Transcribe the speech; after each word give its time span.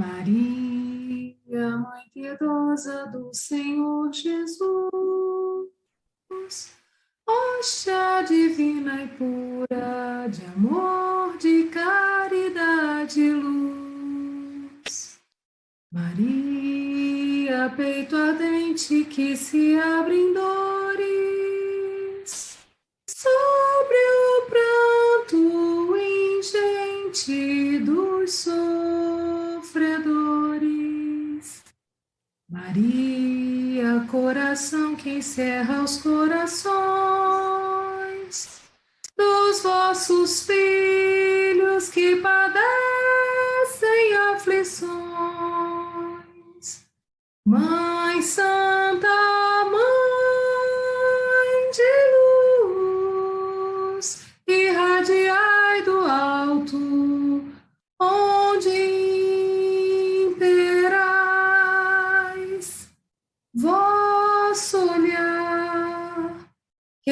Maria, 0.00 1.76
Mãe 1.76 2.08
piedosa 2.14 3.06
do 3.08 3.30
Senhor 3.34 4.10
Jesus, 4.10 5.68
Hóstia 7.28 8.22
divina 8.26 9.02
e 9.02 9.08
pura 9.08 10.26
de 10.28 10.42
amor, 10.56 11.36
de 11.36 11.64
caridade 11.64 13.20
e 13.20 13.30
luz. 13.34 15.20
Maria, 15.92 17.70
peito 17.76 18.16
ardente 18.16 19.04
que 19.04 19.36
se 19.36 19.78
abre 19.78 20.16
em 20.16 20.32
dores, 20.32 20.96
sobre 23.06 23.98
o 23.98 24.46
pranto 24.48 25.94
ingente 25.94 27.80
dos 27.80 28.48
sofredores. 29.70 31.62
Maria, 32.48 34.04
coração 34.10 34.96
que 34.96 35.10
encerra 35.18 35.82
os 35.82 35.98
corações 35.98 36.70
dos 39.16 39.62
vossos 39.62 40.42
filhos 40.44 41.88
que 41.90 42.16
padecem 42.16 42.60
aflições. 44.34 44.90
Mãe 47.46 48.20
Santa, 48.22 49.08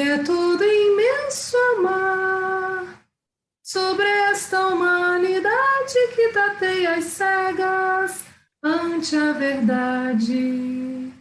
é 0.09 0.19
todo 0.19 0.64
imenso 0.64 1.56
amar, 1.77 3.05
sobre 3.62 4.06
esta 4.31 4.69
humanidade 4.69 5.95
que 6.15 6.28
tateia 6.33 6.95
as 6.95 7.05
cegas 7.05 8.25
ante 8.62 9.15
a 9.17 9.33
verdade. 9.33 11.12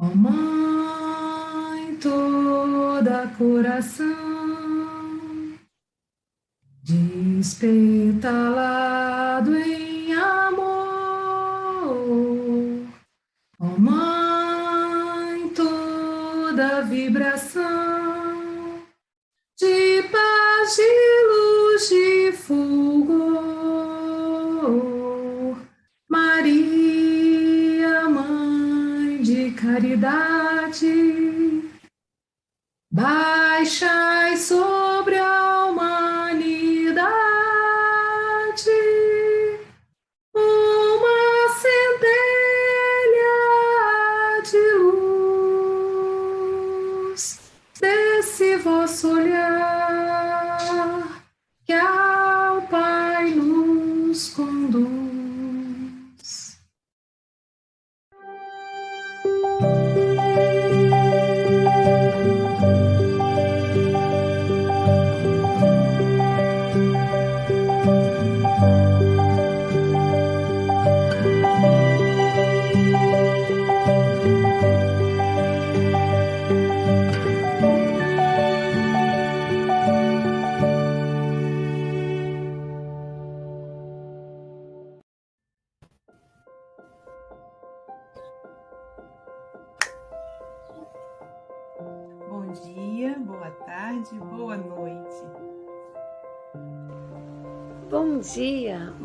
Ó 0.00 0.06
Mãe 0.06 1.96
toda 1.96 3.28
coração, 3.38 4.06
despetalado 6.82 8.26
em 9.56 9.75
de 20.76 20.82
luz, 21.30 21.88
de 21.88 22.32
fulgor. 22.32 23.16
Maria, 26.08 28.08
Mãe 28.08 29.22
de 29.22 29.52
caridade, 29.52 31.62
baixai 32.90 34.15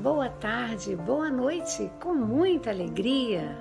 boa 0.02 0.30
tarde, 0.30 0.96
boa 0.96 1.30
noite, 1.30 1.92
com 2.02 2.16
muita 2.16 2.72
alegria. 2.72 3.56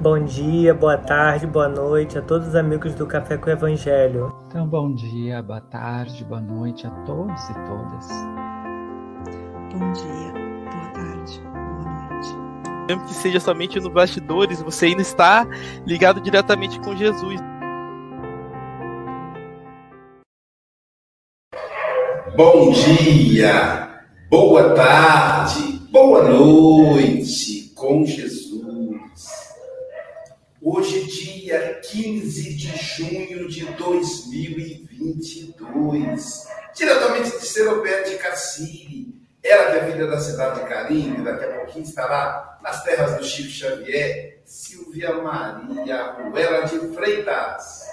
Bom 0.00 0.24
dia, 0.24 0.74
boa 0.74 0.98
tarde, 0.98 1.46
boa 1.46 1.68
noite 1.68 2.18
a 2.18 2.22
todos 2.22 2.48
os 2.48 2.54
amigos 2.56 2.94
do 2.94 3.06
Café 3.06 3.36
com 3.36 3.48
o 3.48 3.52
Evangelho. 3.52 4.34
Então, 4.48 4.66
bom 4.66 4.92
dia, 4.92 5.40
boa 5.40 5.60
tarde, 5.60 6.24
boa 6.24 6.40
noite 6.40 6.84
a 6.86 6.90
todos 7.04 7.48
e 7.48 7.54
todas. 7.54 8.08
Bom 9.72 9.92
dia, 9.92 10.32
boa 10.32 10.90
tarde, 10.92 11.40
boa 11.40 12.08
noite. 12.08 12.36
Mesmo 12.88 13.04
que 13.06 13.14
seja 13.14 13.38
somente 13.38 13.78
no 13.78 13.88
bastidores, 13.88 14.60
você 14.60 14.86
ainda 14.86 15.02
está 15.02 15.46
ligado 15.86 16.20
diretamente 16.20 16.80
com 16.80 16.96
Jesus. 16.96 17.40
Bom 22.36 22.70
dia, 22.72 23.95
boa 24.28 24.74
tarde, 24.74 25.80
boa 25.90 26.24
noite 26.24 27.72
com 27.74 28.04
Jesus. 28.04 28.54
Hoje, 30.60 31.06
dia 31.06 31.80
15 31.80 32.54
de 32.54 32.76
junho 32.76 33.48
de 33.48 33.64
2022, 33.66 36.46
diretamente 36.74 37.38
de 37.38 37.46
Seropé 37.46 38.02
de 38.02 38.16
Cassiri, 38.16 39.14
ela 39.44 39.70
que 39.70 39.76
é 39.76 39.92
filha 39.92 40.08
da 40.08 40.18
cidade 40.18 40.58
de 40.60 40.66
Carimbe, 40.66 41.22
daqui 41.22 41.44
a 41.44 41.58
pouquinho 41.58 41.84
estará 41.84 42.58
nas 42.62 42.82
terras 42.82 43.16
do 43.16 43.24
Chico 43.24 43.50
Xavier, 43.50 44.40
Silvia 44.44 45.14
Maria 45.22 46.10
Ruela 46.12 46.66
de 46.66 46.80
Freitas. 46.94 47.86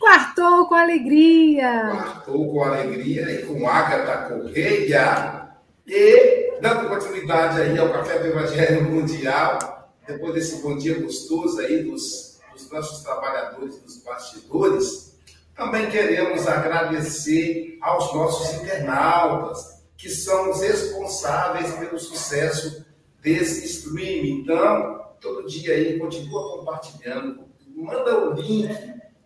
Quartou 0.00 0.66
com 0.66 0.74
alegria! 0.74 1.92
Quartou 1.92 2.52
com 2.52 2.64
alegria 2.64 3.30
e 3.30 3.46
com 3.46 3.68
Ágata 3.68 4.28
Correia. 4.28 5.47
E 5.88 6.60
dando 6.60 6.86
continuidade 6.86 7.62
aí 7.62 7.78
ao 7.78 7.90
Café 7.90 8.18
do 8.18 8.26
Evangelho 8.26 8.90
Mundial, 8.90 9.90
depois 10.06 10.34
desse 10.34 10.60
bom 10.60 10.76
dia 10.76 11.00
gostoso 11.00 11.58
aí 11.60 11.82
dos, 11.82 12.38
dos 12.52 12.70
nossos 12.70 13.02
trabalhadores 13.02 13.80
dos 13.80 13.96
bastidores, 14.02 15.18
também 15.56 15.90
queremos 15.90 16.46
agradecer 16.46 17.78
aos 17.80 18.12
nossos 18.12 18.60
internautas, 18.60 19.82
que 19.96 20.10
são 20.10 20.50
os 20.50 20.60
responsáveis 20.60 21.72
pelo 21.76 21.98
sucesso 21.98 22.84
desse 23.22 23.64
stream. 23.64 24.26
Então, 24.26 25.06
todo 25.18 25.48
dia 25.48 25.72
aí, 25.72 25.98
continua 25.98 26.58
compartilhando, 26.58 27.46
manda 27.74 28.28
o 28.28 28.34
link 28.34 28.68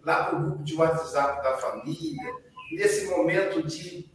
lá 0.05 0.27
para 0.27 0.39
o 0.39 0.43
grupo 0.43 0.63
de 0.63 0.77
WhatsApp 0.77 1.43
da 1.43 1.57
família. 1.57 2.33
Nesse 2.71 3.07
momento 3.07 3.67
de, 3.67 4.09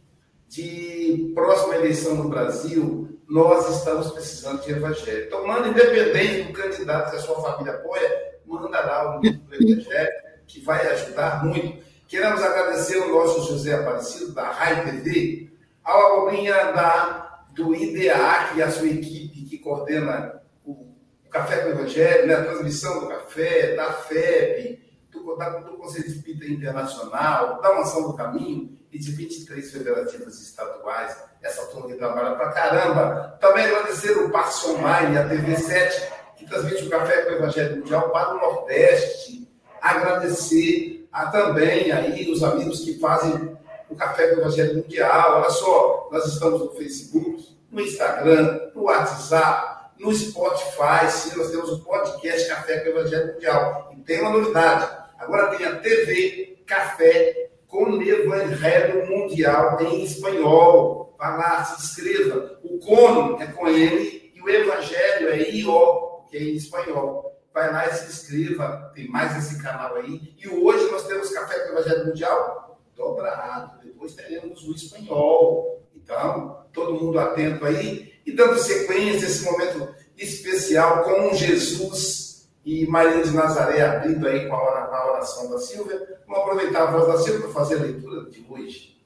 de 0.48 1.32
próxima 1.34 1.76
eleição 1.76 2.14
no 2.14 2.28
Brasil, 2.28 3.18
nós 3.28 3.76
estamos 3.76 4.10
precisando 4.10 4.62
de 4.62 4.72
evangelho. 4.72 5.26
Então, 5.26 5.46
manda, 5.46 5.68
independente 5.68 6.48
do 6.48 6.52
candidato 6.54 7.10
que 7.10 7.16
a 7.16 7.20
sua 7.20 7.40
família 7.42 7.74
apoia, 7.74 8.32
manda 8.46 8.80
lá 8.80 9.18
o 9.18 9.20
link 9.20 9.36
do 9.36 9.54
evangelho, 9.54 10.12
que 10.46 10.60
vai 10.60 10.86
ajudar 10.92 11.44
muito. 11.44 11.86
Queremos 12.06 12.42
agradecer 12.42 13.02
ao 13.02 13.10
nosso 13.10 13.52
José 13.52 13.74
Aparecido, 13.74 14.32
da 14.32 14.50
RAI 14.50 14.84
TV, 14.86 15.50
ao 15.84 16.18
Abobrinha 16.18 16.72
da, 16.72 17.44
do 17.52 17.74
IDEAC 17.74 18.56
e 18.56 18.62
a 18.62 18.70
sua 18.70 18.88
equipe 18.88 19.42
que 19.42 19.58
coordena 19.58 20.40
o, 20.64 20.72
o 20.72 21.28
Café 21.30 21.58
com 21.58 21.68
o 21.68 21.72
Evangelho, 21.72 22.26
né, 22.26 22.34
a 22.34 22.44
transmissão 22.44 23.00
do 23.00 23.08
café, 23.08 23.74
da 23.74 23.92
FEB, 23.92 24.80
do, 25.28 25.36
da, 25.36 25.50
do 25.50 25.76
Conselho 25.76 26.06
Espírita 26.06 26.46
Internacional, 26.46 27.60
da 27.60 27.74
Mansão 27.74 28.02
do 28.02 28.14
Caminho 28.14 28.78
e 28.90 28.98
de 28.98 29.12
23 29.12 29.70
federativas 29.70 30.40
estaduais 30.40 31.16
essa 31.42 31.66
turma 31.66 31.88
que 31.88 31.94
trabalha 31.94 32.34
pra 32.34 32.50
caramba. 32.50 33.36
Também 33.40 33.66
agradecer 33.66 34.12
o 34.12 34.30
Passe 34.30 34.68
Online, 34.70 35.18
a 35.18 35.28
TV7, 35.28 36.08
que 36.36 36.46
transmite 36.46 36.84
o 36.84 36.90
Café 36.90 37.22
com 37.22 37.30
o 37.30 37.34
Evangelho 37.34 37.76
Mundial 37.76 38.10
para 38.10 38.34
o 38.34 38.40
Nordeste. 38.40 39.48
Agradecer 39.80 41.08
a 41.12 41.26
também 41.26 41.92
aí 41.92 42.30
os 42.30 42.42
amigos 42.42 42.80
que 42.80 42.98
fazem 42.98 43.56
o 43.88 43.94
Café 43.94 44.28
com 44.28 44.36
o 44.36 44.40
Evangelho 44.40 44.76
Mundial. 44.76 45.40
Olha 45.40 45.50
só, 45.50 46.08
nós 46.10 46.26
estamos 46.26 46.60
no 46.60 46.70
Facebook, 46.72 47.56
no 47.70 47.80
Instagram, 47.80 48.70
no 48.74 48.84
WhatsApp, 48.84 49.90
no 50.00 50.12
Spotify. 50.12 51.10
Sim, 51.10 51.36
nós 51.36 51.50
temos 51.50 51.70
o 51.70 51.80
podcast 51.80 52.48
Café 52.48 52.80
com 52.80 52.86
o 52.86 52.98
Evangelho 52.98 53.34
Mundial. 53.34 53.92
E 53.96 54.00
tem 54.00 54.20
uma 54.20 54.30
novidade. 54.30 55.07
Agora 55.18 55.56
tem 55.56 55.66
a 55.66 55.76
TV 55.80 56.62
Café 56.64 57.50
com 57.66 58.00
Evangelho 58.00 59.06
Mundial 59.08 59.78
em 59.80 60.04
espanhol. 60.04 61.14
Vá 61.18 61.36
lá, 61.36 61.64
se 61.64 61.82
inscreva. 61.82 62.58
O 62.62 62.78
Cono 62.78 63.42
é 63.42 63.46
com 63.48 63.68
ele 63.68 64.32
e 64.34 64.40
o 64.40 64.48
Evangelho 64.48 65.28
é 65.30 65.50
I-O, 65.50 66.22
que 66.30 66.36
é 66.36 66.42
em 66.42 66.54
espanhol. 66.54 67.36
Vai 67.52 67.72
lá 67.72 67.88
e 67.88 67.94
se 67.94 68.06
inscreva. 68.06 68.92
Tem 68.94 69.08
mais 69.08 69.36
esse 69.36 69.60
canal 69.60 69.96
aí. 69.96 70.34
E 70.38 70.48
hoje 70.48 70.88
nós 70.92 71.06
temos 71.06 71.30
Café 71.30 71.58
com 71.60 71.72
Evangelho 71.72 72.06
Mundial 72.06 72.80
dobrado. 72.94 73.80
Depois 73.84 74.14
teremos 74.14 74.66
o 74.66 74.72
espanhol. 74.72 75.82
Então, 75.96 76.64
todo 76.72 76.94
mundo 76.94 77.18
atento 77.18 77.64
aí. 77.66 78.12
E 78.24 78.32
dando 78.32 78.56
sequência 78.58 79.26
esse 79.26 79.44
momento 79.44 79.92
especial 80.16 81.02
com 81.02 81.34
Jesus 81.34 82.27
e 82.64 82.86
Maria 82.86 83.22
de 83.22 83.30
Nazaré 83.30 83.80
abrindo 83.84 84.26
aí 84.26 84.48
com 84.48 84.54
a 84.54 85.12
oração 85.12 85.50
da 85.50 85.58
Silvia. 85.58 86.20
Vamos 86.26 86.42
aproveitar 86.42 86.82
a 86.82 86.90
voz 86.90 87.06
da 87.06 87.18
Silvia 87.18 87.40
para 87.42 87.50
fazer 87.50 87.76
a 87.76 87.82
leitura 87.82 88.30
de 88.30 88.46
hoje. 88.48 88.98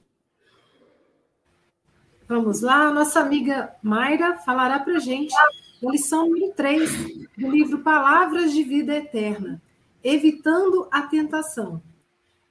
Vamos 2.29 2.63
lá, 2.63 2.91
nossa 2.91 3.21
amiga 3.21 3.75
Mayra 3.83 4.39
falará 4.39 4.81
para 4.81 4.99
gente 4.99 5.35
a 5.37 5.91
lição 5.91 6.29
número 6.29 6.53
3 6.55 6.91
do 7.37 7.51
livro 7.51 7.81
Palavras 7.81 8.53
de 8.53 8.63
Vida 8.63 8.95
Eterna, 8.95 9.61
Evitando 10.03 10.89
a 10.91 11.03
Tentação. 11.03 11.83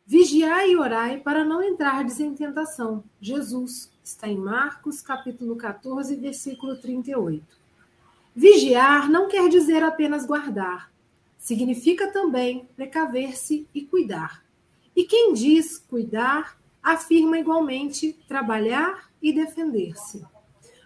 Vigiai 0.06 0.72
e 0.72 0.78
orai 0.78 1.18
para 1.18 1.46
não 1.46 1.64
entrardes 1.64 2.20
em 2.20 2.36
tentação. 2.36 3.04
Jesus 3.22 3.92
está 4.04 4.28
em 4.28 4.38
Marcos, 4.38 5.02
capítulo 5.02 5.56
14, 5.56 6.16
versículo 6.18 6.76
38. 6.76 7.42
Vigiar 8.36 9.10
não 9.10 9.30
quer 9.30 9.48
dizer 9.48 9.82
apenas 9.84 10.26
guardar. 10.26 10.91
Significa 11.42 12.12
também 12.12 12.70
precaver-se 12.76 13.68
e 13.74 13.82
cuidar. 13.82 14.46
E 14.96 15.06
quem 15.06 15.34
diz 15.34 15.80
cuidar, 15.80 16.62
afirma 16.84 17.40
igualmente 17.40 18.14
trabalhar 18.28 19.10
e 19.20 19.34
defender-se. 19.34 20.24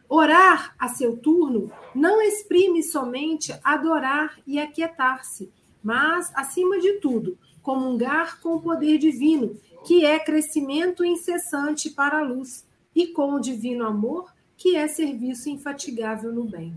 Orar 0.07 0.73
a 0.79 0.87
seu 0.87 1.17
turno 1.17 1.69
não 1.93 2.21
exprime 2.21 2.81
somente 2.81 3.53
adorar 3.61 4.39
e 4.47 4.57
aquietar-se, 4.57 5.51
mas, 5.83 6.31
acima 6.33 6.79
de 6.79 7.01
tudo, 7.01 7.37
comungar 7.61 8.39
com 8.39 8.55
o 8.55 8.61
poder 8.61 8.97
divino, 8.97 9.59
que 9.85 10.05
é 10.05 10.17
crescimento 10.17 11.03
incessante 11.03 11.89
para 11.89 12.19
a 12.19 12.23
luz, 12.23 12.65
e 12.95 13.07
com 13.07 13.33
o 13.33 13.41
divino 13.41 13.85
amor, 13.85 14.33
que 14.55 14.77
é 14.77 14.87
serviço 14.87 15.49
infatigável 15.49 16.31
no 16.31 16.45
bem. 16.45 16.73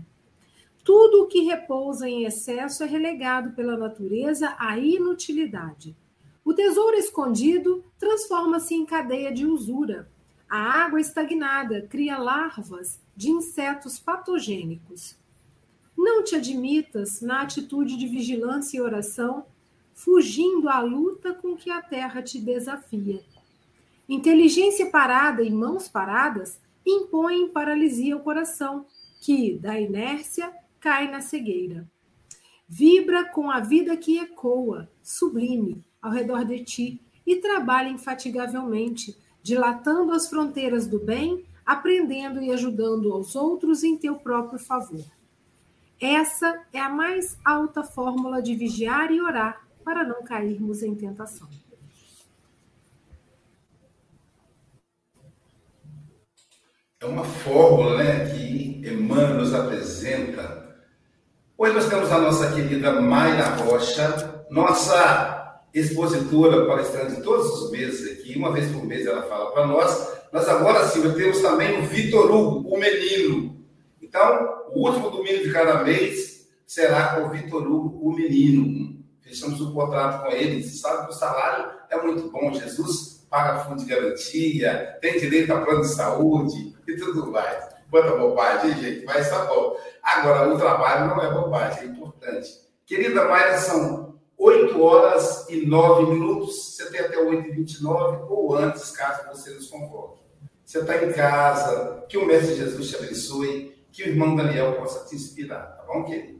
Tudo 0.89 1.21
o 1.21 1.27
que 1.27 1.41
repousa 1.41 2.09
em 2.09 2.25
excesso 2.25 2.83
é 2.83 2.87
relegado 2.87 3.51
pela 3.51 3.77
natureza 3.77 4.55
à 4.57 4.75
inutilidade. 4.75 5.95
O 6.43 6.51
tesouro 6.51 6.95
escondido 6.95 7.85
transforma-se 7.99 8.73
em 8.73 8.87
cadeia 8.87 9.31
de 9.31 9.45
usura. 9.45 10.09
A 10.49 10.57
água 10.57 10.99
estagnada 10.99 11.85
cria 11.87 12.17
larvas 12.17 12.99
de 13.15 13.29
insetos 13.29 13.99
patogênicos. 13.99 15.15
Não 15.95 16.23
te 16.23 16.35
admitas 16.35 17.21
na 17.21 17.43
atitude 17.43 17.95
de 17.95 18.07
vigilância 18.07 18.79
e 18.79 18.81
oração 18.81 19.45
fugindo 19.93 20.67
à 20.67 20.79
luta 20.79 21.35
com 21.35 21.55
que 21.55 21.69
a 21.69 21.83
terra 21.83 22.23
te 22.23 22.41
desafia. 22.41 23.21
Inteligência 24.09 24.89
parada 24.89 25.43
e 25.43 25.51
mãos 25.51 25.87
paradas 25.87 26.59
impõem 26.83 27.47
paralisia 27.49 28.15
ao 28.15 28.21
coração, 28.21 28.87
que, 29.21 29.55
da 29.55 29.79
inércia, 29.79 30.51
cai 30.79 31.09
na 31.09 31.21
cegueira. 31.21 31.89
Vibra 32.67 33.25
com 33.25 33.49
a 33.49 33.59
vida 33.59 33.97
que 33.97 34.19
ecoa, 34.19 34.89
sublime, 35.01 35.83
ao 36.01 36.11
redor 36.11 36.45
de 36.45 36.63
ti 36.63 37.01
e 37.25 37.37
trabalha 37.37 37.89
infatigavelmente, 37.89 39.17
dilatando 39.41 40.11
as 40.11 40.29
fronteiras 40.29 40.87
do 40.87 40.99
bem, 40.99 41.45
aprendendo 41.65 42.41
e 42.41 42.51
ajudando 42.51 43.11
aos 43.11 43.35
outros 43.35 43.83
em 43.83 43.97
teu 43.97 44.15
próprio 44.15 44.59
favor. 44.59 45.05
Essa 45.99 46.63
é 46.71 46.79
a 46.79 46.89
mais 46.89 47.37
alta 47.43 47.83
fórmula 47.83 48.41
de 48.41 48.55
vigiar 48.55 49.11
e 49.11 49.21
orar 49.21 49.67
para 49.83 50.03
não 50.03 50.23
cairmos 50.23 50.81
em 50.81 50.95
tentação. 50.95 51.47
É 57.01 57.05
uma 57.05 57.23
fórmula 57.23 57.97
né, 57.97 58.29
que 58.29 58.81
Emmanuel 58.85 59.35
nos 59.35 59.53
apresenta. 59.53 60.58
Hoje 61.61 61.73
nós 61.73 61.89
temos 61.89 62.09
a 62.09 62.19
nossa 62.19 62.53
querida 62.53 63.01
Mayra 63.01 63.49
Rocha, 63.55 64.45
nossa 64.49 65.61
expositora 65.73 66.65
palestrante 66.65 67.21
todos 67.21 67.47
os 67.47 67.69
meses 67.69 68.13
aqui, 68.13 68.37
uma 68.37 68.53
vez 68.53 68.71
por 68.71 68.85
mês 68.85 69.05
ela 69.05 69.23
fala 69.23 69.51
para 69.51 69.67
nós. 69.67 70.09
Nós 70.31 70.47
agora, 70.47 70.87
Silvia, 70.87 71.11
temos 71.11 71.41
também 71.41 71.77
o 71.77 71.85
Vitor 71.85 72.31
Hugo, 72.31 72.73
o 72.73 72.79
menino. 72.79 73.57
Então, 74.01 74.69
o 74.73 74.87
último 74.87 75.09
domingo 75.09 75.43
de 75.43 75.51
cada 75.51 75.83
mês 75.83 76.47
será 76.65 77.15
com 77.15 77.27
o 77.27 77.29
Vitor 77.29 77.67
Hugo, 77.67 78.07
o 78.07 78.13
menino 78.13 78.97
fechamos 79.19 79.59
um 79.59 79.73
contrato 79.73 80.23
com 80.23 80.31
ele, 80.31 80.63
você 80.63 80.77
sabe 80.77 81.07
que 81.07 81.11
o 81.11 81.17
salário 81.17 81.71
é 81.89 82.01
muito 82.01 82.31
bom, 82.31 82.53
Jesus 82.53 83.27
paga 83.29 83.65
fundo 83.65 83.83
de 83.83 83.93
garantia, 83.93 84.97
tem 85.01 85.19
direito 85.19 85.51
a 85.51 85.59
plano 85.59 85.81
de 85.81 85.89
saúde 85.89 86.73
e 86.87 86.95
tudo 86.95 87.29
mais. 87.29 87.67
Quanta 87.91 88.15
bobagem, 88.15 88.77
gente, 88.77 89.05
mas 89.05 89.29
tá 89.29 89.43
bom. 89.45 89.75
Agora, 90.15 90.51
o 90.51 90.57
trabalho 90.57 91.07
não 91.07 91.21
é 91.21 91.31
bobagem, 91.31 91.83
é 91.83 91.85
importante. 91.85 92.49
Querida 92.83 93.25
Maia, 93.25 93.57
são 93.59 94.19
8 94.35 94.81
horas 94.81 95.47
e 95.49 95.67
9 95.67 96.11
minutos, 96.11 96.75
você 96.75 96.89
tem 96.89 97.01
até 97.01 97.19
8 97.19 97.47
e 97.47 97.51
29 97.51 98.25
ou 98.27 98.55
antes, 98.55 98.89
caso 98.91 99.27
você 99.27 99.51
nos 99.51 99.67
convoque. 99.69 100.23
Você 100.65 100.79
está 100.79 101.03
em 101.03 101.13
casa, 101.13 102.05
que 102.09 102.17
o 102.17 102.25
Mestre 102.25 102.55
Jesus 102.55 102.89
te 102.89 102.95
abençoe, 102.95 103.85
que 103.91 104.03
o 104.03 104.07
irmão 104.07 104.35
Daniel 104.35 104.77
possa 104.77 105.07
te 105.07 105.15
inspirar, 105.15 105.77
tá 105.77 105.83
bom, 105.83 106.03
querido? 106.03 106.39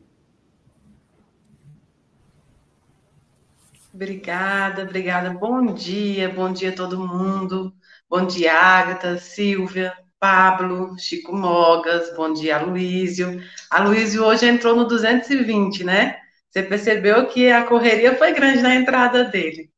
Obrigada, 3.94 4.84
obrigada. 4.84 5.30
Bom 5.32 5.74
dia, 5.74 6.30
bom 6.30 6.52
dia 6.52 6.70
a 6.70 6.76
todo 6.76 7.06
mundo. 7.06 7.74
Bom 8.10 8.26
dia, 8.26 8.54
Agatha, 8.54 9.18
Silvia, 9.20 9.96
Pablo, 10.20 10.98
Chico 10.98 11.34
Mogas, 11.34 12.14
bom 12.16 12.34
dia, 12.34 12.58
Aloísio. 12.58 13.42
Aloísio 13.70 14.26
hoje 14.26 14.46
entrou 14.46 14.76
no 14.76 14.86
220, 14.86 15.84
né? 15.84 16.20
Você 16.50 16.64
percebeu 16.64 17.28
que 17.28 17.50
a 17.50 17.64
correria 17.66 18.16
foi 18.16 18.34
grande 18.34 18.62
na 18.62 18.76
entrada 18.76 19.24
dele. 19.24 19.72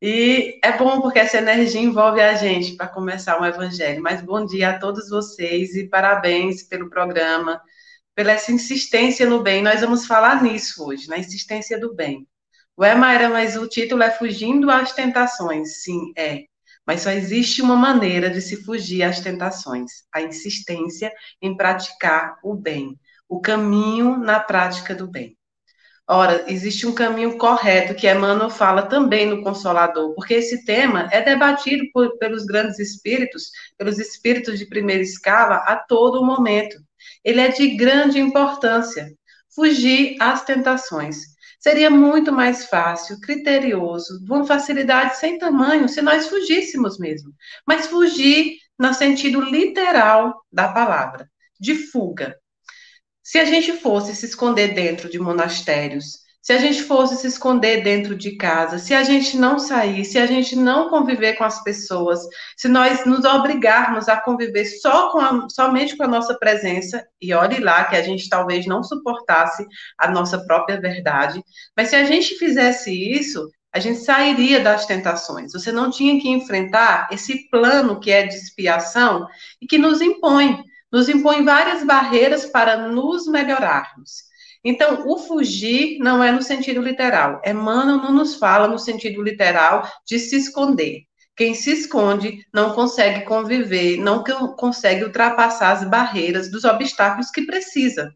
E 0.00 0.60
é 0.62 0.76
bom 0.76 1.00
porque 1.00 1.18
essa 1.18 1.38
energia 1.38 1.80
envolve 1.80 2.20
a 2.20 2.34
gente 2.34 2.76
para 2.76 2.86
começar 2.86 3.40
o 3.40 3.44
evangelho. 3.44 4.00
Mas 4.02 4.22
bom 4.22 4.44
dia 4.46 4.70
a 4.70 4.78
todos 4.78 5.08
vocês 5.08 5.74
e 5.74 5.88
parabéns 5.88 6.62
pelo 6.62 6.88
programa, 6.88 7.60
pela 8.14 8.32
essa 8.32 8.52
insistência 8.52 9.28
no 9.28 9.42
bem. 9.42 9.62
Nós 9.62 9.80
vamos 9.80 10.06
falar 10.06 10.42
nisso 10.42 10.84
hoje, 10.86 11.08
na 11.08 11.18
insistência 11.18 11.78
do 11.80 11.94
bem. 11.94 12.26
Ué, 12.78 12.94
Mayra, 12.94 13.28
mas 13.30 13.56
o 13.56 13.66
título 13.68 14.02
é 14.04 14.10
Fugindo 14.12 14.70
às 14.70 14.92
Tentações. 14.92 15.82
Sim, 15.82 16.12
é. 16.16 16.44
Mas 16.88 17.02
só 17.02 17.10
existe 17.10 17.60
uma 17.60 17.76
maneira 17.76 18.30
de 18.30 18.40
se 18.40 18.64
fugir 18.64 19.02
às 19.02 19.20
tentações: 19.20 19.90
a 20.10 20.22
insistência 20.22 21.12
em 21.42 21.54
praticar 21.54 22.38
o 22.42 22.54
bem, 22.54 22.98
o 23.28 23.42
caminho 23.42 24.16
na 24.16 24.40
prática 24.40 24.94
do 24.94 25.06
bem. 25.06 25.36
Ora, 26.08 26.46
existe 26.50 26.86
um 26.86 26.94
caminho 26.94 27.36
correto 27.36 27.94
que 27.94 28.10
Emmanuel 28.10 28.48
fala 28.48 28.80
também 28.80 29.26
no 29.26 29.42
Consolador, 29.42 30.14
porque 30.14 30.32
esse 30.32 30.64
tema 30.64 31.06
é 31.12 31.20
debatido 31.20 31.84
por, 31.92 32.16
pelos 32.16 32.46
grandes 32.46 32.78
espíritos, 32.78 33.50
pelos 33.76 33.98
espíritos 33.98 34.58
de 34.58 34.64
primeira 34.64 35.02
escala, 35.02 35.56
a 35.56 35.76
todo 35.76 36.24
momento. 36.24 36.78
Ele 37.22 37.42
é 37.42 37.48
de 37.48 37.76
grande 37.76 38.18
importância. 38.18 39.12
Fugir 39.54 40.16
às 40.20 40.42
tentações. 40.42 41.18
Seria 41.58 41.90
muito 41.90 42.32
mais 42.32 42.66
fácil, 42.66 43.20
criterioso, 43.20 44.24
de 44.24 44.30
uma 44.30 44.46
facilidade 44.46 45.16
sem 45.16 45.38
tamanho, 45.38 45.88
se 45.88 46.00
nós 46.00 46.28
fugíssemos 46.28 46.98
mesmo. 46.98 47.32
Mas 47.66 47.86
fugir 47.86 48.56
no 48.78 48.94
sentido 48.94 49.40
literal 49.40 50.44
da 50.52 50.68
palavra, 50.68 51.28
de 51.60 51.74
fuga. 51.74 52.38
Se 53.22 53.38
a 53.38 53.44
gente 53.44 53.72
fosse 53.72 54.14
se 54.14 54.26
esconder 54.26 54.74
dentro 54.74 55.10
de 55.10 55.18
monastérios, 55.18 56.20
se 56.48 56.54
a 56.54 56.58
gente 56.58 56.82
fosse 56.84 57.14
se 57.14 57.26
esconder 57.26 57.82
dentro 57.82 58.16
de 58.16 58.34
casa, 58.34 58.78
se 58.78 58.94
a 58.94 59.02
gente 59.02 59.36
não 59.36 59.58
sair, 59.58 60.02
se 60.06 60.18
a 60.18 60.24
gente 60.24 60.56
não 60.56 60.88
conviver 60.88 61.34
com 61.34 61.44
as 61.44 61.62
pessoas, 61.62 62.20
se 62.56 62.68
nós 62.68 63.04
nos 63.04 63.26
obrigarmos 63.26 64.08
a 64.08 64.18
conviver 64.18 64.64
só 64.64 65.12
com 65.12 65.18
a, 65.18 65.46
somente 65.50 65.94
com 65.94 66.04
a 66.04 66.08
nossa 66.08 66.38
presença, 66.38 67.06
e 67.20 67.34
olhe 67.34 67.60
lá 67.60 67.84
que 67.84 67.94
a 67.94 68.00
gente 68.00 68.30
talvez 68.30 68.64
não 68.64 68.82
suportasse 68.82 69.66
a 69.98 70.10
nossa 70.10 70.42
própria 70.46 70.80
verdade, 70.80 71.44
mas 71.76 71.90
se 71.90 71.96
a 71.96 72.04
gente 72.04 72.38
fizesse 72.38 72.90
isso, 72.94 73.50
a 73.70 73.78
gente 73.78 73.98
sairia 73.98 74.58
das 74.58 74.86
tentações. 74.86 75.52
Você 75.52 75.70
não 75.70 75.90
tinha 75.90 76.18
que 76.18 76.30
enfrentar 76.30 77.08
esse 77.12 77.46
plano 77.50 78.00
que 78.00 78.10
é 78.10 78.26
de 78.26 78.34
expiação 78.34 79.26
e 79.60 79.66
que 79.66 79.76
nos 79.76 80.00
impõe, 80.00 80.64
nos 80.90 81.10
impõe 81.10 81.44
várias 81.44 81.84
barreiras 81.84 82.46
para 82.46 82.88
nos 82.88 83.26
melhorarmos. 83.26 84.27
Então, 84.68 85.08
o 85.08 85.16
fugir 85.16 85.98
não 85.98 86.22
é 86.22 86.30
no 86.30 86.42
sentido 86.42 86.82
literal. 86.82 87.40
Emmanuel 87.42 87.96
não 87.96 88.12
nos 88.12 88.34
fala 88.34 88.68
no 88.68 88.78
sentido 88.78 89.22
literal 89.22 89.90
de 90.06 90.18
se 90.18 90.36
esconder. 90.36 91.04
Quem 91.34 91.54
se 91.54 91.72
esconde 91.72 92.44
não 92.52 92.74
consegue 92.74 93.24
conviver, 93.24 93.96
não 93.96 94.22
consegue 94.58 95.04
ultrapassar 95.04 95.72
as 95.72 95.88
barreiras 95.88 96.50
dos 96.50 96.64
obstáculos 96.64 97.30
que 97.30 97.46
precisa. 97.46 98.12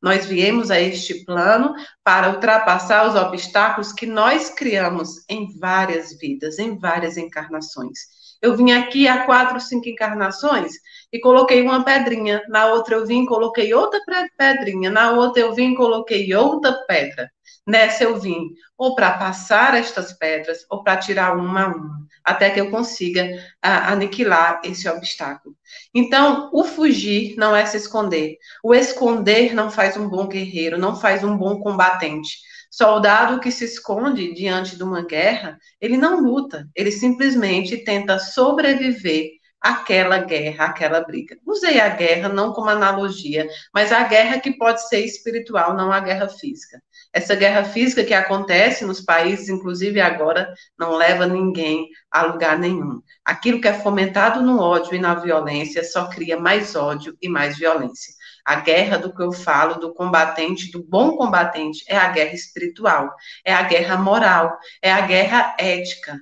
Nós 0.00 0.24
viemos 0.24 0.70
a 0.70 0.80
este 0.80 1.22
plano 1.26 1.74
para 2.02 2.30
ultrapassar 2.30 3.06
os 3.06 3.14
obstáculos 3.14 3.92
que 3.92 4.06
nós 4.06 4.48
criamos 4.48 5.22
em 5.28 5.54
várias 5.58 6.16
vidas, 6.16 6.58
em 6.58 6.78
várias 6.78 7.18
encarnações. 7.18 7.98
Eu 8.40 8.56
vim 8.56 8.72
aqui 8.72 9.06
há 9.06 9.26
quatro, 9.26 9.60
cinco 9.60 9.86
encarnações 9.86 10.72
e 11.12 11.18
coloquei 11.18 11.62
uma 11.62 11.84
pedrinha. 11.84 12.42
Na 12.48 12.66
outra 12.66 12.96
eu 12.96 13.06
vim, 13.06 13.24
coloquei 13.26 13.72
outra 13.74 14.00
pedrinha. 14.36 14.90
Na 14.90 15.12
outra 15.12 15.42
eu 15.42 15.52
vim, 15.52 15.74
coloquei 15.74 16.34
outra 16.34 16.72
pedra. 16.86 17.30
Nessa 17.66 18.04
eu 18.04 18.18
vim 18.18 18.48
ou 18.76 18.94
para 18.94 19.12
passar 19.12 19.74
estas 19.76 20.12
pedras 20.12 20.64
ou 20.70 20.82
para 20.82 20.96
tirar 20.96 21.36
uma 21.36 21.64
a 21.64 21.68
uma, 21.68 22.00
até 22.24 22.50
que 22.50 22.60
eu 22.60 22.70
consiga 22.70 23.28
a, 23.62 23.92
aniquilar 23.92 24.60
esse 24.64 24.88
obstáculo. 24.88 25.54
Então, 25.94 26.50
o 26.52 26.64
fugir 26.64 27.36
não 27.36 27.54
é 27.54 27.64
se 27.66 27.76
esconder. 27.76 28.38
O 28.64 28.74
esconder 28.74 29.54
não 29.54 29.70
faz 29.70 29.96
um 29.96 30.08
bom 30.08 30.26
guerreiro, 30.26 30.78
não 30.78 30.96
faz 30.96 31.22
um 31.22 31.36
bom 31.36 31.60
combatente. 31.60 32.38
Soldado 32.70 33.40
que 33.40 33.50
se 33.50 33.64
esconde 33.64 34.32
diante 34.32 34.76
de 34.76 34.82
uma 34.82 35.04
guerra, 35.04 35.58
ele 35.80 35.96
não 35.96 36.20
luta, 36.20 36.68
ele 36.74 36.92
simplesmente 36.92 37.78
tenta 37.78 38.18
sobreviver 38.18 39.39
aquela 39.60 40.18
guerra, 40.18 40.66
aquela 40.66 41.00
briga. 41.02 41.36
Usei 41.46 41.80
a 41.80 41.88
guerra 41.90 42.28
não 42.28 42.52
como 42.52 42.70
analogia, 42.70 43.48
mas 43.74 43.92
a 43.92 44.02
guerra 44.04 44.40
que 44.40 44.52
pode 44.52 44.88
ser 44.88 45.04
espiritual, 45.04 45.74
não 45.74 45.92
a 45.92 46.00
guerra 46.00 46.28
física. 46.28 46.80
Essa 47.12 47.34
guerra 47.34 47.64
física 47.64 48.04
que 48.04 48.14
acontece 48.14 48.84
nos 48.84 49.00
países, 49.00 49.48
inclusive 49.48 50.00
agora, 50.00 50.52
não 50.78 50.92
leva 50.92 51.26
ninguém 51.26 51.88
a 52.10 52.22
lugar 52.22 52.58
nenhum. 52.58 53.02
Aquilo 53.24 53.60
que 53.60 53.68
é 53.68 53.74
fomentado 53.74 54.40
no 54.42 54.60
ódio 54.60 54.94
e 54.94 54.98
na 54.98 55.14
violência 55.14 55.82
só 55.84 56.08
cria 56.08 56.38
mais 56.38 56.74
ódio 56.76 57.16
e 57.20 57.28
mais 57.28 57.58
violência. 57.58 58.14
A 58.44 58.56
guerra 58.56 58.96
do 58.96 59.14
que 59.14 59.22
eu 59.22 59.32
falo, 59.32 59.74
do 59.74 59.92
combatente, 59.92 60.70
do 60.70 60.82
bom 60.82 61.16
combatente, 61.16 61.84
é 61.88 61.96
a 61.96 62.08
guerra 62.08 62.32
espiritual, 62.34 63.14
é 63.44 63.52
a 63.52 63.62
guerra 63.62 63.96
moral, 63.96 64.56
é 64.80 64.90
a 64.90 65.00
guerra 65.02 65.54
ética, 65.58 66.18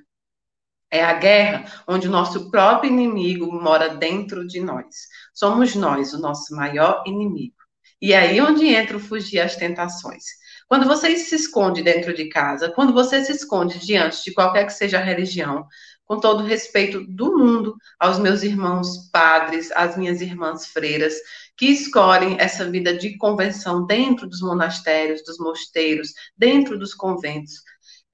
é 0.91 1.03
a 1.03 1.13
guerra 1.13 1.65
onde 1.87 2.07
o 2.07 2.11
nosso 2.11 2.49
próprio 2.49 2.91
inimigo 2.91 3.51
mora 3.51 3.95
dentro 3.95 4.45
de 4.47 4.59
nós. 4.59 5.07
Somos 5.33 5.75
nós 5.75 6.13
o 6.13 6.19
nosso 6.19 6.55
maior 6.55 7.03
inimigo. 7.05 7.55
E 8.01 8.13
é 8.13 8.19
aí 8.19 8.41
onde 8.41 8.67
entra 8.67 8.97
o 8.97 8.99
fugir 8.99 9.39
às 9.39 9.55
tentações. 9.55 10.23
Quando 10.67 10.87
você 10.87 11.15
se 11.17 11.35
esconde 11.35 11.81
dentro 11.81 12.13
de 12.13 12.29
casa, 12.29 12.69
quando 12.69 12.93
você 12.93 13.23
se 13.23 13.31
esconde 13.31 13.79
diante 13.79 14.23
de 14.23 14.33
qualquer 14.33 14.65
que 14.65 14.73
seja 14.73 14.99
a 14.99 15.03
religião, 15.03 15.67
com 16.05 16.19
todo 16.19 16.41
o 16.41 16.45
respeito 16.45 17.05
do 17.07 17.37
mundo 17.37 17.75
aos 17.99 18.17
meus 18.17 18.41
irmãos 18.41 19.09
padres, 19.11 19.71
às 19.73 19.95
minhas 19.95 20.21
irmãs 20.21 20.65
freiras, 20.67 21.13
que 21.55 21.67
escolhem 21.67 22.35
essa 22.39 22.69
vida 22.69 22.97
de 22.97 23.15
convenção 23.17 23.85
dentro 23.85 24.27
dos 24.27 24.41
monastérios, 24.41 25.23
dos 25.23 25.37
mosteiros, 25.37 26.13
dentro 26.37 26.79
dos 26.79 26.95
conventos, 26.95 27.61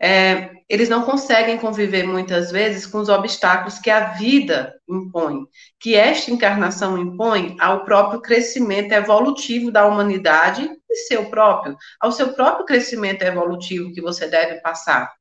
é, 0.02 0.52
eles 0.68 0.90
não 0.90 1.04
conseguem 1.04 1.58
conviver 1.58 2.06
muitas 2.06 2.52
vezes 2.52 2.86
com 2.86 2.98
os 3.00 3.10
obstáculos 3.10 3.80
que 3.80 3.90
a 3.90 4.12
vida 4.14 4.74
impõe, 4.90 5.46
que 5.80 5.96
esta 5.96 6.32
encarnação 6.32 6.98
impõe 6.98 7.56
ao 7.60 7.86
próprio 7.86 8.22
crescimento 8.22 8.92
evolutivo 8.92 9.72
da 9.72 9.86
humanidade 9.86 10.70
e 10.90 10.96
seu 11.08 11.30
próprio, 11.30 11.78
ao 12.00 12.12
seu 12.12 12.34
próprio 12.34 12.66
crescimento 12.66 13.22
evolutivo 13.22 13.94
que 13.94 14.02
você 14.02 14.28
deve 14.28 14.60
passar. 14.62 15.14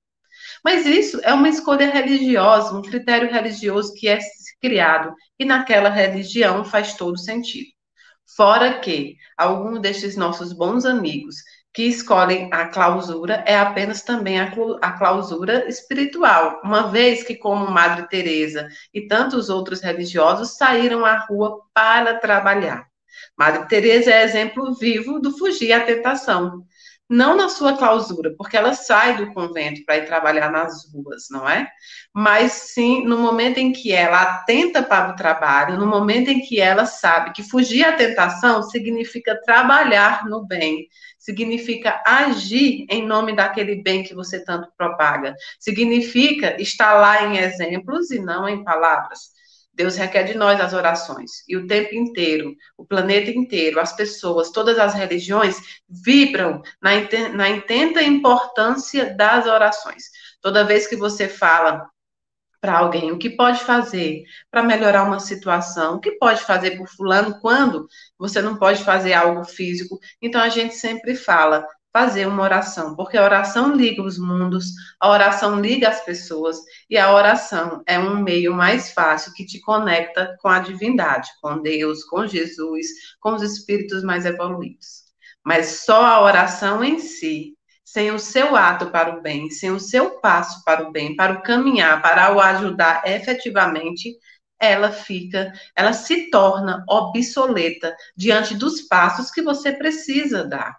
Mas 0.64 0.86
isso 0.86 1.20
é 1.22 1.32
uma 1.32 1.48
escolha 1.48 1.90
religiosa, 1.90 2.74
um 2.74 2.82
critério 2.82 3.30
religioso 3.30 3.94
que 3.94 4.08
é 4.08 4.18
criado 4.60 5.14
e 5.38 5.44
naquela 5.44 5.90
religião 5.90 6.64
faz 6.64 6.94
todo 6.94 7.18
sentido. 7.18 7.68
Fora 8.36 8.80
que 8.80 9.16
algum 9.36 9.78
destes 9.78 10.16
nossos 10.16 10.52
bons 10.52 10.84
amigos 10.84 11.36
que 11.74 11.82
escolhem 11.82 12.48
a 12.52 12.68
clausura 12.68 13.42
é 13.44 13.58
apenas 13.58 14.00
também 14.00 14.38
a, 14.40 14.92
clausura 14.92 15.68
espiritual, 15.68 16.60
uma 16.62 16.88
vez 16.88 17.24
que, 17.24 17.34
como 17.34 17.68
Madre 17.68 18.06
Teresa 18.08 18.68
e 18.94 19.08
tantos 19.08 19.50
outros 19.50 19.80
religiosos, 19.80 20.56
saíram 20.56 21.04
à 21.04 21.16
rua 21.16 21.60
para 21.74 22.14
trabalhar. 22.14 22.86
Madre 23.36 23.66
Teresa 23.66 24.12
é 24.12 24.22
exemplo 24.22 24.74
vivo 24.76 25.18
do 25.18 25.36
fugir 25.36 25.72
à 25.72 25.80
tentação. 25.80 26.64
Não 27.10 27.36
na 27.36 27.50
sua 27.50 27.76
clausura, 27.76 28.34
porque 28.36 28.56
ela 28.56 28.72
sai 28.72 29.18
do 29.18 29.32
convento 29.34 29.84
para 29.84 29.98
ir 29.98 30.06
trabalhar 30.06 30.50
nas 30.50 30.90
ruas, 30.90 31.26
não 31.30 31.46
é? 31.46 31.68
Mas 32.14 32.52
sim 32.52 33.04
no 33.04 33.18
momento 33.18 33.58
em 33.58 33.72
que 33.72 33.92
ela 33.92 34.22
atenta 34.22 34.82
para 34.82 35.12
o 35.12 35.16
trabalho, 35.16 35.76
no 35.76 35.86
momento 35.86 36.28
em 36.30 36.40
que 36.40 36.60
ela 36.60 36.86
sabe 36.86 37.32
que 37.32 37.42
fugir 37.42 37.84
à 37.84 37.92
tentação 37.92 38.62
significa 38.62 39.38
trabalhar 39.44 40.24
no 40.24 40.46
bem, 40.46 40.88
significa 41.24 42.02
agir 42.06 42.84
em 42.90 43.06
nome 43.06 43.34
daquele 43.34 43.76
bem 43.82 44.02
que 44.02 44.14
você 44.14 44.44
tanto 44.44 44.68
propaga. 44.76 45.34
Significa 45.58 46.60
estar 46.60 46.92
lá 47.00 47.24
em 47.24 47.38
exemplos 47.38 48.10
e 48.10 48.18
não 48.18 48.46
em 48.46 48.62
palavras. 48.62 49.32
Deus 49.72 49.96
requer 49.96 50.24
de 50.24 50.34
nós 50.34 50.60
as 50.60 50.74
orações. 50.74 51.42
E 51.48 51.56
o 51.56 51.66
tempo 51.66 51.94
inteiro, 51.94 52.54
o 52.76 52.84
planeta 52.84 53.30
inteiro, 53.30 53.80
as 53.80 53.96
pessoas, 53.96 54.50
todas 54.50 54.78
as 54.78 54.92
religiões 54.92 55.56
vibram 55.88 56.62
na, 56.80 57.48
intenta 57.48 58.02
importância 58.02 59.14
das 59.14 59.46
orações. 59.46 60.04
Toda 60.42 60.62
vez 60.62 60.86
que 60.86 60.94
você 60.94 61.26
fala 61.26 61.88
para 62.64 62.78
alguém, 62.78 63.12
o 63.12 63.18
que 63.18 63.28
pode 63.28 63.60
fazer 63.60 64.24
para 64.50 64.62
melhorar 64.62 65.04
uma 65.04 65.20
situação, 65.20 65.96
o 65.96 66.00
que 66.00 66.12
pode 66.12 66.40
fazer 66.40 66.78
por 66.78 66.88
fulano 66.88 67.38
quando 67.38 67.86
você 68.18 68.40
não 68.40 68.56
pode 68.56 68.82
fazer 68.82 69.12
algo 69.12 69.44
físico. 69.44 69.98
Então 70.22 70.40
a 70.40 70.48
gente 70.48 70.74
sempre 70.74 71.14
fala 71.14 71.66
fazer 71.92 72.26
uma 72.26 72.42
oração, 72.42 72.96
porque 72.96 73.18
a 73.18 73.22
oração 73.22 73.74
liga 73.76 74.02
os 74.02 74.18
mundos, 74.18 74.68
a 74.98 75.10
oração 75.10 75.60
liga 75.60 75.90
as 75.90 76.02
pessoas 76.06 76.56
e 76.88 76.96
a 76.96 77.12
oração 77.12 77.82
é 77.86 77.98
um 77.98 78.22
meio 78.22 78.54
mais 78.54 78.94
fácil 78.94 79.34
que 79.34 79.44
te 79.44 79.60
conecta 79.60 80.34
com 80.40 80.48
a 80.48 80.58
divindade, 80.58 81.28
com 81.42 81.60
Deus, 81.60 82.02
com 82.04 82.26
Jesus, 82.26 82.86
com 83.20 83.34
os 83.34 83.42
espíritos 83.42 84.02
mais 84.02 84.24
evoluídos. 84.24 85.04
Mas 85.44 85.84
só 85.84 86.02
a 86.02 86.22
oração 86.22 86.82
em 86.82 86.98
si 86.98 87.58
sem 87.94 88.10
o 88.10 88.18
seu 88.18 88.56
ato 88.56 88.90
para 88.90 89.16
o 89.16 89.22
bem, 89.22 89.48
sem 89.50 89.70
o 89.70 89.78
seu 89.78 90.18
passo 90.18 90.64
para 90.64 90.82
o 90.82 90.90
bem, 90.90 91.14
para 91.14 91.34
o 91.34 91.42
caminhar, 91.42 92.02
para 92.02 92.34
o 92.34 92.40
ajudar 92.40 93.02
efetivamente, 93.06 94.18
ela 94.60 94.90
fica, 94.90 95.52
ela 95.76 95.92
se 95.92 96.28
torna 96.28 96.84
obsoleta 96.88 97.94
diante 98.16 98.56
dos 98.56 98.82
passos 98.82 99.30
que 99.30 99.42
você 99.42 99.72
precisa 99.72 100.44
dar. 100.44 100.76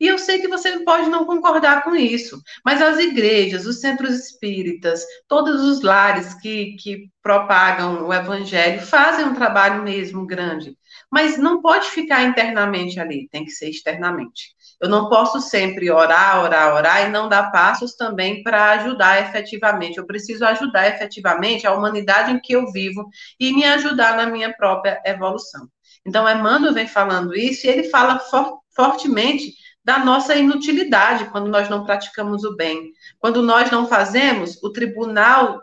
E 0.00 0.06
eu 0.06 0.16
sei 0.16 0.40
que 0.40 0.48
você 0.48 0.82
pode 0.84 1.10
não 1.10 1.26
concordar 1.26 1.84
com 1.84 1.94
isso, 1.94 2.40
mas 2.64 2.80
as 2.80 2.98
igrejas, 2.98 3.66
os 3.66 3.80
centros 3.80 4.14
espíritas, 4.14 5.04
todos 5.28 5.60
os 5.60 5.82
lares 5.82 6.32
que, 6.32 6.76
que 6.76 7.10
propagam 7.22 8.06
o 8.06 8.14
evangelho 8.14 8.80
fazem 8.80 9.26
um 9.26 9.34
trabalho 9.34 9.82
mesmo 9.82 10.26
grande, 10.26 10.78
mas 11.12 11.36
não 11.36 11.60
pode 11.60 11.90
ficar 11.90 12.22
internamente 12.22 12.98
ali, 12.98 13.28
tem 13.28 13.44
que 13.44 13.50
ser 13.50 13.68
externamente. 13.68 14.53
Eu 14.80 14.88
não 14.88 15.08
posso 15.08 15.40
sempre 15.40 15.90
orar, 15.90 16.42
orar, 16.42 16.74
orar 16.74 17.06
e 17.06 17.10
não 17.10 17.28
dar 17.28 17.50
passos 17.50 17.94
também 17.94 18.42
para 18.42 18.72
ajudar 18.72 19.22
efetivamente. 19.22 19.98
Eu 19.98 20.06
preciso 20.06 20.44
ajudar 20.44 20.88
efetivamente 20.88 21.66
a 21.66 21.72
humanidade 21.72 22.32
em 22.32 22.40
que 22.40 22.52
eu 22.52 22.70
vivo 22.72 23.08
e 23.38 23.52
me 23.52 23.64
ajudar 23.64 24.16
na 24.16 24.26
minha 24.26 24.52
própria 24.54 25.00
evolução. 25.04 25.68
Então, 26.06 26.28
Emmanuel 26.28 26.74
vem 26.74 26.86
falando 26.86 27.34
isso 27.34 27.66
e 27.66 27.70
ele 27.70 27.84
fala 27.84 28.18
for 28.18 28.60
fortemente 28.74 29.54
da 29.84 29.98
nossa 29.98 30.34
inutilidade 30.34 31.26
quando 31.26 31.48
nós 31.48 31.68
não 31.68 31.84
praticamos 31.84 32.42
o 32.44 32.56
bem, 32.56 32.92
quando 33.18 33.42
nós 33.42 33.70
não 33.70 33.86
fazemos 33.86 34.62
o 34.62 34.70
tribunal 34.70 35.62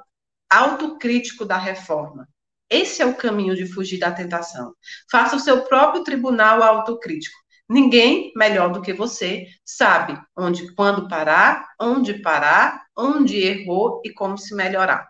autocrítico 0.49 1.45
da 1.45 1.57
reforma. 1.57 2.27
Esse 2.69 3.01
é 3.01 3.05
o 3.05 3.15
caminho 3.15 3.55
de 3.55 3.65
fugir 3.65 3.99
da 3.99 4.11
tentação. 4.11 4.73
Faça 5.11 5.35
o 5.35 5.39
seu 5.39 5.63
próprio 5.63 6.03
tribunal 6.03 6.63
autocrítico. 6.63 7.40
Ninguém 7.71 8.33
melhor 8.35 8.73
do 8.73 8.81
que 8.81 8.91
você 8.91 9.47
sabe 9.63 10.21
onde, 10.37 10.75
quando 10.75 11.07
parar, 11.07 11.65
onde 11.79 12.15
parar, 12.15 12.83
onde 12.97 13.37
errou 13.37 14.01
e 14.03 14.11
como 14.11 14.37
se 14.37 14.53
melhorar. 14.53 15.07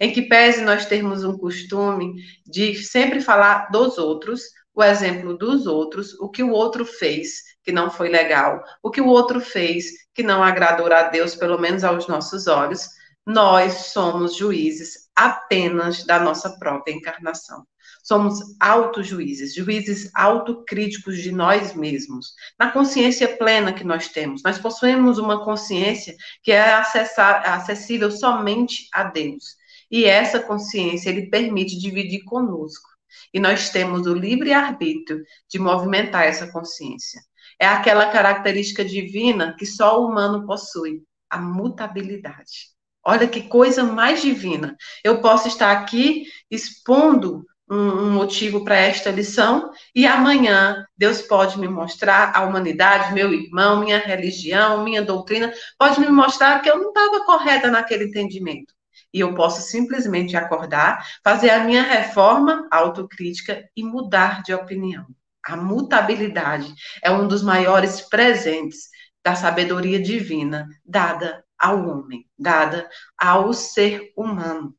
Em 0.00 0.12
que 0.12 0.22
pese 0.22 0.64
nós 0.64 0.84
termos 0.84 1.22
um 1.22 1.38
costume 1.38 2.16
de 2.44 2.74
sempre 2.74 3.20
falar 3.20 3.70
dos 3.70 3.98
outros, 3.98 4.42
o 4.74 4.82
exemplo 4.82 5.38
dos 5.38 5.64
outros, 5.64 6.12
o 6.18 6.28
que 6.28 6.42
o 6.42 6.50
outro 6.50 6.84
fez 6.84 7.34
que 7.62 7.70
não 7.70 7.88
foi 7.88 8.08
legal, 8.08 8.60
o 8.82 8.90
que 8.90 9.00
o 9.00 9.06
outro 9.06 9.40
fez 9.40 9.84
que 10.12 10.24
não 10.24 10.42
agradou 10.42 10.92
a 10.92 11.04
Deus, 11.04 11.36
pelo 11.36 11.56
menos 11.56 11.84
aos 11.84 12.08
nossos 12.08 12.48
olhos, 12.48 12.88
nós 13.24 13.74
somos 13.92 14.34
juízes 14.34 15.08
apenas 15.14 16.04
da 16.04 16.18
nossa 16.18 16.58
própria 16.58 16.92
encarnação. 16.92 17.64
Somos 18.12 18.40
autojuízes, 18.60 19.54
juízes 19.54 20.10
autocríticos 20.14 21.16
de 21.16 21.32
nós 21.32 21.74
mesmos, 21.74 22.34
na 22.58 22.70
consciência 22.70 23.38
plena 23.38 23.72
que 23.72 23.84
nós 23.84 24.08
temos. 24.08 24.42
Nós 24.42 24.58
possuímos 24.58 25.16
uma 25.16 25.42
consciência 25.42 26.14
que 26.42 26.52
é 26.52 26.74
acessar, 26.74 27.50
acessível 27.50 28.10
somente 28.10 28.86
a 28.92 29.04
Deus. 29.04 29.56
E 29.90 30.04
essa 30.04 30.38
consciência 30.38 31.08
ele 31.08 31.30
permite 31.30 31.78
dividir 31.78 32.22
conosco. 32.24 32.86
E 33.32 33.40
nós 33.40 33.70
temos 33.70 34.06
o 34.06 34.12
livre 34.12 34.52
arbítrio 34.52 35.24
de 35.48 35.58
movimentar 35.58 36.24
essa 36.24 36.52
consciência. 36.52 37.18
É 37.58 37.66
aquela 37.66 38.10
característica 38.10 38.84
divina 38.84 39.56
que 39.58 39.64
só 39.64 39.98
o 39.98 40.06
humano 40.06 40.44
possui, 40.44 41.02
a 41.30 41.38
mutabilidade. 41.38 42.72
Olha 43.02 43.26
que 43.26 43.48
coisa 43.48 43.82
mais 43.82 44.20
divina. 44.20 44.76
Eu 45.02 45.22
posso 45.22 45.48
estar 45.48 45.72
aqui 45.72 46.26
expondo 46.50 47.46
um, 47.72 48.10
motivo 48.10 48.64
para 48.64 48.76
esta 48.76 49.10
lição 49.10 49.70
e 49.94 50.06
amanhã 50.06 50.86
Deus 50.96 51.22
pode 51.22 51.58
me 51.58 51.66
mostrar 51.66 52.32
a 52.36 52.42
humanidade, 52.42 53.14
meu 53.14 53.32
irmão, 53.32 53.80
minha 53.80 53.98
religião, 53.98 54.84
minha 54.84 55.02
doutrina, 55.02 55.52
pode 55.78 55.98
me 55.98 56.08
mostrar 56.08 56.60
que 56.60 56.68
eu 56.68 56.78
não 56.78 56.88
estava 56.88 57.24
correta 57.24 57.70
naquele 57.70 58.04
entendimento. 58.04 58.74
E 59.12 59.20
eu 59.20 59.34
posso 59.34 59.62
simplesmente 59.62 60.36
acordar, 60.36 61.06
fazer 61.24 61.50
a 61.50 61.64
minha 61.64 61.82
reforma 61.82 62.66
autocrítica 62.70 63.62
e 63.76 63.82
mudar 63.82 64.42
de 64.42 64.52
opinião. 64.54 65.06
A 65.44 65.56
mutabilidade 65.56 66.72
é 67.02 67.10
um 67.10 67.26
dos 67.26 67.42
maiores 67.42 68.02
presentes 68.02 68.88
da 69.24 69.34
sabedoria 69.34 70.00
divina 70.00 70.68
dada 70.84 71.44
ao 71.58 71.88
homem, 71.88 72.26
dada 72.38 72.88
ao 73.16 73.52
ser 73.52 74.12
humano. 74.16 74.74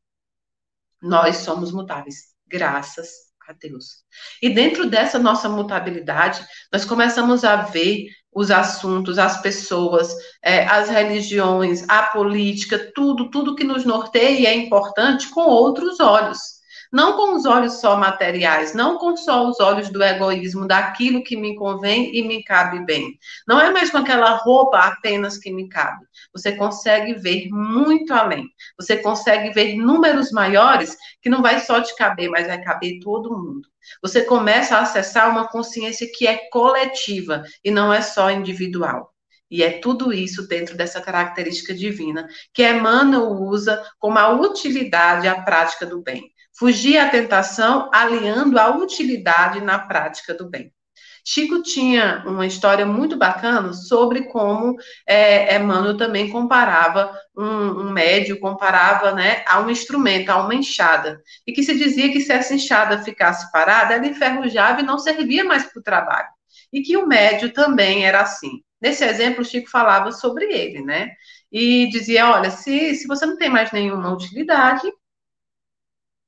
Nós 1.02 1.38
somos 1.38 1.70
mutáveis, 1.72 2.33
graças 2.54 3.08
a 3.48 3.52
Deus. 3.52 4.04
E 4.40 4.48
dentro 4.48 4.88
dessa 4.88 5.18
nossa 5.18 5.48
mutabilidade, 5.48 6.46
nós 6.72 6.84
começamos 6.84 7.42
a 7.44 7.56
ver 7.56 8.06
os 8.32 8.50
assuntos, 8.52 9.18
as 9.18 9.42
pessoas, 9.42 10.14
é, 10.42 10.64
as 10.66 10.88
religiões, 10.88 11.84
a 11.88 12.04
política, 12.04 12.92
tudo, 12.94 13.28
tudo 13.28 13.56
que 13.56 13.64
nos 13.64 13.84
norteia 13.84 14.38
e 14.40 14.46
é 14.46 14.54
importante 14.54 15.28
com 15.30 15.42
outros 15.42 15.98
olhos 15.98 16.38
não 16.94 17.16
com 17.16 17.34
os 17.34 17.44
olhos 17.44 17.80
só 17.80 17.96
materiais, 17.96 18.72
não 18.72 18.98
com 18.98 19.16
só 19.16 19.48
os 19.48 19.58
olhos 19.58 19.90
do 19.90 20.00
egoísmo, 20.00 20.68
daquilo 20.68 21.24
que 21.24 21.36
me 21.36 21.56
convém 21.56 22.14
e 22.14 22.22
me 22.22 22.44
cabe 22.44 22.84
bem. 22.84 23.18
Não 23.48 23.60
é 23.60 23.68
mais 23.72 23.90
com 23.90 23.98
aquela 23.98 24.30
roupa 24.36 24.78
apenas 24.78 25.36
que 25.36 25.50
me 25.50 25.68
cabe. 25.68 26.06
Você 26.32 26.52
consegue 26.52 27.14
ver 27.14 27.48
muito 27.50 28.14
além. 28.14 28.46
Você 28.78 28.98
consegue 28.98 29.50
ver 29.50 29.74
números 29.74 30.30
maiores 30.30 30.96
que 31.20 31.28
não 31.28 31.42
vai 31.42 31.58
só 31.58 31.80
te 31.80 31.96
caber, 31.96 32.30
mas 32.30 32.46
vai 32.46 32.62
caber 32.62 33.00
todo 33.00 33.36
mundo. 33.36 33.68
Você 34.00 34.22
começa 34.22 34.76
a 34.76 34.82
acessar 34.82 35.28
uma 35.28 35.48
consciência 35.48 36.06
que 36.14 36.28
é 36.28 36.48
coletiva 36.48 37.42
e 37.64 37.72
não 37.72 37.92
é 37.92 38.02
só 38.02 38.30
individual. 38.30 39.12
E 39.50 39.64
é 39.64 39.80
tudo 39.80 40.12
isso 40.12 40.46
dentro 40.46 40.76
dessa 40.76 41.00
característica 41.00 41.74
divina 41.74 42.28
que 42.52 42.62
Emmanuel 42.62 43.32
usa 43.32 43.84
como 43.98 44.16
a 44.16 44.30
utilidade 44.30 45.26
à 45.26 45.42
prática 45.42 45.84
do 45.84 46.00
bem. 46.00 46.33
Fugir 46.56 46.98
à 46.98 47.08
tentação, 47.08 47.90
aliando 47.92 48.58
a 48.58 48.76
utilidade 48.76 49.60
na 49.60 49.78
prática 49.78 50.34
do 50.34 50.48
bem. 50.48 50.72
Chico 51.26 51.62
tinha 51.62 52.22
uma 52.26 52.46
história 52.46 52.84
muito 52.84 53.16
bacana 53.16 53.72
sobre 53.72 54.24
como 54.24 54.76
é, 55.06 55.56
Emmanuel 55.56 55.96
também 55.96 56.28
comparava 56.28 57.18
um, 57.34 57.80
um 57.80 57.90
médio, 57.90 58.38
comparava 58.38 59.12
né, 59.12 59.42
a 59.46 59.58
um 59.60 59.70
instrumento, 59.70 60.28
a 60.28 60.36
uma 60.36 60.54
enxada. 60.54 61.22
E 61.46 61.52
que 61.52 61.62
se 61.62 61.74
dizia 61.78 62.12
que 62.12 62.20
se 62.20 62.30
essa 62.30 62.54
enxada 62.54 63.02
ficasse 63.02 63.50
parada, 63.50 63.94
ela 63.94 64.06
enferrujava 64.06 64.80
e 64.80 64.84
não 64.84 64.98
servia 64.98 65.44
mais 65.44 65.64
para 65.64 65.80
o 65.80 65.82
trabalho. 65.82 66.28
E 66.70 66.82
que 66.82 66.94
o 66.96 67.06
médio 67.06 67.52
também 67.54 68.04
era 68.04 68.20
assim. 68.20 68.62
Nesse 68.80 69.02
exemplo, 69.02 69.44
Chico 69.44 69.70
falava 69.70 70.12
sobre 70.12 70.44
ele, 70.52 70.82
né? 70.82 71.10
E 71.50 71.88
dizia: 71.88 72.30
olha, 72.30 72.50
se, 72.50 72.94
se 72.96 73.06
você 73.06 73.24
não 73.24 73.38
tem 73.38 73.48
mais 73.48 73.72
nenhuma 73.72 74.12
utilidade, 74.12 74.82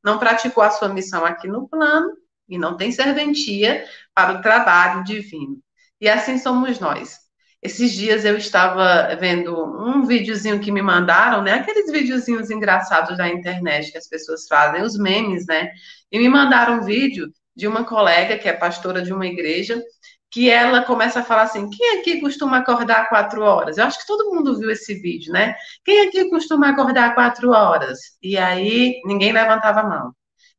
não 0.07 0.21
praticou 0.21 0.62
a 0.62 0.71
sua 0.71 0.88
missão 0.88 1.25
aqui 1.25 1.49
no 1.49 1.69
plano 1.69 2.12
e 2.49 2.57
não 2.57 2.77
tem 2.77 2.92
serventia 2.92 3.85
para 4.14 4.38
o 4.38 4.40
trabalho 4.40 5.03
divino. 5.03 5.59
E 6.01 6.09
assim 6.09 6.38
somos 6.38 6.79
nós. 6.79 7.19
Esses 7.61 7.90
dias 7.90 8.25
eu 8.25 8.37
estava 8.37 9.16
vendo 9.16 9.53
um 9.61 10.05
videozinho 10.05 10.61
que 10.61 10.71
me 10.71 10.81
mandaram, 10.81 11.42
né? 11.42 11.55
Aqueles 11.55 11.90
videozinhos 11.90 12.51
engraçados 12.51 13.19
da 13.19 13.29
internet 13.29 13.90
que 13.90 13.99
as 13.99 14.07
pessoas 14.07 14.47
fazem, 14.47 14.83
os 14.83 14.97
memes, 14.97 15.45
né? 15.45 15.73
E 16.12 16.21
me 16.21 16.29
mandaram 16.29 16.79
um 16.79 16.85
vídeo 16.85 17.29
de 17.57 17.66
uma 17.66 17.83
colega 17.83 18.38
que 18.38 18.49
é 18.49 18.53
pastora 18.53 19.03
de 19.03 19.12
uma 19.12 19.27
igreja 19.27 19.83
que 20.31 20.51
ela 20.51 20.83
começa 20.85 21.21
a 21.21 21.25
falar 21.25 21.43
assim: 21.43 21.69
quem 21.71 21.99
aqui 22.01 22.21
costuma 22.21 22.59
acordar 22.59 23.09
quatro 23.09 23.43
horas? 23.43 23.79
Eu 23.79 23.85
acho 23.85 23.99
que 24.01 24.07
todo 24.07 24.35
mundo 24.35 24.59
viu 24.59 24.71
esse 24.71 24.95
vídeo, 25.01 25.33
né? 25.33 25.55
Quem 25.85 26.09
aqui 26.09 26.29
costuma 26.31 26.71
acordar 26.71 27.15
quatro 27.15 27.51
horas? 27.51 27.99
E 28.23 28.37
aí 28.37 29.01
ninguém 29.05 29.33
levantava 29.33 29.81
a 29.81 29.89
mão. 29.89 30.12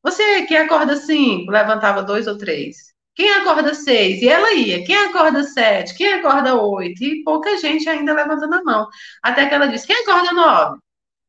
Você 0.03 0.45
que 0.45 0.55
acorda 0.55 0.95
cinco, 0.95 1.51
levantava 1.51 2.03
dois 2.03 2.27
ou 2.27 2.37
três. 2.37 2.77
Quem 3.15 3.29
acorda 3.31 3.73
seis? 3.73 4.21
E 4.21 4.29
ela 4.29 4.53
ia. 4.53 4.83
Quem 4.85 4.95
acorda 4.95 5.43
sete? 5.43 5.95
Quem 5.95 6.13
acorda 6.13 6.55
oito? 6.55 7.03
E 7.03 7.23
pouca 7.23 7.57
gente 7.57 7.89
ainda 7.89 8.13
levantando 8.13 8.55
a 8.55 8.63
mão. 8.63 8.87
Até 9.23 9.47
que 9.47 9.55
ela 9.55 9.67
disse: 9.67 9.87
quem 9.87 9.95
acorda 10.03 10.31
nove? 10.33 10.79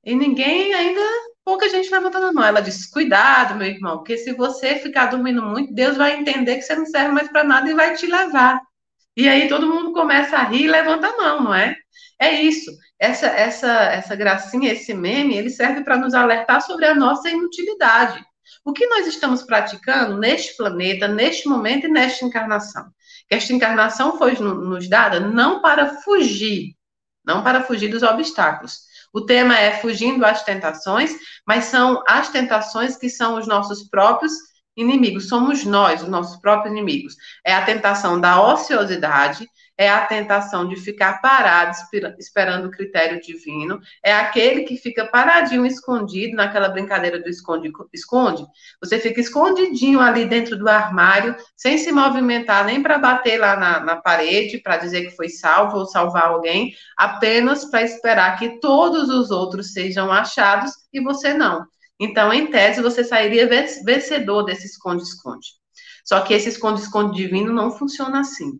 E 0.04 0.14
ninguém 0.14 0.74
ainda 0.74 1.00
pouca 1.48 1.66
gente 1.70 1.90
levantando 1.90 2.26
a 2.26 2.32
mão. 2.32 2.44
Ela 2.44 2.60
disse: 2.60 2.90
Cuidado, 2.90 3.54
meu 3.54 3.66
irmão, 3.66 3.96
porque 3.96 4.18
se 4.18 4.34
você 4.34 4.74
ficar 4.74 5.06
dormindo 5.06 5.42
muito, 5.42 5.72
Deus 5.72 5.96
vai 5.96 6.18
entender 6.20 6.56
que 6.56 6.62
você 6.62 6.76
não 6.76 6.84
serve 6.84 7.10
mais 7.10 7.28
para 7.28 7.42
nada 7.42 7.70
e 7.70 7.74
vai 7.74 7.94
te 7.94 8.06
levar. 8.06 8.60
E 9.16 9.26
aí 9.26 9.48
todo 9.48 9.66
mundo 9.66 9.92
começa 9.94 10.36
a 10.36 10.42
rir 10.42 10.64
e 10.64 10.68
levanta 10.68 11.08
a 11.08 11.16
mão, 11.16 11.44
não 11.44 11.54
é? 11.54 11.74
É 12.20 12.42
isso. 12.42 12.70
Essa, 12.98 13.28
essa, 13.28 13.72
essa 13.84 14.14
gracinha, 14.14 14.72
esse 14.72 14.92
meme, 14.92 15.38
ele 15.38 15.48
serve 15.48 15.82
para 15.82 15.96
nos 15.96 16.12
alertar 16.12 16.60
sobre 16.60 16.84
a 16.84 16.94
nossa 16.94 17.30
inutilidade. 17.30 18.22
O 18.62 18.74
que 18.74 18.86
nós 18.86 19.06
estamos 19.06 19.42
praticando 19.42 20.18
neste 20.18 20.54
planeta, 20.54 21.08
neste 21.08 21.48
momento 21.48 21.86
e 21.86 21.90
nesta 21.90 22.26
encarnação? 22.26 22.84
Que 23.26 23.34
esta 23.34 23.54
encarnação 23.54 24.18
foi 24.18 24.34
nos 24.34 24.86
dada 24.86 25.18
não 25.18 25.62
para 25.62 25.94
fugir, 26.02 26.74
não 27.24 27.42
para 27.42 27.62
fugir 27.62 27.88
dos 27.88 28.02
obstáculos, 28.02 28.87
o 29.12 29.22
tema 29.22 29.58
é 29.58 29.78
fugindo 29.78 30.24
às 30.24 30.42
tentações, 30.42 31.12
mas 31.46 31.64
são 31.66 32.02
as 32.06 32.28
tentações 32.28 32.96
que 32.96 33.08
são 33.08 33.36
os 33.38 33.46
nossos 33.46 33.88
próprios 33.88 34.32
inimigos, 34.76 35.28
somos 35.28 35.64
nós, 35.64 36.02
os 36.02 36.08
nossos 36.08 36.40
próprios 36.40 36.72
inimigos. 36.72 37.16
É 37.44 37.54
a 37.54 37.64
tentação 37.64 38.20
da 38.20 38.40
ociosidade, 38.40 39.48
é 39.78 39.88
a 39.88 40.04
tentação 40.04 40.66
de 40.68 40.74
ficar 40.74 41.22
parado 41.22 41.76
esperando 42.18 42.66
o 42.66 42.70
critério 42.70 43.20
divino, 43.20 43.80
é 44.04 44.12
aquele 44.12 44.64
que 44.64 44.76
fica 44.76 45.06
paradinho, 45.06 45.64
escondido 45.64 46.34
naquela 46.34 46.68
brincadeira 46.68 47.20
do 47.22 47.28
esconde-esconde. 47.28 48.44
Você 48.82 48.98
fica 48.98 49.20
escondidinho 49.20 50.00
ali 50.00 50.24
dentro 50.24 50.58
do 50.58 50.68
armário, 50.68 51.36
sem 51.56 51.78
se 51.78 51.92
movimentar 51.92 52.64
nem 52.64 52.82
para 52.82 52.98
bater 52.98 53.38
lá 53.38 53.56
na, 53.56 53.78
na 53.78 53.96
parede, 53.96 54.58
para 54.58 54.78
dizer 54.78 55.02
que 55.02 55.16
foi 55.16 55.28
salvo 55.28 55.78
ou 55.78 55.86
salvar 55.86 56.24
alguém, 56.24 56.74
apenas 56.96 57.64
para 57.64 57.82
esperar 57.82 58.36
que 58.36 58.58
todos 58.58 59.08
os 59.08 59.30
outros 59.30 59.72
sejam 59.72 60.10
achados 60.10 60.72
e 60.92 61.00
você 61.00 61.32
não. 61.32 61.64
Então, 62.00 62.32
em 62.32 62.48
tese, 62.48 62.82
você 62.82 63.04
sairia 63.04 63.48
vencedor 63.84 64.42
desse 64.42 64.66
esconde-esconde. 64.66 65.46
Só 66.04 66.20
que 66.22 66.34
esse 66.34 66.48
esconde-esconde 66.48 67.16
divino 67.16 67.52
não 67.52 67.70
funciona 67.70 68.20
assim 68.20 68.58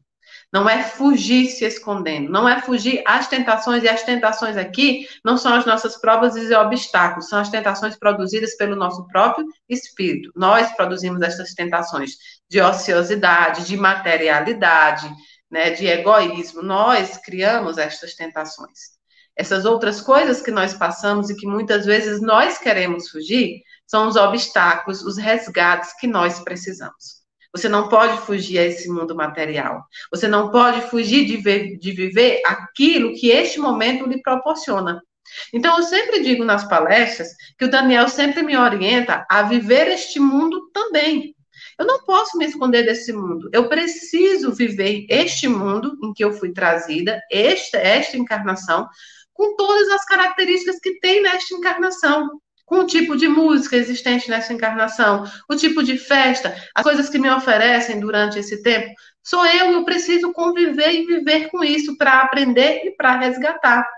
não 0.52 0.68
é 0.68 0.82
fugir 0.82 1.46
se 1.48 1.64
escondendo, 1.64 2.30
não 2.30 2.48
é 2.48 2.60
fugir 2.62 3.02
às 3.06 3.28
tentações, 3.28 3.82
e 3.82 3.88
as 3.88 4.02
tentações 4.02 4.56
aqui 4.56 5.06
não 5.24 5.36
são 5.36 5.54
as 5.54 5.66
nossas 5.66 6.00
provas 6.00 6.36
e 6.36 6.54
obstáculos, 6.54 7.28
são 7.28 7.38
as 7.38 7.50
tentações 7.50 7.96
produzidas 7.96 8.56
pelo 8.56 8.74
nosso 8.74 9.06
próprio 9.08 9.46
espírito. 9.68 10.32
Nós 10.34 10.72
produzimos 10.72 11.20
essas 11.20 11.52
tentações 11.52 12.12
de 12.48 12.60
ociosidade, 12.60 13.66
de 13.66 13.76
materialidade, 13.76 15.10
né, 15.50 15.70
de 15.70 15.86
egoísmo. 15.86 16.62
Nós 16.62 17.18
criamos 17.18 17.76
estas 17.76 18.14
tentações. 18.14 18.96
Essas 19.36 19.64
outras 19.64 20.00
coisas 20.00 20.42
que 20.42 20.50
nós 20.50 20.74
passamos 20.74 21.30
e 21.30 21.36
que 21.36 21.46
muitas 21.46 21.86
vezes 21.86 22.20
nós 22.20 22.58
queremos 22.58 23.08
fugir 23.08 23.62
são 23.86 24.08
os 24.08 24.16
obstáculos, 24.16 25.02
os 25.02 25.16
resgates 25.16 25.92
que 25.98 26.06
nós 26.06 26.40
precisamos. 26.40 27.17
Você 27.52 27.68
não 27.68 27.88
pode 27.88 28.18
fugir 28.22 28.58
a 28.58 28.64
esse 28.64 28.88
mundo 28.88 29.14
material. 29.14 29.84
Você 30.10 30.28
não 30.28 30.50
pode 30.50 30.82
fugir 30.82 31.24
de, 31.24 31.36
ver, 31.38 31.78
de 31.78 31.92
viver 31.92 32.42
aquilo 32.44 33.14
que 33.14 33.30
este 33.30 33.58
momento 33.58 34.06
lhe 34.06 34.20
proporciona. 34.20 35.02
Então, 35.52 35.76
eu 35.76 35.82
sempre 35.82 36.22
digo 36.22 36.44
nas 36.44 36.68
palestras 36.68 37.28
que 37.58 37.64
o 37.64 37.70
Daniel 37.70 38.08
sempre 38.08 38.42
me 38.42 38.56
orienta 38.56 39.26
a 39.28 39.42
viver 39.42 39.88
este 39.88 40.18
mundo 40.20 40.70
também. 40.72 41.34
Eu 41.78 41.86
não 41.86 42.04
posso 42.04 42.36
me 42.36 42.46
esconder 42.46 42.84
desse 42.84 43.12
mundo. 43.12 43.48
Eu 43.52 43.68
preciso 43.68 44.52
viver 44.52 45.06
este 45.08 45.48
mundo 45.48 45.96
em 46.02 46.12
que 46.12 46.24
eu 46.24 46.32
fui 46.32 46.52
trazida, 46.52 47.20
esta, 47.30 47.78
esta 47.78 48.16
encarnação, 48.16 48.88
com 49.32 49.54
todas 49.56 49.88
as 49.90 50.04
características 50.04 50.80
que 50.80 50.98
tem 50.98 51.22
nesta 51.22 51.54
encarnação 51.54 52.40
com 52.68 52.80
o 52.80 52.86
tipo 52.86 53.16
de 53.16 53.26
música 53.26 53.76
existente 53.76 54.28
nessa 54.28 54.52
encarnação, 54.52 55.24
o 55.48 55.56
tipo 55.56 55.82
de 55.82 55.96
festa, 55.96 56.54
as 56.74 56.82
coisas 56.82 57.08
que 57.08 57.18
me 57.18 57.30
oferecem 57.30 57.98
durante 57.98 58.38
esse 58.38 58.62
tempo. 58.62 58.94
Sou 59.24 59.44
eu, 59.46 59.72
eu 59.72 59.84
preciso 59.84 60.32
conviver 60.32 60.92
e 60.92 61.06
viver 61.06 61.48
com 61.50 61.64
isso 61.64 61.96
para 61.96 62.20
aprender 62.20 62.82
e 62.84 62.90
para 62.90 63.18
resgatar. 63.18 63.88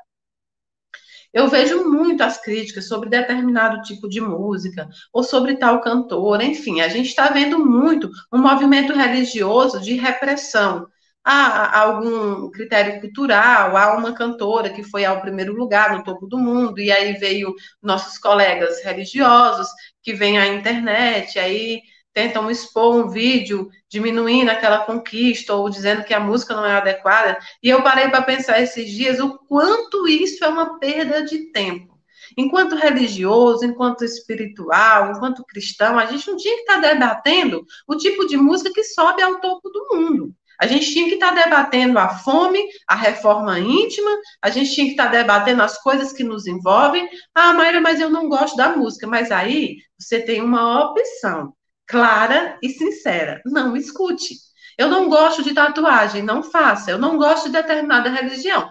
Eu 1.33 1.48
vejo 1.48 1.85
muito 1.90 2.22
as 2.22 2.40
críticas 2.40 2.87
sobre 2.87 3.09
determinado 3.09 3.83
tipo 3.83 4.09
de 4.09 4.20
música, 4.20 4.88
ou 5.12 5.22
sobre 5.22 5.56
tal 5.56 5.80
cantor, 5.80 6.40
enfim, 6.40 6.80
a 6.80 6.88
gente 6.88 7.06
está 7.06 7.28
vendo 7.28 7.59
muito 7.64 8.09
um 8.33 8.38
movimento 8.38 8.92
religioso 8.92 9.80
de 9.80 9.94
repressão 9.94 10.87
há 11.24 11.80
algum 11.80 12.50
critério 12.50 13.00
cultural, 13.00 13.76
há 13.76 13.96
uma 13.96 14.14
cantora 14.14 14.70
que 14.70 14.83
foi 14.83 15.04
ao 15.04 15.20
primeiro 15.20 15.54
lugar 15.54 15.96
no 15.96 16.04
topo 16.04 16.26
do 16.26 16.38
mundo, 16.38 16.80
e 16.80 16.90
aí 16.90 17.14
veio 17.14 17.54
nossos 17.83 18.18
colegas 18.18 18.83
religiosos 18.83 19.68
que 20.02 20.14
vêm 20.14 20.38
à 20.38 20.46
internet, 20.46 21.38
aí 21.38 21.83
tentam 22.12 22.50
expor 22.50 22.94
um 22.96 23.09
vídeo 23.09 23.68
diminuindo 23.88 24.50
aquela 24.50 24.80
conquista 24.85 25.54
ou 25.54 25.70
dizendo 25.70 26.04
que 26.04 26.14
a 26.14 26.20
música 26.20 26.54
não 26.54 26.64
é 26.64 26.72
adequada. 26.72 27.38
E 27.62 27.68
eu 27.68 27.83
parei 27.83 28.09
para 28.09 28.22
pensar 28.22 28.61
esses 28.61 28.90
dias 28.90 29.20
o 29.20 29.38
quanto 29.46 30.09
isso 30.09 30.44
é 30.44 30.48
uma 30.48 30.78
perda 30.78 31.24
de 31.24 31.52
tempo. 31.52 31.98
Enquanto 32.37 32.76
religioso, 32.76 33.64
enquanto 33.64 34.04
espiritual, 34.04 35.12
enquanto 35.12 35.44
cristão, 35.44 35.98
a 35.98 36.06
gente 36.06 36.28
não 36.28 36.37
tinha 36.37 36.54
que 36.56 36.61
estar 36.62 36.80
debatendo 36.80 37.64
o 37.87 37.96
tipo 37.96 38.26
de 38.26 38.37
música 38.37 38.72
que 38.72 38.85
sobe 38.85 39.22
ao 39.22 39.40
topo 39.40 39.68
do 39.68 39.88
mundo. 39.92 40.35
A 40.61 40.66
gente 40.66 40.92
tinha 40.92 41.07
que 41.07 41.14
estar 41.14 41.35
tá 41.35 41.42
debatendo 41.44 41.99
a 41.99 42.11
fome, 42.11 42.62
a 42.87 42.94
reforma 42.94 43.59
íntima, 43.59 44.11
a 44.42 44.51
gente 44.51 44.75
tinha 44.75 44.87
que 44.87 44.92
estar 44.92 45.07
tá 45.07 45.12
debatendo 45.12 45.62
as 45.62 45.81
coisas 45.83 46.12
que 46.12 46.23
nos 46.23 46.46
envolvem. 46.46 47.09
Ah, 47.35 47.55
Mayra, 47.55 47.81
mas 47.81 47.99
eu 47.99 48.11
não 48.11 48.29
gosto 48.29 48.57
da 48.57 48.77
música. 48.77 49.07
Mas 49.07 49.31
aí 49.33 49.79
você 49.99 50.20
tem 50.20 50.42
uma 50.42 50.85
opção 50.85 51.55
clara 51.87 52.59
e 52.62 52.68
sincera. 52.68 53.40
Não 53.46 53.75
escute. 53.77 54.35
Eu 54.77 54.88
não 54.88 55.09
gosto 55.09 55.42
de 55.42 55.55
tatuagem, 55.55 56.23
não 56.23 56.42
faça. 56.42 56.90
Eu 56.90 56.99
não 56.99 57.16
gosto 57.16 57.46
de 57.46 57.53
determinada 57.53 58.11
religião. 58.11 58.70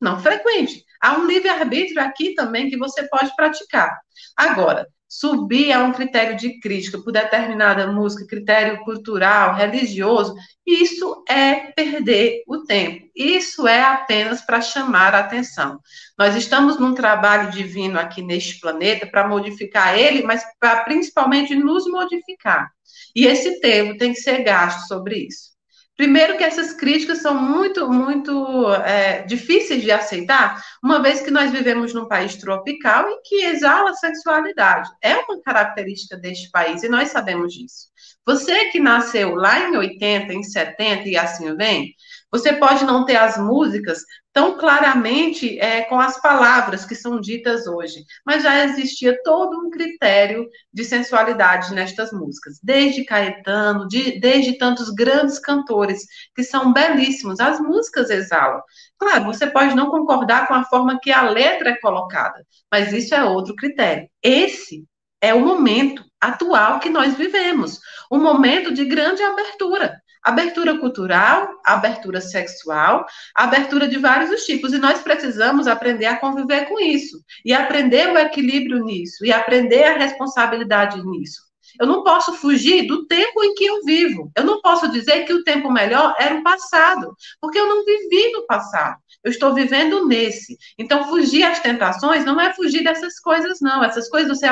Não 0.00 0.20
frequente. 0.20 0.84
Há 1.00 1.18
um 1.18 1.26
livre-arbítrio 1.26 2.00
aqui 2.00 2.34
também 2.34 2.70
que 2.70 2.78
você 2.78 3.08
pode 3.08 3.34
praticar. 3.34 3.98
Agora, 4.36 4.86
subir 5.14 5.70
a 5.70 5.84
um 5.84 5.92
critério 5.92 6.36
de 6.36 6.58
crítica 6.58 6.98
por 6.98 7.12
determinada 7.12 7.86
música, 7.86 8.26
critério 8.26 8.80
cultural, 8.80 9.54
religioso, 9.54 10.34
isso 10.66 11.22
é 11.28 11.70
perder 11.70 12.42
o 12.48 12.64
tempo. 12.64 13.06
Isso 13.14 13.68
é 13.68 13.80
apenas 13.80 14.40
para 14.40 14.60
chamar 14.60 15.14
a 15.14 15.20
atenção. 15.20 15.78
Nós 16.18 16.34
estamos 16.34 16.80
num 16.80 16.94
trabalho 16.94 17.52
divino 17.52 17.96
aqui 17.96 18.22
neste 18.22 18.58
planeta 18.58 19.06
para 19.06 19.28
modificar 19.28 19.96
ele, 19.96 20.24
mas 20.24 20.42
para 20.58 20.82
principalmente 20.82 21.54
nos 21.54 21.86
modificar. 21.86 22.72
E 23.14 23.24
esse 23.24 23.60
tempo 23.60 23.96
tem 23.96 24.12
que 24.12 24.20
ser 24.20 24.42
gasto 24.42 24.88
sobre 24.88 25.28
isso. 25.28 25.53
Primeiro 25.96 26.36
que 26.36 26.42
essas 26.42 26.72
críticas 26.72 27.18
são 27.18 27.34
muito, 27.34 27.88
muito 27.88 28.72
é, 28.84 29.22
difíceis 29.22 29.80
de 29.80 29.92
aceitar, 29.92 30.60
uma 30.82 31.00
vez 31.00 31.20
que 31.20 31.30
nós 31.30 31.52
vivemos 31.52 31.94
num 31.94 32.08
país 32.08 32.34
tropical 32.34 33.08
e 33.08 33.20
que 33.22 33.44
exala 33.44 33.94
sexualidade. 33.94 34.90
É 35.00 35.16
uma 35.16 35.40
característica 35.40 36.16
deste 36.16 36.50
país 36.50 36.82
e 36.82 36.88
nós 36.88 37.10
sabemos 37.10 37.52
disso. 37.52 37.94
Você 38.26 38.70
que 38.70 38.80
nasceu 38.80 39.34
lá 39.36 39.68
em 39.68 39.76
80, 39.76 40.32
em 40.32 40.42
70 40.42 41.08
e 41.08 41.16
assim 41.16 41.54
vem, 41.56 41.94
você 42.34 42.52
pode 42.54 42.84
não 42.84 43.04
ter 43.04 43.14
as 43.14 43.38
músicas 43.38 44.00
tão 44.32 44.58
claramente 44.58 45.56
é, 45.60 45.82
com 45.82 46.00
as 46.00 46.20
palavras 46.20 46.84
que 46.84 46.96
são 46.96 47.20
ditas 47.20 47.64
hoje, 47.68 48.04
mas 48.26 48.42
já 48.42 48.64
existia 48.64 49.16
todo 49.22 49.56
um 49.56 49.70
critério 49.70 50.48
de 50.72 50.84
sensualidade 50.84 51.72
nestas 51.72 52.10
músicas, 52.10 52.58
desde 52.60 53.04
Caetano, 53.04 53.86
de, 53.86 54.18
desde 54.18 54.58
tantos 54.58 54.90
grandes 54.90 55.38
cantores 55.38 56.04
que 56.34 56.42
são 56.42 56.72
belíssimos. 56.72 57.38
As 57.38 57.60
músicas 57.60 58.10
exalam. 58.10 58.60
Claro, 58.98 59.26
você 59.26 59.46
pode 59.46 59.76
não 59.76 59.88
concordar 59.88 60.48
com 60.48 60.54
a 60.54 60.64
forma 60.64 60.98
que 61.00 61.12
a 61.12 61.30
letra 61.30 61.70
é 61.70 61.78
colocada, 61.78 62.44
mas 62.68 62.92
isso 62.92 63.14
é 63.14 63.22
outro 63.22 63.54
critério. 63.54 64.08
Esse 64.20 64.84
é 65.20 65.32
o 65.32 65.38
momento 65.38 66.04
atual 66.20 66.80
que 66.80 66.90
nós 66.90 67.14
vivemos, 67.14 67.78
um 68.10 68.18
momento 68.18 68.74
de 68.74 68.84
grande 68.84 69.22
abertura 69.22 70.02
abertura 70.24 70.78
cultural, 70.78 71.60
abertura 71.64 72.20
sexual, 72.20 73.06
abertura 73.34 73.86
de 73.86 73.98
vários 73.98 74.30
os 74.30 74.44
tipos. 74.44 74.72
E 74.72 74.78
nós 74.78 75.00
precisamos 75.02 75.66
aprender 75.66 76.06
a 76.06 76.18
conviver 76.18 76.66
com 76.66 76.80
isso, 76.80 77.22
e 77.44 77.52
aprender 77.52 78.08
o 78.08 78.18
equilíbrio 78.18 78.82
nisso, 78.82 79.24
e 79.24 79.30
aprender 79.30 79.84
a 79.84 79.98
responsabilidade 79.98 81.04
nisso. 81.04 81.43
Eu 81.80 81.86
não 81.86 82.02
posso 82.02 82.34
fugir 82.34 82.86
do 82.86 83.06
tempo 83.06 83.42
em 83.42 83.54
que 83.54 83.64
eu 83.64 83.82
vivo. 83.82 84.30
Eu 84.36 84.44
não 84.44 84.60
posso 84.60 84.90
dizer 84.90 85.24
que 85.24 85.32
o 85.32 85.42
tempo 85.42 85.70
melhor 85.70 86.14
era 86.18 86.36
o 86.36 86.42
passado, 86.42 87.14
porque 87.40 87.58
eu 87.58 87.66
não 87.66 87.84
vivi 87.84 88.32
no 88.32 88.46
passado. 88.46 88.98
Eu 89.22 89.30
estou 89.30 89.54
vivendo 89.54 90.06
nesse. 90.06 90.56
Então, 90.78 91.08
fugir 91.08 91.44
às 91.44 91.60
tentações 91.60 92.24
não 92.24 92.40
é 92.40 92.52
fugir 92.52 92.84
dessas 92.84 93.18
coisas, 93.18 93.58
não. 93.60 93.82
Essas 93.82 94.08
coisas 94.08 94.38
você 94.38 94.48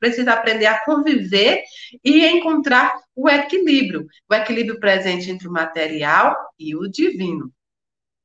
precisa 0.00 0.32
aprender 0.32 0.66
a 0.66 0.84
conviver 0.84 1.62
e 2.02 2.24
encontrar 2.26 2.94
o 3.14 3.28
equilíbrio. 3.28 4.06
O 4.30 4.34
equilíbrio 4.34 4.80
presente 4.80 5.30
entre 5.30 5.46
o 5.46 5.52
material 5.52 6.36
e 6.58 6.74
o 6.74 6.88
divino. 6.88 7.52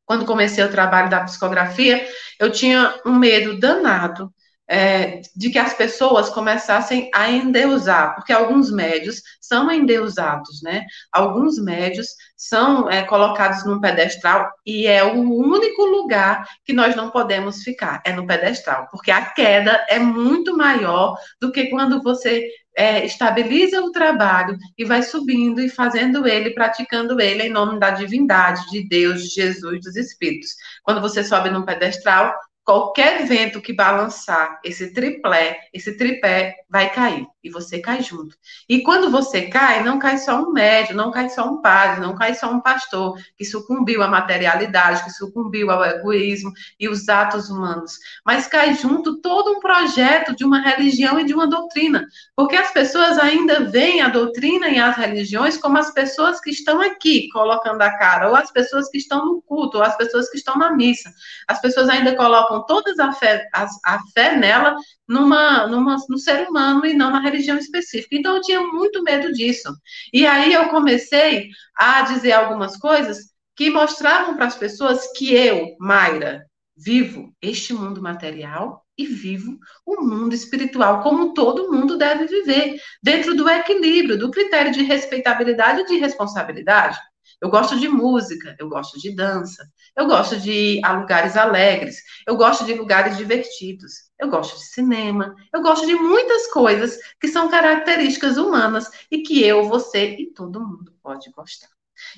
Quando 0.05 0.25
comecei 0.25 0.63
o 0.63 0.71
trabalho 0.71 1.09
da 1.09 1.23
psicografia, 1.23 2.07
eu 2.39 2.51
tinha 2.51 2.99
um 3.05 3.13
medo 3.13 3.59
danado 3.59 4.33
é, 4.69 5.21
de 5.35 5.49
que 5.49 5.57
as 5.57 5.73
pessoas 5.73 6.29
começassem 6.29 7.09
a 7.13 7.29
endeusar, 7.29 8.13
porque 8.15 8.31
alguns 8.31 8.71
médios 8.71 9.23
são 9.41 9.71
endeusados, 9.71 10.61
né? 10.61 10.85
Alguns 11.11 11.57
médios 11.57 12.09
são 12.37 12.89
é, 12.89 13.01
colocados 13.01 13.65
num 13.65 13.81
pedestal 13.81 14.47
e 14.63 14.85
é 14.85 15.03
o 15.03 15.19
único 15.19 15.83
lugar 15.85 16.45
que 16.63 16.71
nós 16.71 16.95
não 16.95 17.09
podemos 17.09 17.63
ficar, 17.63 17.99
é 18.05 18.13
no 18.13 18.27
pedestal, 18.27 18.87
porque 18.91 19.09
a 19.09 19.25
queda 19.25 19.85
é 19.89 19.97
muito 19.97 20.55
maior 20.55 21.17
do 21.41 21.51
que 21.51 21.65
quando 21.65 22.03
você 22.03 22.47
é, 22.77 23.03
estabiliza 23.03 23.81
o 23.81 23.91
trabalho 23.91 24.55
e 24.77 24.85
vai 24.85 25.01
subindo 25.01 25.59
e 25.59 25.67
fazendo 25.67 26.27
ele, 26.27 26.51
praticando 26.51 27.19
ele 27.19 27.43
em 27.43 27.49
nome 27.49 27.79
da 27.79 27.89
divindade, 27.89 28.69
de 28.69 28.87
Deus, 28.87 29.23
de 29.23 29.29
Jesus, 29.29 29.81
dos 29.81 29.95
Espíritos. 29.95 30.51
Quando 30.83 31.01
você 31.01 31.23
sobe 31.23 31.49
num 31.49 31.65
pedestal, 31.65 32.33
qualquer 32.63 33.25
vento 33.25 33.61
que 33.61 33.73
balançar 33.73 34.59
esse 34.63 34.93
triplé, 34.93 35.57
esse 35.73 35.97
tripé 35.97 36.55
vai 36.69 36.91
cair 36.93 37.25
e 37.43 37.49
você 37.49 37.79
cai 37.79 38.03
junto. 38.03 38.35
E 38.67 38.81
quando 38.81 39.09
você 39.09 39.43
cai, 39.43 39.83
não 39.83 39.97
cai 39.97 40.17
só 40.17 40.41
um 40.41 40.51
médium, 40.51 40.95
não 40.95 41.09
cai 41.09 41.29
só 41.29 41.49
um 41.49 41.61
padre, 41.61 42.01
não 42.01 42.15
cai 42.15 42.35
só 42.35 42.51
um 42.51 42.59
pastor 42.59 43.17
que 43.37 43.45
sucumbiu 43.45 44.03
à 44.03 44.07
materialidade, 44.07 45.03
que 45.03 45.09
sucumbiu 45.09 45.71
ao 45.71 45.83
egoísmo 45.83 46.51
e 46.79 46.87
os 46.87 47.07
atos 47.09 47.49
humanos, 47.49 47.97
mas 48.25 48.45
cai 48.45 48.73
junto 48.75 49.21
todo 49.21 49.51
um 49.51 49.59
projeto 49.59 50.35
de 50.35 50.43
uma 50.43 50.61
religião 50.61 51.19
e 51.19 51.23
de 51.23 51.33
uma 51.33 51.47
doutrina, 51.47 52.05
porque 52.35 52.55
as 52.55 52.71
pessoas 52.71 53.17
ainda 53.17 53.61
veem 53.61 54.01
a 54.01 54.09
doutrina 54.09 54.69
e 54.69 54.77
as 54.77 54.95
religiões 54.95 55.57
como 55.57 55.77
as 55.77 55.91
pessoas 55.91 56.39
que 56.41 56.49
estão 56.51 56.81
aqui 56.81 57.29
colocando 57.29 57.81
a 57.81 57.97
cara, 57.97 58.29
ou 58.29 58.35
as 58.35 58.51
pessoas 58.51 58.89
que 58.89 58.97
estão 58.97 59.25
no 59.25 59.41
culto, 59.41 59.77
ou 59.77 59.83
as 59.83 59.95
pessoas 59.97 60.29
que 60.29 60.37
estão 60.37 60.57
na 60.57 60.75
missa. 60.75 61.11
As 61.47 61.59
pessoas 61.61 61.89
ainda 61.89 62.15
colocam 62.15 62.58
todas 62.65 62.99
a 62.99 63.11
fé, 63.11 63.47
a, 63.53 63.67
a 63.85 63.99
fé 64.13 64.35
nela 64.35 64.75
numa, 65.07 65.67
numa, 65.67 65.97
no 66.09 66.17
ser 66.17 66.47
humano 66.47 66.85
e 66.85 66.93
não 66.93 67.11
na 67.11 67.19
religião 67.19 67.57
específica. 67.57 68.15
Então, 68.15 68.35
eu 68.35 68.41
tinha 68.41 68.61
muito 68.61 69.03
medo 69.03 69.31
disso. 69.33 69.73
E 70.13 70.25
aí 70.25 70.53
eu 70.53 70.69
comecei 70.69 71.49
a 71.75 72.01
dizer 72.03 72.33
algumas 72.33 72.77
coisas 72.77 73.29
que 73.55 73.69
mostravam 73.69 74.35
para 74.35 74.45
as 74.45 74.55
pessoas 74.55 75.11
que 75.17 75.33
eu, 75.33 75.75
Mayra, 75.79 76.45
vivo 76.77 77.33
este 77.41 77.73
mundo 77.73 78.01
material 78.01 78.85
e 78.97 79.05
vivo 79.05 79.57
o 79.85 80.01
mundo 80.01 80.33
espiritual 80.33 81.01
como 81.01 81.33
todo 81.33 81.71
mundo 81.71 81.97
deve 81.97 82.25
viver, 82.25 82.79
dentro 83.03 83.35
do 83.35 83.49
equilíbrio, 83.49 84.17
do 84.17 84.31
critério 84.31 84.71
de 84.71 84.83
respeitabilidade 84.83 85.81
e 85.81 85.85
de 85.85 85.97
responsabilidade. 85.97 86.97
Eu 87.41 87.49
gosto 87.49 87.79
de 87.79 87.87
música, 87.87 88.55
eu 88.59 88.67
gosto 88.67 88.99
de 88.99 89.15
dança, 89.15 89.65
eu 89.95 90.07
gosto 90.07 90.37
de 90.37 90.51
ir 90.51 90.85
a 90.85 90.91
lugares 90.93 91.37
alegres, 91.37 91.97
eu 92.27 92.35
gosto 92.35 92.65
de 92.65 92.73
lugares 92.73 93.17
divertidos, 93.17 94.09
eu 94.19 94.29
gosto 94.29 94.57
de 94.57 94.65
cinema, 94.65 95.33
eu 95.53 95.61
gosto 95.61 95.87
de 95.87 95.95
muitas 95.95 96.51
coisas 96.51 96.97
que 97.19 97.29
são 97.29 97.49
características 97.49 98.37
humanas 98.37 98.89
e 99.09 99.19
que 99.19 99.41
eu, 99.43 99.69
você 99.69 100.15
e 100.15 100.33
todo 100.33 100.59
mundo 100.59 100.93
pode 101.01 101.31
gostar. 101.31 101.69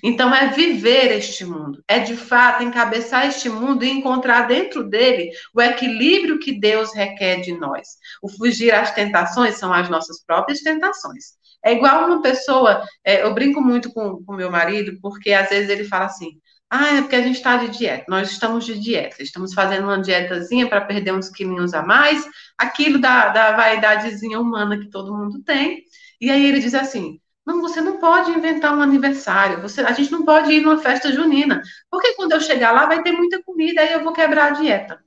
Então, 0.04 0.34
é 0.34 0.50
viver 0.50 1.12
este 1.12 1.44
mundo, 1.46 1.84
é 1.88 2.00
de 2.00 2.16
fato 2.16 2.64
encabeçar 2.64 3.28
este 3.28 3.50
mundo 3.50 3.84
e 3.84 3.90
encontrar 3.90 4.48
dentro 4.48 4.84
dele 4.84 5.32
o 5.54 5.62
equilíbrio 5.62 6.40
que 6.40 6.60
Deus 6.60 6.94
requer 6.94 7.42
de 7.42 7.54
nós. 7.54 7.98
O 8.22 8.30
fugir 8.30 8.74
às 8.74 8.92
tentações 8.92 9.56
são 9.56 9.74
as 9.74 9.90
nossas 9.90 10.24
próprias 10.24 10.62
tentações. 10.62 11.41
É 11.64 11.74
igual 11.74 12.08
uma 12.08 12.22
pessoa, 12.22 12.84
é, 13.04 13.24
eu 13.24 13.34
brinco 13.34 13.62
muito 13.62 13.92
com 13.94 14.24
o 14.28 14.34
meu 14.34 14.50
marido, 14.52 14.98
porque 15.02 15.32
às 15.34 15.50
vezes 15.50 15.70
ele 15.70 15.84
fala 15.84 16.06
assim: 16.06 16.32
ah, 16.70 16.98
é 16.98 17.02
porque 17.02 17.16
a 17.16 17.22
gente 17.22 17.36
está 17.36 17.58
de 17.58 17.68
dieta. 17.70 18.06
Nós 18.08 18.32
estamos 18.32 18.66
de 18.66 18.80
dieta, 18.80 19.22
estamos 19.22 19.54
fazendo 19.54 19.84
uma 19.84 20.02
dietazinha 20.02 20.70
para 20.70 20.82
perder 20.82 21.14
uns 21.14 21.30
quilinhos 21.30 21.74
a 21.74 21.84
mais, 21.84 22.26
aquilo 22.58 23.00
da, 23.00 23.30
da 23.30 23.52
vaidadezinha 23.56 24.40
humana 24.40 24.80
que 24.80 24.90
todo 24.90 25.16
mundo 25.16 25.44
tem. 25.44 25.84
E 26.20 26.32
aí 26.32 26.46
ele 26.46 26.60
diz 26.60 26.74
assim: 26.74 27.20
não, 27.46 27.62
você 27.62 27.82
não 27.82 27.98
pode 28.00 28.32
inventar 28.32 28.76
um 28.78 28.82
aniversário, 28.82 29.62
você, 29.62 29.82
a 29.82 29.92
gente 29.92 30.12
não 30.12 30.24
pode 30.24 30.52
ir 30.52 30.62
numa 30.62 30.78
festa 30.78 31.12
junina, 31.12 31.62
porque 31.90 32.14
quando 32.16 32.34
eu 32.34 32.42
chegar 32.42 32.72
lá 32.72 32.86
vai 32.86 33.02
ter 33.04 33.12
muita 33.12 33.42
comida 33.44 33.84
e 33.84 33.94
eu 33.94 34.04
vou 34.04 34.14
quebrar 34.14 34.48
a 34.48 34.52
dieta. 34.52 35.04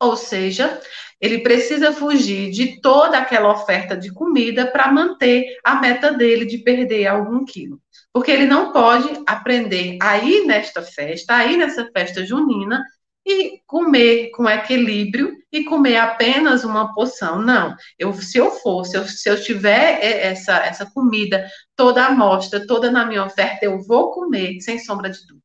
Ou 0.00 0.16
seja, 0.16 0.80
ele 1.20 1.38
precisa 1.38 1.92
fugir 1.92 2.50
de 2.50 2.80
toda 2.80 3.18
aquela 3.18 3.52
oferta 3.52 3.96
de 3.96 4.12
comida 4.12 4.66
para 4.66 4.92
manter 4.92 5.56
a 5.64 5.76
meta 5.76 6.12
dele 6.12 6.44
de 6.44 6.58
perder 6.58 7.06
algum 7.06 7.44
quilo. 7.44 7.80
Porque 8.12 8.30
ele 8.30 8.46
não 8.46 8.72
pode 8.72 9.08
aprender 9.26 9.98
a 10.02 10.18
ir 10.18 10.44
nesta 10.44 10.82
festa, 10.82 11.34
a 11.34 11.46
ir 11.46 11.56
nessa 11.56 11.88
festa 11.92 12.24
junina 12.26 12.84
e 13.26 13.60
comer 13.66 14.30
com 14.32 14.48
equilíbrio 14.48 15.34
e 15.50 15.64
comer 15.64 15.96
apenas 15.96 16.62
uma 16.62 16.92
porção. 16.92 17.40
Não, 17.40 17.74
eu, 17.98 18.12
se 18.12 18.38
eu 18.38 18.50
for, 18.50 18.84
se 18.84 18.96
eu, 18.96 19.06
se 19.06 19.28
eu 19.28 19.42
tiver 19.42 19.98
essa, 20.02 20.58
essa 20.58 20.90
comida 20.92 21.48
toda 21.74 22.04
à 22.04 22.10
mostra, 22.10 22.66
toda 22.66 22.90
na 22.90 23.06
minha 23.06 23.24
oferta, 23.24 23.64
eu 23.64 23.80
vou 23.82 24.12
comer, 24.12 24.60
sem 24.60 24.78
sombra 24.78 25.08
de 25.08 25.26
dúvida. 25.26 25.43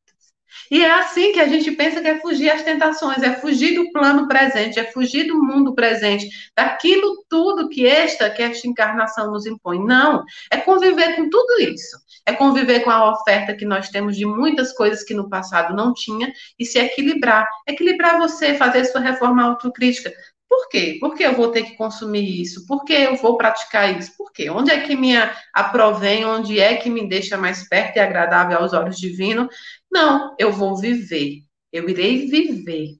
E 0.71 0.83
é 0.83 0.91
assim 0.91 1.31
que 1.31 1.39
a 1.39 1.47
gente 1.47 1.71
pensa 1.71 2.01
que 2.01 2.07
é 2.07 2.19
fugir 2.19 2.49
às 2.49 2.61
tentações, 2.61 3.23
é 3.23 3.35
fugir 3.35 3.75
do 3.75 3.91
plano 3.91 4.27
presente, 4.27 4.79
é 4.79 4.83
fugir 4.85 5.25
do 5.25 5.41
mundo 5.41 5.73
presente, 5.73 6.27
daquilo 6.55 7.23
tudo 7.27 7.69
que 7.69 7.87
esta, 7.87 8.29
que 8.29 8.41
esta 8.41 8.67
encarnação 8.67 9.31
nos 9.31 9.45
impõe. 9.45 9.83
Não, 9.83 10.23
é 10.51 10.57
conviver 10.57 11.15
com 11.15 11.29
tudo 11.29 11.61
isso. 11.61 11.97
É 12.25 12.33
conviver 12.33 12.81
com 12.81 12.91
a 12.91 13.11
oferta 13.11 13.55
que 13.55 13.65
nós 13.65 13.89
temos 13.89 14.15
de 14.15 14.25
muitas 14.25 14.71
coisas 14.73 15.03
que 15.03 15.15
no 15.15 15.29
passado 15.29 15.75
não 15.75 15.93
tinha 15.93 16.31
e 16.59 16.65
se 16.65 16.77
equilibrar. 16.77 17.47
Equilibrar 17.67 18.19
você, 18.19 18.53
fazer 18.53 18.85
sua 18.85 19.01
reforma 19.01 19.43
autocrítica. 19.43 20.13
Por 20.49 20.67
quê? 20.67 20.97
Por 20.99 21.15
que 21.15 21.23
eu 21.23 21.35
vou 21.35 21.51
ter 21.51 21.61
que 21.63 21.75
consumir 21.75 22.41
isso? 22.41 22.65
Por 22.65 22.83
que 22.83 22.93
eu 22.93 23.15
vou 23.15 23.37
praticar 23.37 23.97
isso? 23.97 24.17
Por 24.17 24.31
quê? 24.31 24.49
Onde 24.49 24.71
é 24.71 24.81
que 24.81 24.95
me 24.95 25.13
aprovém? 25.53 26.25
Onde 26.25 26.59
é 26.59 26.75
que 26.75 26.89
me 26.89 27.07
deixa 27.07 27.37
mais 27.37 27.67
perto 27.69 27.97
e 27.97 27.99
agradável 27.99 28.57
aos 28.57 28.73
olhos 28.73 28.97
divinos? 28.97 29.47
Não, 29.91 30.35
eu 30.39 30.51
vou 30.51 30.77
viver. 30.77 31.43
Eu 31.71 31.87
irei 31.89 32.27
viver 32.27 32.97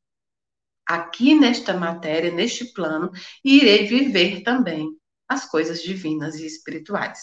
aqui 0.85 1.35
nesta 1.35 1.73
matéria, 1.73 2.31
neste 2.31 2.73
plano, 2.73 3.11
e 3.43 3.57
irei 3.57 3.85
viver 3.85 4.41
também 4.41 4.89
as 5.27 5.45
coisas 5.45 5.83
divinas 5.83 6.35
e 6.35 6.45
espirituais. 6.45 7.19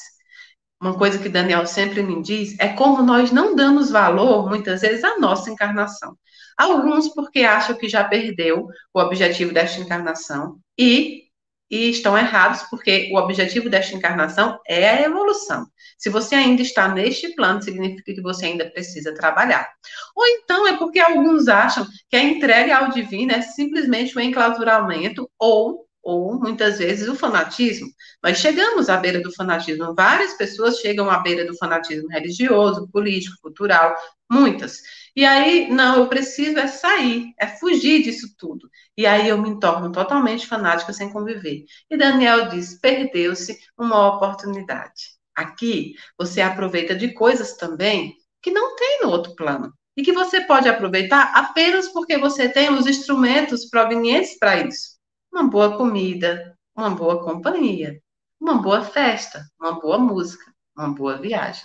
Uma 0.81 0.97
coisa 0.97 1.19
que 1.19 1.29
Daniel 1.29 1.67
sempre 1.67 2.03
me 2.03 2.23
diz 2.23 2.57
é 2.61 2.69
como 2.69 3.03
nós 3.03 3.33
não 3.33 3.57
damos 3.57 3.91
valor, 3.91 4.49
muitas 4.49 4.83
vezes, 4.83 5.03
à 5.03 5.19
nossa 5.19 5.51
encarnação. 5.51 6.17
Alguns 6.57 7.09
porque 7.09 7.41
acham 7.41 7.77
que 7.77 7.89
já 7.89 8.05
perdeu 8.05 8.69
o 8.95 9.01
objetivo 9.01 9.53
desta 9.53 9.81
encarnação 9.81 10.59
e, 10.79 11.25
e 11.71 11.91
estão 11.91 12.17
errados 12.17 12.63
porque 12.71 13.11
o 13.13 13.17
objetivo 13.17 13.69
desta 13.69 13.97
encarnação 13.97 14.59
é 14.67 14.89
a 14.89 15.03
evolução. 15.03 15.67
Se 15.99 16.11
você 16.11 16.35
ainda 16.35 16.63
está 16.63 16.89
neste 16.89 17.35
plano, 17.35 17.63
significa 17.63 18.15
que 18.15 18.21
você 18.21 18.47
ainda 18.47 18.71
precisa 18.71 19.15
trabalhar. 19.15 19.69
Ou 20.15 20.27
então 20.27 20.67
é 20.69 20.77
porque 20.77 20.99
alguns 20.99 21.49
acham 21.49 21.87
que 22.09 22.17
a 22.17 22.23
entrega 22.23 22.77
ao 22.77 22.91
divino 22.91 23.33
é 23.33 23.41
simplesmente 23.41 24.17
um 24.17 24.21
enclausuramento 24.21 25.29
ou 25.39 25.87
ou 26.07 26.39
muitas 26.39 26.79
vezes 26.79 27.09
o 27.09 27.17
fanatismo. 27.17 27.89
Nós 28.23 28.39
chegamos 28.39 28.89
à 28.89 28.97
beira 28.97 29.21
do 29.21 29.35
fanatismo, 29.35 29.93
várias 29.93 30.35
pessoas 30.35 30.79
chegam 30.79 31.11
à 31.11 31.19
beira 31.19 31.45
do 31.45 31.57
fanatismo 31.59 32.09
religioso, 32.09 32.89
político, 32.93 33.37
cultural, 33.43 33.93
muitas. 34.31 34.81
E 35.17 35.25
aí, 35.25 35.69
não, 35.69 35.97
eu 35.97 36.07
preciso 36.09 36.61
é 36.61 36.69
sair, 36.69 37.35
é 37.37 37.49
fugir 37.49 38.05
disso 38.05 38.29
tudo. 38.39 38.71
E 38.97 39.05
aí 39.05 39.29
eu 39.29 39.37
me 39.43 39.59
torno 39.59 39.91
totalmente 39.91 40.47
fanática 40.47 40.93
sem 40.93 41.11
conviver. 41.13 41.65
E 41.91 41.97
Daniel 41.97 42.51
diz: 42.51 42.79
perdeu-se 42.79 43.59
uma 43.77 44.15
oportunidade. 44.15 45.17
Aqui, 45.35 45.97
você 46.17 46.41
aproveita 46.41 46.95
de 46.95 47.13
coisas 47.15 47.55
também 47.55 48.15
que 48.41 48.53
não 48.53 48.77
tem 48.77 49.01
no 49.03 49.11
outro 49.11 49.35
plano. 49.35 49.73
E 49.97 50.03
que 50.05 50.13
você 50.13 50.41
pode 50.43 50.69
aproveitar 50.69 51.33
apenas 51.35 51.89
porque 51.89 52.17
você 52.17 52.49
tem 52.49 52.71
os 52.71 52.87
instrumentos 52.87 53.65
provenientes 53.69 54.39
para 54.39 54.61
isso. 54.61 54.96
Uma 55.37 55.51
boa 55.51 55.77
comida, 55.77 56.57
uma 56.75 56.89
boa 56.89 57.23
companhia, 57.23 58.01
uma 58.41 58.55
boa 58.55 58.81
festa, 58.81 59.45
uma 59.61 59.79
boa 59.79 59.99
música, 59.99 60.51
uma 60.75 60.95
boa 60.95 61.19
viagem. 61.19 61.63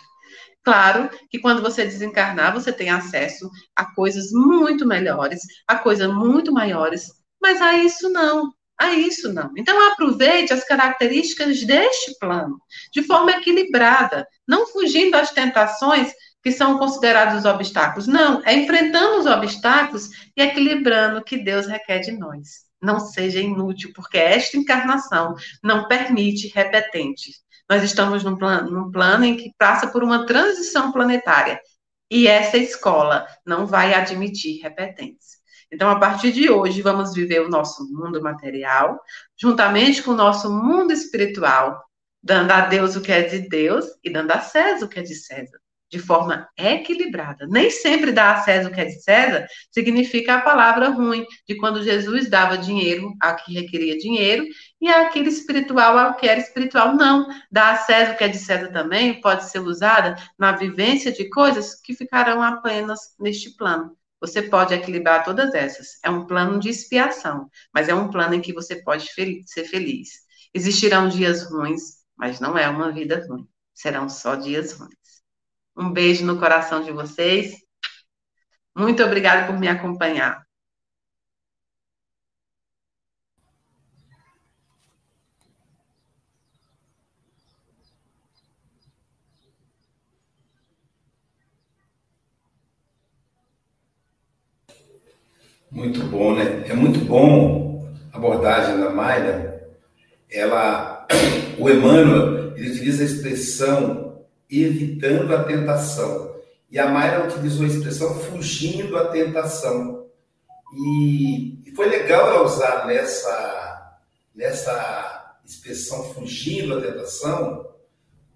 Claro 0.62 1.10
que 1.30 1.40
quando 1.40 1.62
você 1.62 1.86
desencarnar, 1.86 2.52
você 2.54 2.74
tem 2.74 2.90
acesso 2.90 3.50
a 3.74 3.86
coisas 3.96 4.30
muito 4.34 4.86
melhores, 4.86 5.40
a 5.66 5.78
coisas 5.78 6.14
muito 6.14 6.52
maiores, 6.52 7.14
mas 7.42 7.62
a 7.62 7.78
isso 7.78 8.10
não, 8.10 8.52
a 8.78 8.92
isso 8.92 9.32
não. 9.32 9.50
Então 9.58 9.90
aproveite 9.90 10.52
as 10.52 10.66
características 10.66 11.64
deste 11.64 12.20
plano, 12.20 12.60
de 12.92 13.02
forma 13.04 13.32
equilibrada, 13.32 14.28
não 14.46 14.68
fugindo 14.68 15.16
às 15.16 15.32
tentações 15.32 16.12
que 16.44 16.52
são 16.52 16.78
considerados 16.78 17.46
obstáculos. 17.46 18.06
Não, 18.06 18.42
é 18.44 18.54
enfrentando 18.54 19.22
os 19.22 19.26
obstáculos 19.28 20.10
e 20.36 20.42
equilibrando 20.42 21.20
o 21.20 21.24
que 21.24 21.38
Deus 21.38 21.68
requer 21.68 22.00
de 22.00 22.12
nós. 22.12 22.70
Não 22.82 23.00
seja 23.00 23.40
inútil, 23.40 23.92
porque 23.96 24.18
esta 24.18 24.58
encarnação 24.58 25.36
não 25.64 25.88
permite 25.88 26.48
repetentes. 26.48 27.42
Nós 27.70 27.84
estamos 27.84 28.24
num 28.24 28.36
plano, 28.36 28.72
num 28.72 28.92
plano 28.92 29.24
em 29.24 29.38
que 29.38 29.54
passa 29.58 29.88
por 29.88 30.04
uma 30.04 30.26
transição 30.26 30.92
planetária. 30.92 31.60
E 32.10 32.28
essa 32.28 32.58
escola 32.58 33.26
não 33.46 33.66
vai 33.66 33.94
admitir 33.94 34.62
repetentes. 34.62 35.40
Então, 35.72 35.90
a 35.90 35.98
partir 35.98 36.34
de 36.34 36.50
hoje, 36.50 36.82
vamos 36.82 37.14
viver 37.14 37.42
o 37.42 37.50
nosso 37.50 37.88
mundo 37.94 38.22
material, 38.22 39.00
juntamente 39.40 40.04
com 40.04 40.12
o 40.12 40.16
nosso 40.16 40.52
mundo 40.52 40.92
espiritual, 40.92 41.82
dando 42.22 42.52
a 42.52 42.62
Deus 42.62 42.96
o 42.98 43.02
que 43.02 43.12
é 43.12 43.22
de 43.22 43.48
Deus 43.48 43.86
e 44.04 44.12
dando 44.12 44.32
a 44.32 44.42
César 44.42 44.86
o 44.86 44.90
que 44.90 45.00
é 45.00 45.04
de 45.04 45.16
César 45.16 45.60
de 45.92 46.00
forma 46.00 46.48
equilibrada. 46.58 47.46
Nem 47.48 47.70
sempre 47.70 48.12
dar 48.12 48.36
a 48.36 48.42
César 48.42 48.70
o 48.70 48.74
que 48.74 48.80
é 48.80 48.86
de 48.86 49.02
César 49.02 49.46
significa 49.70 50.36
a 50.36 50.42
palavra 50.42 50.90
ruim 50.90 51.26
de 51.48 51.56
quando 51.58 51.84
Jesus 51.84 52.30
dava 52.30 52.58
dinheiro 52.58 53.14
a 53.22 53.34
que 53.34 53.54
requeria 53.54 53.98
dinheiro 53.98 54.46
e 54.80 54.88
aquele 54.88 55.30
espiritual 55.30 55.98
ao 55.98 56.16
que 56.16 56.28
era 56.28 56.40
espiritual. 56.40 56.96
Não, 56.96 57.28
dar 57.52 57.74
a 57.74 57.78
César 57.78 58.14
o 58.14 58.18
que 58.18 58.24
é 58.24 58.30
de 58.30 58.38
César 58.38 58.70
também 58.70 59.20
pode 59.20 59.50
ser 59.50 59.60
usada 59.60 60.16
na 60.40 60.54
vivência 60.54 61.12
de 61.12 61.30
coisas 61.30 61.76
que 61.82 61.94
ficarão 61.94 62.42
apenas 62.42 63.14
neste 63.20 63.52
plano. 63.58 63.96
Você 64.22 64.44
pode 64.44 64.74
equilibrar 64.74 65.26
todas 65.26 65.54
essas. 65.54 66.00
É 66.04 66.10
um 66.10 66.26
plano 66.26 66.60
de 66.60 66.70
expiação, 66.70 67.50
mas 67.74 67.90
é 67.90 67.96
um 67.96 68.10
plano 68.10 68.36
em 68.36 68.42
que 68.42 68.54
você 68.54 68.76
pode 68.76 69.10
ser 69.12 69.66
feliz. 69.66 70.10
Existirão 70.54 71.10
dias 71.10 71.44
ruins, 71.44 72.02
mas 72.16 72.40
não 72.40 72.58
é 72.58 72.70
uma 72.70 72.92
vida 72.92 73.26
ruim. 73.28 73.48
Serão 73.74 74.08
só 74.08 74.36
dias 74.36 74.74
ruins. 74.74 75.01
Um 75.76 75.92
beijo 75.92 76.26
no 76.26 76.40
coração 76.40 76.84
de 76.84 76.92
vocês. 76.92 77.54
Muito 78.76 79.04
obrigada 79.04 79.48
por 79.48 79.60
me 79.60 79.68
acompanhar. 79.68 80.46
Muito 95.72 96.04
bom, 96.04 96.36
né? 96.36 96.68
É 96.68 96.74
muito 96.74 97.00
bom 97.00 97.90
a 98.12 98.18
abordagem 98.18 98.78
da 98.78 98.90
Mayra. 98.90 99.70
Ela, 100.30 101.08
o 101.58 101.70
Emmanuel, 101.70 102.58
ele 102.58 102.72
utiliza 102.72 103.04
a 103.04 103.06
expressão 103.06 104.11
evitando 104.52 105.34
a 105.34 105.44
tentação. 105.44 106.36
E 106.70 106.78
a 106.78 106.90
Mayra 106.90 107.26
utilizou 107.26 107.66
a 107.66 107.70
expressão 107.70 108.20
fugindo 108.20 108.98
à 108.98 109.10
tentação. 109.10 110.08
E, 110.74 111.72
foi 111.76 111.88
legal 111.88 112.28
ela 112.28 112.44
usar 112.44 112.86
nessa, 112.86 113.98
nessa 114.36 115.40
expressão 115.46 116.14
fugindo 116.14 116.78
à 116.78 116.82
tentação, 116.82 117.70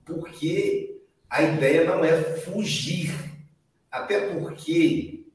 porque 0.05 1.01
a 1.29 1.41
ideia 1.43 1.83
não 1.83 2.03
é 2.03 2.21
fugir 2.23 3.13
Até 3.91 4.29
porque 4.29 5.25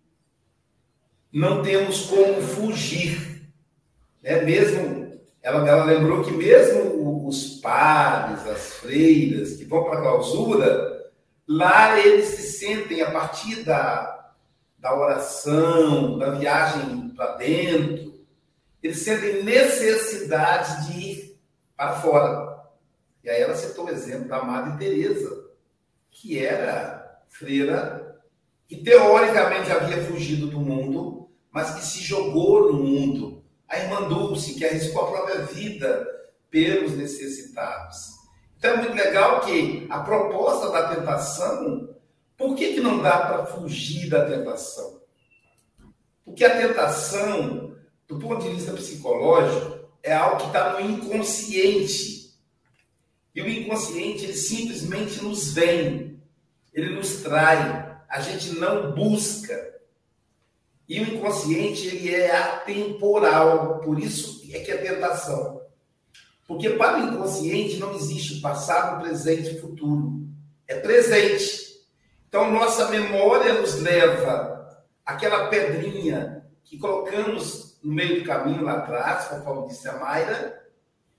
não 1.32 1.62
temos 1.62 2.02
como 2.02 2.42
fugir. 2.42 3.50
Né? 4.22 4.42
Mesmo, 4.42 4.99
ela, 5.42 5.66
ela 5.68 5.84
lembrou 5.84 6.22
que 6.22 6.32
mesmo 6.32 7.26
os 7.26 7.60
padres, 7.60 8.46
as 8.46 8.74
freiras 8.74 9.56
que 9.56 9.64
vão 9.64 9.84
para 9.84 9.98
a 9.98 10.02
clausura, 10.02 11.10
lá 11.48 11.98
eles 11.98 12.26
se 12.26 12.58
sentem 12.58 13.02
a 13.02 13.10
partir 13.10 13.64
da, 13.64 14.32
da 14.78 14.94
oração, 14.94 16.18
da 16.18 16.30
viagem 16.30 17.10
para 17.10 17.36
dentro, 17.36 18.20
eles 18.82 18.98
sentem 18.98 19.42
necessidade 19.42 20.86
de 20.86 21.00
ir 21.00 21.40
para 21.76 22.00
fora. 22.00 22.60
E 23.22 23.30
aí 23.30 23.40
ela 23.40 23.54
citou 23.54 23.86
o 23.86 23.90
exemplo 23.90 24.28
da 24.28 24.42
Madre 24.42 24.78
Teresa, 24.78 25.44
que 26.10 26.38
era 26.38 27.20
freira 27.28 28.18
que 28.66 28.76
teoricamente 28.76 29.72
havia 29.72 30.04
fugido 30.04 30.46
do 30.46 30.60
mundo, 30.60 31.28
mas 31.50 31.74
que 31.74 31.84
se 31.84 32.00
jogou 32.04 32.72
no 32.72 32.84
mundo. 32.84 33.39
A 33.70 33.78
irmã 33.78 34.08
Dulce, 34.08 34.54
que 34.54 34.64
arriscou 34.66 35.02
a 35.02 35.10
própria 35.10 35.42
vida 35.46 36.06
pelos 36.50 36.92
necessitados. 36.92 38.20
Então 38.58 38.72
é 38.72 38.76
muito 38.76 38.94
legal 38.94 39.40
que 39.40 39.86
a 39.88 40.00
proposta 40.00 40.70
da 40.70 40.94
tentação, 40.94 41.94
por 42.36 42.54
que, 42.54 42.74
que 42.74 42.80
não 42.80 43.00
dá 43.00 43.20
para 43.20 43.46
fugir 43.46 44.10
da 44.10 44.26
tentação? 44.26 45.00
Porque 46.24 46.44
a 46.44 46.58
tentação, 46.58 47.74
do 48.06 48.18
ponto 48.18 48.42
de 48.42 48.50
vista 48.50 48.72
psicológico, 48.72 49.88
é 50.02 50.12
algo 50.12 50.38
que 50.38 50.46
está 50.46 50.72
no 50.72 50.80
inconsciente. 50.80 52.38
E 53.34 53.40
o 53.40 53.48
inconsciente, 53.48 54.24
ele 54.24 54.34
simplesmente 54.34 55.22
nos 55.22 55.52
vem, 55.52 56.20
ele 56.72 56.94
nos 56.94 57.22
trai, 57.22 57.98
a 58.08 58.20
gente 58.20 58.58
não 58.58 58.92
busca. 58.92 59.79
E 60.90 60.98
o 60.98 61.14
inconsciente, 61.14 61.86
ele 61.86 62.12
é 62.12 62.36
atemporal, 62.36 63.78
por 63.78 64.00
isso 64.00 64.42
é 64.52 64.58
que 64.58 64.72
é 64.72 64.76
tentação. 64.76 65.62
Porque 66.48 66.70
para 66.70 66.98
o 66.98 67.04
inconsciente 67.04 67.76
não 67.76 67.94
existe 67.94 68.40
passado, 68.40 69.00
presente 69.00 69.54
e 69.54 69.60
futuro. 69.60 70.26
É 70.66 70.80
presente. 70.80 71.78
Então, 72.28 72.50
nossa 72.50 72.88
memória 72.88 73.52
nos 73.52 73.80
leva 73.80 74.82
àquela 75.06 75.46
pedrinha 75.46 76.44
que 76.64 76.76
colocamos 76.76 77.78
no 77.84 77.94
meio 77.94 78.22
do 78.22 78.26
caminho 78.26 78.64
lá 78.64 78.78
atrás, 78.78 79.28
conforme 79.28 79.68
disse 79.68 79.88
a 79.88 79.96
Mayra, 79.96 80.60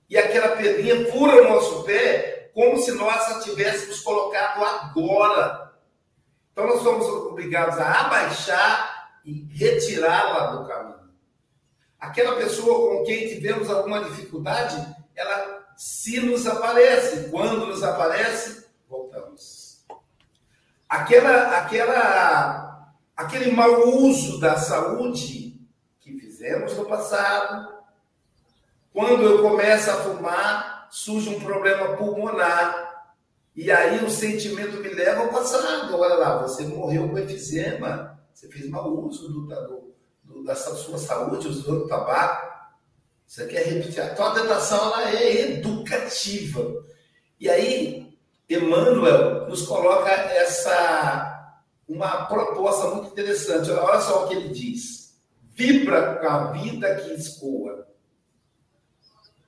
e 0.06 0.18
aquela 0.18 0.54
pedrinha 0.54 1.10
fura 1.10 1.40
o 1.40 1.48
nosso 1.48 1.82
pé 1.84 2.50
como 2.52 2.76
se 2.76 2.92
nós 2.92 3.22
a 3.30 3.40
tivéssemos 3.40 4.00
colocado 4.00 4.62
agora. 4.62 5.72
Então 6.52 6.66
nós 6.66 6.82
somos 6.82 7.06
obrigados 7.06 7.78
a 7.78 8.02
abaixar 8.02 8.91
e 9.24 9.46
retirá-la 9.54 10.56
do 10.56 10.66
caminho. 10.66 11.10
Aquela 11.98 12.36
pessoa 12.36 12.98
com 12.98 13.04
quem 13.04 13.28
tivemos 13.28 13.70
alguma 13.70 14.02
dificuldade, 14.02 14.76
ela 15.14 15.62
se 15.76 16.20
nos 16.20 16.46
aparece. 16.46 17.28
Quando 17.30 17.66
nos 17.66 17.82
aparece, 17.82 18.66
voltamos. 18.88 19.84
Aquela, 20.88 21.58
aquela, 21.58 22.92
aquele 23.16 23.52
mau 23.52 23.88
uso 23.88 24.40
da 24.40 24.56
saúde 24.56 25.60
que 26.00 26.18
fizemos 26.18 26.76
no 26.76 26.84
passado, 26.86 27.72
quando 28.92 29.22
eu 29.22 29.40
começo 29.40 29.90
a 29.90 29.94
fumar, 29.94 30.88
surge 30.90 31.30
um 31.30 31.40
problema 31.40 31.96
pulmonar. 31.96 33.06
E 33.56 33.70
aí 33.70 34.04
o 34.04 34.10
sentimento 34.10 34.78
me 34.80 34.88
leva 34.88 35.22
ao 35.22 35.28
passado. 35.28 35.98
Olha 35.98 36.14
lá, 36.14 36.38
você 36.38 36.64
morreu 36.64 37.08
com 37.08 37.18
efizema, 37.18 38.11
você 38.42 38.48
fez 38.48 38.68
mau 38.68 39.06
uso 39.06 39.28
do, 39.28 39.46
do, 39.46 39.94
do, 40.24 40.44
da 40.44 40.56
sua 40.56 40.98
saúde, 40.98 41.46
usando 41.46 41.86
tabaco. 41.86 42.50
Você 43.24 43.46
quer 43.46 43.64
repetir? 43.64 44.00
A 44.00 44.08
tentação 44.08 44.84
ela 44.84 45.10
é 45.10 45.52
educativa. 45.52 46.84
E 47.38 47.48
aí, 47.48 48.18
Emmanuel 48.50 49.48
nos 49.48 49.62
coloca 49.62 50.10
essa 50.10 51.54
uma 51.86 52.26
proposta 52.26 52.88
muito 52.88 53.12
interessante. 53.12 53.70
Olha 53.70 54.00
só 54.00 54.24
o 54.24 54.28
que 54.28 54.34
ele 54.34 54.48
diz. 54.48 55.16
Vibra 55.52 56.16
com 56.16 56.26
a 56.26 56.50
vida 56.50 56.96
que 56.96 57.12
escoa 57.12 57.86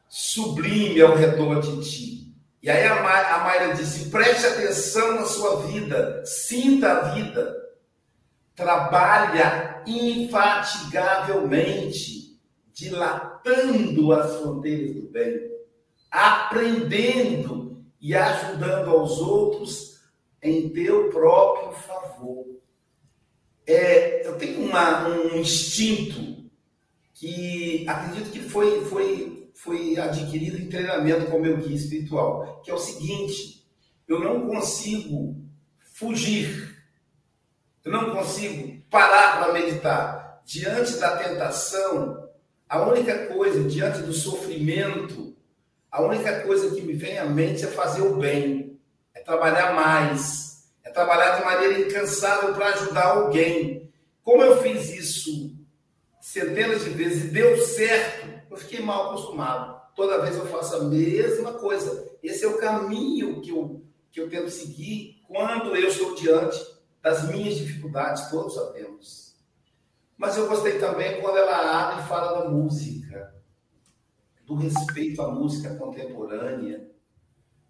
sublime 0.09 1.01
ao 1.01 1.17
redor 1.17 1.61
de 1.61 1.91
ti. 1.91 2.35
E 2.63 2.71
aí 2.71 2.87
a, 2.87 3.35
a 3.35 3.39
Mayra 3.43 3.75
disse: 3.75 4.09
preste 4.11 4.47
atenção 4.47 5.17
na 5.17 5.25
sua 5.25 5.63
vida, 5.63 6.23
sinta 6.25 6.93
a 6.93 7.01
vida, 7.15 7.64
trabalha 8.55 9.83
infatigavelmente, 9.87 12.39
dilatando 12.73 14.13
as 14.13 14.37
fronteiras 14.37 14.95
do 14.95 15.09
bem, 15.09 15.51
aprendendo 16.11 17.83
e 18.01 18.15
ajudando 18.15 18.91
aos 18.91 19.19
outros 19.19 20.01
em 20.43 20.71
teu 20.71 21.11
próprio 21.11 21.73
favor. 21.73 22.47
É, 23.67 24.27
eu 24.27 24.37
tenho 24.37 24.69
uma, 24.69 25.09
um 25.09 25.39
instinto 25.39 26.45
que 27.15 27.89
acredito 27.89 28.31
que 28.31 28.41
foi, 28.41 28.85
foi 28.85 29.35
foi 29.55 29.97
adquirido 29.97 30.59
em 30.59 30.69
treinamento 30.69 31.31
com 31.31 31.39
o 31.39 31.41
meu 31.41 31.57
guia 31.57 31.77
espiritual, 31.77 32.61
que 32.63 32.71
é 32.71 32.75
o 32.75 32.79
seguinte: 32.79 33.65
eu 34.07 34.21
não 34.21 34.47
consigo 34.47 35.37
fugir, 35.79 36.64
eu 37.85 37.93
não 37.93 38.15
consigo 38.15 38.83
parar 38.91 39.39
para 39.39 39.53
meditar. 39.53 40.43
Diante 40.45 40.97
da 40.97 41.17
tentação, 41.17 42.29
a 42.69 42.83
única 42.83 43.27
coisa, 43.27 43.65
diante 43.65 44.01
do 44.01 44.13
sofrimento, 44.13 45.37
a 45.91 46.03
única 46.03 46.41
coisa 46.41 46.75
que 46.75 46.83
me 46.83 46.95
vem 46.95 47.19
à 47.19 47.27
mente 47.27 47.65
é 47.65 47.69
fazer 47.69 48.03
o 48.03 48.17
bem, 48.17 48.81
é 49.15 49.21
trabalhar 49.21 49.75
mais, 49.75 50.71
é 50.83 50.91
trabalhar 50.91 51.39
de 51.39 51.45
maneira 51.45 51.81
incansável 51.81 52.55
para 52.55 52.69
ajudar 52.69 53.07
alguém. 53.07 53.93
Como 54.23 54.43
eu 54.43 54.63
fiz 54.63 54.91
isso 54.91 55.55
centenas 56.21 56.85
de 56.85 56.91
vezes 56.91 57.25
e 57.25 57.29
deu 57.29 57.59
certo, 57.59 58.29
eu 58.51 58.57
fiquei 58.57 58.81
mal 58.81 59.11
acostumado. 59.11 59.81
Toda 59.95 60.23
vez 60.23 60.37
eu 60.37 60.47
faço 60.47 60.75
a 60.77 60.85
mesma 60.85 61.53
coisa. 61.53 62.11
Esse 62.23 62.45
é 62.45 62.49
o 62.49 62.59
caminho 62.59 63.41
que 63.41 63.51
eu, 63.51 63.83
que 64.11 64.21
eu 64.21 64.29
tento 64.29 64.51
seguir 64.51 65.23
quando 65.29 65.77
eu 65.77 65.87
estou 65.89 66.15
diante 66.15 66.74
das 67.05 67.29
minhas 67.29 67.57
dificuldades, 67.57 68.31
todos 68.31 68.55
sabemos. 68.55 69.37
Mas 70.17 70.39
eu 70.39 70.49
gostei 70.49 70.79
também 70.79 71.21
quando 71.21 71.37
ela 71.37 71.91
abre 71.91 72.03
e 72.03 72.09
fala 72.09 72.41
da 72.41 72.49
música, 72.49 73.35
do 74.47 74.55
respeito 74.55 75.21
à 75.21 75.31
música 75.31 75.75
contemporânea, 75.77 76.91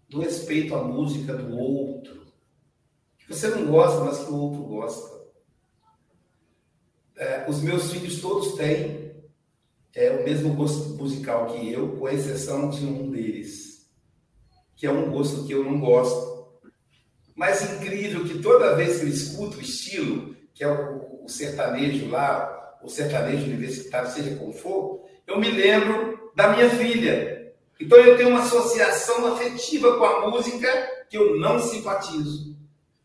do 0.07 0.21
respeito 0.21 0.73
à 0.73 0.81
música 0.81 1.35
do 1.35 1.53
outro, 1.57 2.27
que 3.17 3.27
você 3.27 3.49
não 3.49 3.65
gosta, 3.65 4.05
mas 4.05 4.19
que 4.19 4.31
o 4.31 4.37
outro 4.37 4.63
gosta. 4.63 5.15
É, 7.17 7.49
os 7.49 7.61
meus 7.61 7.91
filhos 7.91 8.21
todos 8.21 8.53
têm 8.53 9.13
é 9.93 10.11
o 10.11 10.23
mesmo 10.23 10.53
gosto 10.53 10.95
musical 10.95 11.47
que 11.47 11.71
eu, 11.71 11.97
com 11.97 12.07
exceção 12.07 12.69
de 12.69 12.85
um 12.85 13.09
deles, 13.09 13.89
que 14.77 14.85
é 14.85 14.91
um 14.91 15.11
gosto 15.11 15.45
que 15.45 15.53
eu 15.53 15.63
não 15.63 15.79
gosto. 15.79 16.34
Mas 17.35 17.61
incrível 17.61 18.23
que 18.23 18.39
toda 18.39 18.75
vez 18.75 18.99
que 18.99 19.05
eu 19.05 19.09
escuto 19.09 19.57
o 19.57 19.61
estilo, 19.61 20.35
que 20.53 20.63
é 20.63 20.67
o, 20.67 21.25
o 21.25 21.29
sertanejo 21.29 22.09
lá, 22.09 22.77
o 22.81 22.89
sertanejo 22.89 23.45
universitário, 23.45 24.09
seja 24.09 24.35
como 24.37 24.53
for, 24.53 25.05
eu 25.27 25.39
me 25.39 25.51
lembro 25.51 26.31
da 26.33 26.49
minha 26.49 26.69
filha. 26.69 27.53
Então 27.79 27.97
eu 27.97 28.15
tenho 28.15 28.29
uma 28.29 28.41
associação 28.41 29.33
afetiva 29.33 29.97
com 29.97 30.05
a 30.05 30.29
música 30.29 30.67
que 31.09 31.17
eu 31.17 31.37
não 31.37 31.59
simpatizo. 31.59 32.55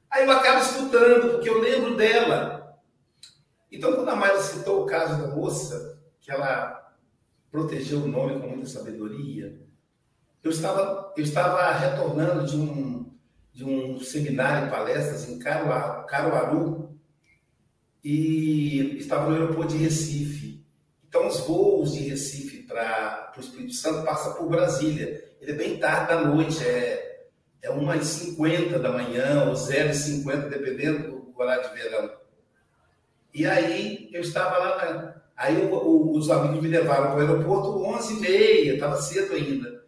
Aí 0.09 0.25
eu 0.25 0.31
acabo 0.31 0.61
escutando, 0.61 1.33
porque 1.33 1.49
eu 1.49 1.61
lembro 1.61 1.97
dela. 1.97 2.79
Então, 3.71 3.93
quando 3.93 4.09
a 4.09 4.16
Mayra 4.16 4.40
citou 4.40 4.83
o 4.83 4.87
caso 4.87 5.23
da 5.23 5.35
moça, 5.35 6.01
que 6.21 6.31
ela 6.31 6.81
protegeu 7.51 8.01
o 8.01 8.09
nome 8.09 8.40
com 8.40 8.49
muita 8.49 8.66
sabedoria. 8.66 9.61
Eu 10.43 10.51
estava, 10.51 11.12
eu 11.16 11.23
estava 11.23 11.71
retornando 11.73 12.47
de 12.47 12.57
um, 12.57 13.10
de 13.52 13.64
um 13.64 14.00
seminário 14.00 14.68
e 14.68 14.70
palestras 14.70 15.28
em 15.28 15.38
Caruaru, 15.38 16.07
Caruaru 16.07 17.01
e 18.03 18.96
estava 18.98 19.28
no 19.28 19.34
aeroporto 19.34 19.76
de 19.76 19.84
Recife. 19.84 20.64
Então, 21.09 21.26
os 21.26 21.40
voos 21.40 21.92
de 21.92 22.01
Recife 22.09 22.62
para 22.62 23.32
o 23.36 23.40
Espírito 23.40 23.74
Santo 23.74 24.05
passam 24.05 24.34
por 24.34 24.48
Brasília. 24.48 25.32
Ele 25.40 25.53
é 25.53 25.55
bem 25.55 25.78
tarde 25.78 26.09
da 26.09 26.24
noite, 26.24 26.64
é, 26.64 27.26
é 27.62 27.68
1h50 27.68 28.78
da 28.78 28.92
manhã 28.92 29.44
ou 29.48 29.55
0h50, 29.55 30.48
dependendo 30.48 31.09
do 31.09 31.34
horário 31.36 31.68
de 31.68 31.74
verão. 31.74 32.11
E 33.34 33.46
aí, 33.46 34.09
eu 34.12 34.20
estava 34.20 34.59
lá 34.59 35.20
Aí 35.40 35.57
o, 35.57 35.74
o, 35.74 36.18
os 36.18 36.30
amigos 36.30 36.62
me 36.62 36.68
levaram 36.68 37.12
para 37.12 37.16
o 37.16 37.20
aeroporto 37.20 37.78
11h30, 37.78 38.74
estava 38.74 39.01
cedo 39.01 39.32
ainda. 39.32 39.80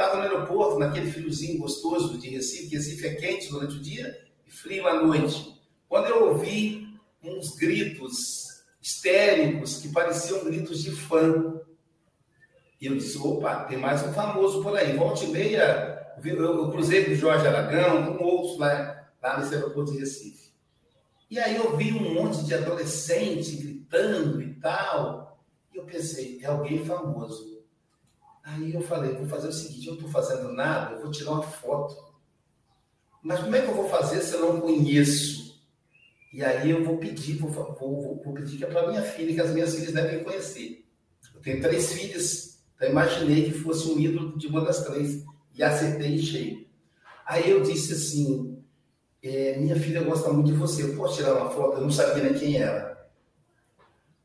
Estava 0.00 0.16
no 0.16 0.22
aeroporto, 0.22 0.78
naquele 0.78 1.12
friozinho 1.12 1.58
gostoso 1.58 2.16
de 2.16 2.30
Recife, 2.30 2.70
que 2.70 2.76
Recife 2.76 3.06
é 3.06 3.14
quente 3.16 3.50
durante 3.50 3.76
o 3.76 3.82
dia 3.82 4.18
e 4.46 4.50
frio 4.50 4.88
à 4.88 4.94
noite. 5.04 5.60
quando 5.86 6.06
eu 6.06 6.28
ouvi 6.28 6.88
uns 7.22 7.54
gritos 7.56 8.46
histéricos 8.80 9.76
que 9.76 9.92
pareciam 9.92 10.42
gritos 10.42 10.82
de 10.82 10.90
fã. 10.90 11.60
E 12.80 12.86
eu 12.86 12.96
disse, 12.96 13.18
opa, 13.18 13.64
tem 13.64 13.76
mais 13.76 14.02
um 14.02 14.10
famoso 14.14 14.62
por 14.62 14.74
aí. 14.74 14.96
Volte 14.96 15.26
e 15.26 15.28
meia, 15.28 16.16
eu 16.24 16.70
cruzei 16.70 17.04
com 17.04 17.14
Jorge 17.14 17.46
Aragão, 17.46 18.16
com 18.16 18.24
outros 18.24 18.58
lá, 18.58 19.06
lá 19.22 19.38
nesse 19.38 19.54
aeroporto 19.54 19.92
de 19.92 19.98
Recife. 19.98 20.50
E 21.30 21.38
aí 21.38 21.56
eu 21.56 21.76
vi 21.76 21.92
um 21.92 22.14
monte 22.14 22.42
de 22.46 22.54
adolescente 22.54 23.54
gritando 23.54 24.40
e 24.40 24.54
tal. 24.54 25.44
E 25.74 25.76
eu 25.76 25.84
pensei, 25.84 26.38
é 26.40 26.46
alguém 26.46 26.86
famoso. 26.86 27.59
Aí 28.42 28.74
eu 28.74 28.80
falei, 28.80 29.14
vou 29.14 29.26
fazer 29.26 29.48
o 29.48 29.52
seguinte, 29.52 29.86
eu 29.86 29.94
não 29.94 30.06
estou 30.06 30.10
fazendo 30.10 30.52
nada, 30.52 30.94
eu 30.94 31.02
vou 31.02 31.10
tirar 31.10 31.32
uma 31.32 31.42
foto. 31.42 31.96
Mas 33.22 33.40
como 33.40 33.54
é 33.54 33.60
que 33.60 33.68
eu 33.68 33.74
vou 33.74 33.88
fazer 33.88 34.20
se 34.22 34.34
eu 34.34 34.40
não 34.40 34.60
conheço? 34.60 35.60
E 36.32 36.42
aí 36.44 36.70
eu 36.70 36.84
vou 36.84 36.96
pedir, 36.96 37.36
vou, 37.36 37.50
vou, 37.50 38.22
vou 38.24 38.34
pedir 38.34 38.56
que 38.56 38.64
é 38.64 38.66
para 38.68 38.88
minha 38.88 39.02
filha, 39.02 39.34
que 39.34 39.40
as 39.40 39.50
minhas 39.50 39.74
filhas 39.74 39.92
devem 39.92 40.24
conhecer. 40.24 40.86
Eu 41.34 41.40
tenho 41.40 41.60
três 41.60 41.92
filhas, 41.92 42.62
então 42.76 42.88
imaginei 42.88 43.44
que 43.44 43.58
fosse 43.58 43.88
um 43.90 43.98
ídolo 43.98 44.38
de 44.38 44.46
uma 44.46 44.64
das 44.64 44.84
três. 44.84 45.24
E 45.54 45.62
acertei 45.62 46.18
cheio. 46.18 46.66
Aí 47.26 47.50
eu 47.50 47.62
disse 47.62 47.92
assim, 47.92 48.62
é, 49.22 49.58
minha 49.58 49.76
filha 49.76 50.02
gosta 50.02 50.32
muito 50.32 50.46
de 50.46 50.52
você, 50.52 50.84
eu 50.84 50.96
posso 50.96 51.16
tirar 51.16 51.34
uma 51.34 51.50
foto? 51.50 51.76
Eu 51.76 51.82
não 51.82 51.90
sabia 51.90 52.22
nem 52.22 52.34
quem 52.34 52.56
era. 52.56 53.10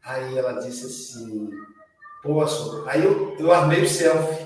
Aí 0.01 0.37
ela 0.37 0.53
disse 0.53 0.85
assim, 0.85 1.49
posso. 2.25 2.83
Aí 2.87 3.03
eu, 3.03 3.37
eu 3.37 3.53
armei 3.53 3.83
o 3.83 3.89
selfie. 3.89 4.45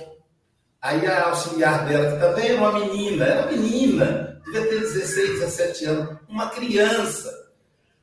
Aí 0.82 1.06
a 1.08 1.30
auxiliar 1.30 1.86
dela, 1.88 2.12
que 2.12 2.20
também 2.20 2.52
era 2.52 2.62
uma 2.62 2.80
menina, 2.80 3.26
era 3.26 3.42
uma 3.42 3.52
menina, 3.52 4.42
devia 4.46 4.68
ter 4.68 4.80
16, 4.80 5.40
17 5.40 5.86
anos, 5.86 6.18
uma 6.28 6.50
criança. 6.50 7.50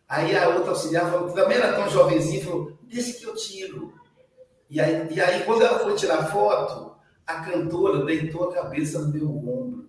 Aí 0.08 0.36
a 0.36 0.48
outra 0.48 0.70
auxiliar 0.70 1.10
falou, 1.10 1.32
também 1.32 1.56
era 1.56 1.74
tão 1.74 1.88
jovenzinha, 1.88 2.44
falou, 2.44 2.78
deixa 2.82 3.14
que 3.14 3.24
eu 3.24 3.34
tiro. 3.34 3.94
E 4.68 4.78
aí, 4.80 5.08
e 5.10 5.20
aí 5.20 5.44
quando 5.44 5.62
ela 5.62 5.78
foi 5.78 5.94
tirar 5.94 6.30
foto, 6.30 6.96
a 7.26 7.40
cantora 7.40 8.04
deitou 8.04 8.50
a 8.50 8.54
cabeça 8.54 8.98
no 8.98 9.12
meu 9.12 9.30
ombro. 9.30 9.88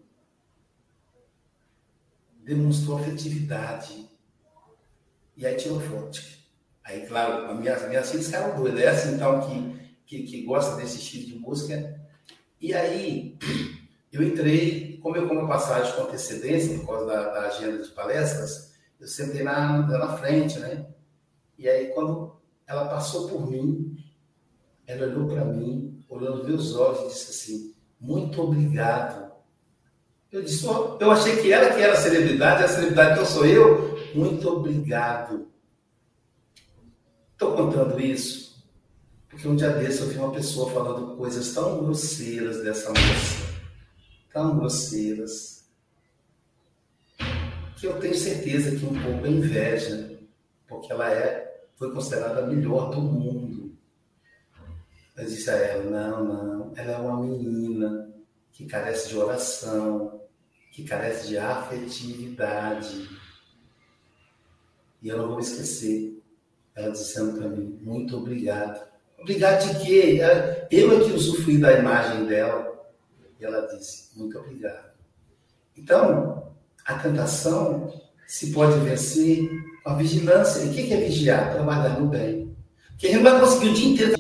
Demonstrou 2.44 3.00
afetividade. 3.00 4.10
E 5.36 5.46
aí 5.46 5.56
tirou 5.56 5.82
foto. 5.82 6.37
Aí, 6.88 7.06
claro, 7.06 7.54
minhas, 7.54 7.86
minhas 7.90 8.10
filhas 8.10 8.28
ficaram 8.28 8.56
doidas. 8.56 8.80
É 8.80 8.88
assim, 8.88 9.16
então, 9.16 9.42
que, 9.42 9.78
que, 10.06 10.24
que 10.24 10.42
gosta 10.44 10.78
desse 10.78 10.98
estilo 10.98 11.26
de 11.26 11.36
música. 11.38 12.00
E 12.62 12.74
aí, 12.74 13.38
eu 14.10 14.24
entrei, 14.24 14.98
como 15.04 15.18
eu 15.18 15.28
como 15.28 15.50
passagem 15.50 15.94
com 15.94 16.04
antecedência, 16.04 16.80
por 16.80 16.88
causa 16.88 17.06
da, 17.06 17.30
da 17.34 17.42
agenda 17.48 17.84
de 17.84 17.90
palestras, 17.90 18.72
eu 19.02 19.06
sentei 19.06 19.44
na, 19.44 19.86
na 19.86 20.18
frente, 20.18 20.60
né? 20.60 20.86
E 21.60 21.68
aí, 21.68 21.88
quando 21.88 22.38
ela 22.66 22.86
passou 22.88 23.28
por 23.28 23.52
mim, 23.52 23.98
ela 24.88 25.08
olhou 25.08 25.28
para 25.28 25.44
mim, 25.44 26.02
olhando 26.08 26.46
meus 26.46 26.74
olhos 26.74 27.02
e 27.02 27.08
disse 27.08 27.32
assim: 27.32 27.76
Muito 28.00 28.42
obrigado. 28.42 29.30
Eu 30.32 30.42
disse: 30.42 30.66
oh, 30.66 30.98
Eu 31.02 31.12
achei 31.12 31.36
que 31.42 31.52
ela 31.52 31.74
que 31.74 31.82
era 31.82 31.98
celebridade, 31.98 32.64
a 32.64 32.68
celebridade 32.70 33.12
então 33.12 33.26
sou 33.26 33.46
eu. 33.46 33.98
Muito 34.16 34.48
obrigado. 34.48 35.47
Estou 37.38 37.56
contando 37.56 38.02
isso 38.02 38.48
porque 39.30 39.48
um 39.48 39.56
dia 39.56 39.70
desse 39.70 40.02
eu 40.02 40.08
vi 40.08 40.18
uma 40.18 40.32
pessoa 40.32 40.72
falando 40.72 41.16
coisas 41.16 41.54
tão 41.54 41.84
grosseiras 41.84 42.64
dessa 42.64 42.90
moça, 42.90 43.62
tão 44.34 44.58
grosseiras, 44.58 45.70
que 47.76 47.86
eu 47.86 48.00
tenho 48.00 48.16
certeza 48.16 48.76
que 48.76 48.84
um 48.84 49.00
pouco 49.00 49.28
é 49.28 49.30
inveja, 49.30 50.20
porque 50.68 50.92
ela 50.92 51.14
é, 51.14 51.68
foi 51.76 51.94
considerada 51.94 52.44
a 52.44 52.48
melhor 52.48 52.90
do 52.90 53.00
mundo. 53.00 53.78
Eu 55.16 55.26
disse 55.26 55.52
a 55.52 55.56
ela, 55.56 55.84
não, 55.84 56.24
não, 56.26 56.74
ela 56.76 56.92
é 56.94 56.98
uma 56.98 57.22
menina 57.22 58.12
que 58.52 58.66
carece 58.66 59.10
de 59.10 59.18
oração, 59.20 60.20
que 60.72 60.84
carece 60.84 61.28
de 61.28 61.38
afetividade. 61.38 63.08
E 65.00 65.10
eu 65.10 65.18
não 65.20 65.28
vou 65.28 65.40
esquecer 65.40 66.17
ela 66.78 66.92
dizendo 66.92 67.38
para 67.38 67.50
mim, 67.50 67.78
muito 67.82 68.18
obrigado. 68.18 68.88
Obrigado 69.20 69.68
de 69.68 69.86
quê? 69.86 70.20
Eu 70.72 71.02
é 71.02 71.04
que 71.04 71.12
usufruí 71.12 71.58
da 71.58 71.74
imagem 71.74 72.26
dela. 72.26 72.78
E 73.40 73.46
ela 73.46 73.68
disse, 73.68 74.10
muito 74.16 74.38
obrigado. 74.38 74.92
Então, 75.76 76.54
a 76.86 76.94
tentação 76.96 77.92
se 78.26 78.52
pode 78.52 78.80
vencer 78.80 79.50
com 79.84 79.90
a 79.90 79.96
vigilância. 79.96 80.62
E 80.62 80.70
o 80.70 80.74
que 80.74 80.94
é 80.94 80.98
vigiar? 80.98 81.52
Trabalhar 81.54 82.00
no 82.00 82.08
bem. 82.08 82.56
Porque 82.90 83.08
a 83.08 83.12
gente 83.12 83.24
vai 83.24 83.40
conseguir 83.40 83.70
o 83.70 83.74
dia 83.74 83.88
inteiro 83.90 84.18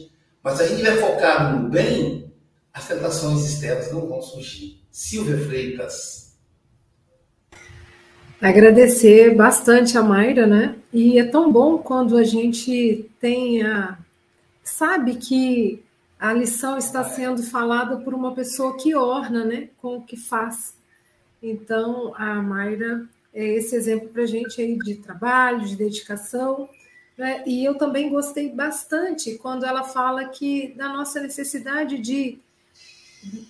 mas 0.47 0.59
se 0.59 0.63
a 0.63 0.67
gente 0.67 0.81
estiver 0.81 1.01
focado 1.01 1.59
no 1.59 1.69
bem, 1.69 2.33
as 2.73 2.87
tentações 2.87 3.43
externas 3.43 3.91
não 3.91 4.07
vão 4.07 4.21
surgir. 4.21 4.81
Silvia 4.89 5.37
Freitas. 5.45 6.26
Agradecer 8.41 9.35
bastante 9.35 9.97
a 9.97 10.03
Mayra, 10.03 10.45
né? 10.45 10.75
E 10.93 11.19
é 11.19 11.25
tão 11.25 11.51
bom 11.51 11.77
quando 11.77 12.17
a 12.17 12.23
gente 12.23 13.09
tem 13.19 13.63
a... 13.63 13.97
sabe 14.63 15.15
que 15.15 15.83
a 16.19 16.33
lição 16.33 16.77
está 16.77 17.03
sendo 17.03 17.41
falada 17.43 17.97
por 17.97 18.13
uma 18.13 18.33
pessoa 18.33 18.77
que 18.77 18.95
orna, 18.95 19.43
né? 19.43 19.69
Com 19.77 19.97
o 19.97 20.01
que 20.01 20.17
faz. 20.17 20.75
Então, 21.41 22.13
a 22.15 22.35
Mayra 22.41 23.05
é 23.33 23.45
esse 23.55 23.75
exemplo 23.75 24.09
para 24.09 24.23
a 24.23 24.27
gente 24.27 24.61
aí 24.61 24.77
de 24.77 24.95
trabalho, 24.95 25.65
de 25.65 25.75
dedicação 25.75 26.69
né? 27.17 27.43
E 27.47 27.65
eu 27.65 27.75
também 27.75 28.09
gostei 28.09 28.49
bastante 28.49 29.35
quando 29.39 29.65
ela 29.65 29.83
fala 29.83 30.25
que 30.25 30.73
da 30.77 30.87
nossa 30.87 31.19
necessidade 31.19 31.97
de 31.97 32.37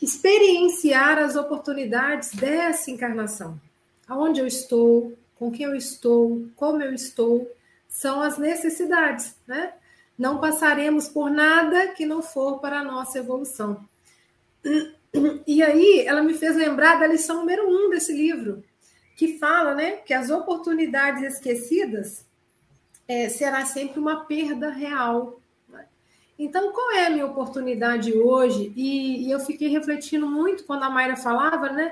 experienciar 0.01 1.17
as 1.17 1.35
oportunidades 1.35 2.31
dessa 2.31 2.89
encarnação. 2.89 3.59
Aonde 4.07 4.39
eu 4.39 4.47
estou, 4.47 5.17
com 5.35 5.51
quem 5.51 5.65
eu 5.65 5.75
estou, 5.75 6.45
como 6.55 6.81
eu 6.81 6.93
estou, 6.93 7.51
são 7.87 8.21
as 8.21 8.37
necessidades, 8.37 9.35
né? 9.45 9.73
Não 10.17 10.39
passaremos 10.39 11.07
por 11.07 11.29
nada 11.29 11.89
que 11.89 12.05
não 12.05 12.21
for 12.21 12.59
para 12.59 12.79
a 12.79 12.83
nossa 12.83 13.19
evolução. 13.19 13.85
E 15.45 15.63
aí, 15.63 16.03
ela 16.05 16.21
me 16.21 16.33
fez 16.33 16.55
lembrar 16.55 16.99
da 16.99 17.07
lição 17.07 17.37
número 17.37 17.67
um 17.67 17.89
desse 17.89 18.13
livro, 18.13 18.63
que 19.15 19.37
fala, 19.37 19.73
né, 19.73 19.97
que 19.97 20.13
as 20.13 20.29
oportunidades 20.29 21.23
esquecidas 21.23 22.25
é, 23.07 23.29
será 23.29 23.65
sempre 23.65 23.99
uma 23.99 24.25
perda 24.25 24.69
real. 24.69 25.39
Né? 25.69 25.85
Então, 26.37 26.71
qual 26.71 26.91
é 26.91 27.07
a 27.07 27.09
minha 27.09 27.25
oportunidade 27.25 28.13
hoje? 28.13 28.71
E, 28.75 29.27
e, 29.27 29.31
eu 29.31 29.39
fiquei 29.39 29.69
refletindo 29.69 30.27
muito 30.27 30.65
quando 30.65 30.83
a 30.83 30.89
Mayra 30.89 31.15
falava, 31.15 31.71
né? 31.71 31.91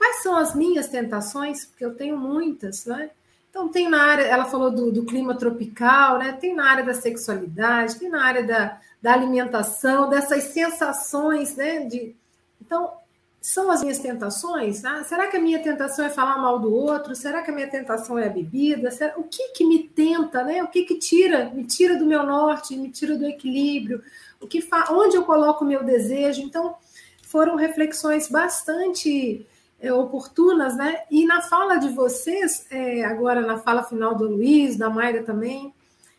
Quais 0.00 0.22
são 0.22 0.34
as 0.34 0.54
minhas 0.54 0.88
tentações? 0.88 1.66
Porque 1.66 1.84
eu 1.84 1.94
tenho 1.94 2.16
muitas, 2.16 2.86
né? 2.86 3.10
Então, 3.50 3.68
tem 3.68 3.86
na 3.86 4.02
área, 4.02 4.22
ela 4.22 4.46
falou 4.46 4.70
do, 4.70 4.90
do 4.90 5.04
clima 5.04 5.34
tropical, 5.34 6.18
né? 6.18 6.32
Tem 6.32 6.54
na 6.54 6.70
área 6.70 6.82
da 6.82 6.94
sexualidade, 6.94 7.96
tem 7.96 8.08
na 8.08 8.24
área 8.24 8.42
da, 8.42 8.80
da 9.02 9.12
alimentação, 9.12 10.08
dessas 10.08 10.44
sensações, 10.44 11.54
né? 11.54 11.80
De, 11.80 12.16
então, 12.62 12.94
são 13.42 13.70
as 13.70 13.82
minhas 13.82 13.98
tentações? 13.98 14.82
Ah, 14.86 15.04
será 15.04 15.26
que 15.26 15.36
a 15.36 15.40
minha 15.40 15.62
tentação 15.62 16.06
é 16.06 16.08
falar 16.08 16.38
mal 16.38 16.58
do 16.58 16.72
outro? 16.72 17.14
Será 17.14 17.42
que 17.42 17.50
a 17.50 17.54
minha 17.54 17.68
tentação 17.68 18.18
é 18.18 18.26
a 18.26 18.30
bebida? 18.30 18.90
Será... 18.90 19.18
O 19.18 19.24
que 19.24 19.48
que 19.48 19.66
me 19.66 19.86
tenta, 19.86 20.42
né? 20.42 20.62
O 20.62 20.68
que 20.68 20.84
que 20.84 20.94
tira, 20.94 21.50
me 21.50 21.64
tira 21.64 21.98
do 21.98 22.06
meu 22.06 22.22
norte, 22.22 22.74
me 22.74 22.90
tira 22.90 23.18
do 23.18 23.26
equilíbrio? 23.26 24.02
O 24.40 24.46
que 24.46 24.62
fa... 24.62 24.86
Onde 24.92 25.14
eu 25.14 25.24
coloco 25.26 25.62
o 25.62 25.68
meu 25.68 25.84
desejo? 25.84 26.40
Então, 26.40 26.74
foram 27.22 27.54
reflexões 27.54 28.30
bastante 28.30 29.46
é, 29.80 29.92
oportunas, 29.92 30.76
né? 30.76 31.02
E 31.10 31.24
na 31.24 31.40
fala 31.40 31.76
de 31.76 31.88
vocês, 31.88 32.66
é, 32.70 33.02
agora 33.04 33.40
na 33.40 33.58
fala 33.58 33.82
final 33.82 34.14
do 34.14 34.28
Luiz, 34.28 34.76
da 34.76 34.90
Mayra 34.90 35.22
também, 35.22 35.74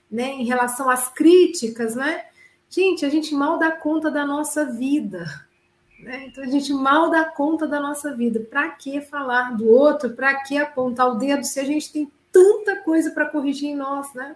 né? 0.09 0.29
Em 0.31 0.43
relação 0.43 0.89
às 0.89 1.09
críticas, 1.09 1.95
né? 1.95 2.25
Gente, 2.69 3.05
a 3.05 3.09
gente 3.09 3.35
mal 3.35 3.59
dá 3.59 3.71
conta 3.71 4.09
da 4.09 4.25
nossa 4.25 4.65
vida, 4.65 5.25
né? 5.99 6.25
Então 6.27 6.43
a 6.43 6.47
gente 6.47 6.73
mal 6.73 7.09
dá 7.09 7.23
conta 7.25 7.67
da 7.67 7.79
nossa 7.79 8.15
vida. 8.15 8.39
Para 8.39 8.69
que 8.69 8.99
falar 9.01 9.55
do 9.55 9.67
outro? 9.67 10.09
Para 10.09 10.41
que 10.43 10.57
apontar 10.57 11.09
o 11.09 11.15
dedo 11.15 11.43
se 11.43 11.59
a 11.59 11.63
gente 11.63 11.91
tem 11.91 12.11
tanta 12.31 12.77
coisa 12.77 13.11
para 13.11 13.29
corrigir 13.29 13.69
em 13.69 13.75
nós, 13.75 14.11
né? 14.13 14.35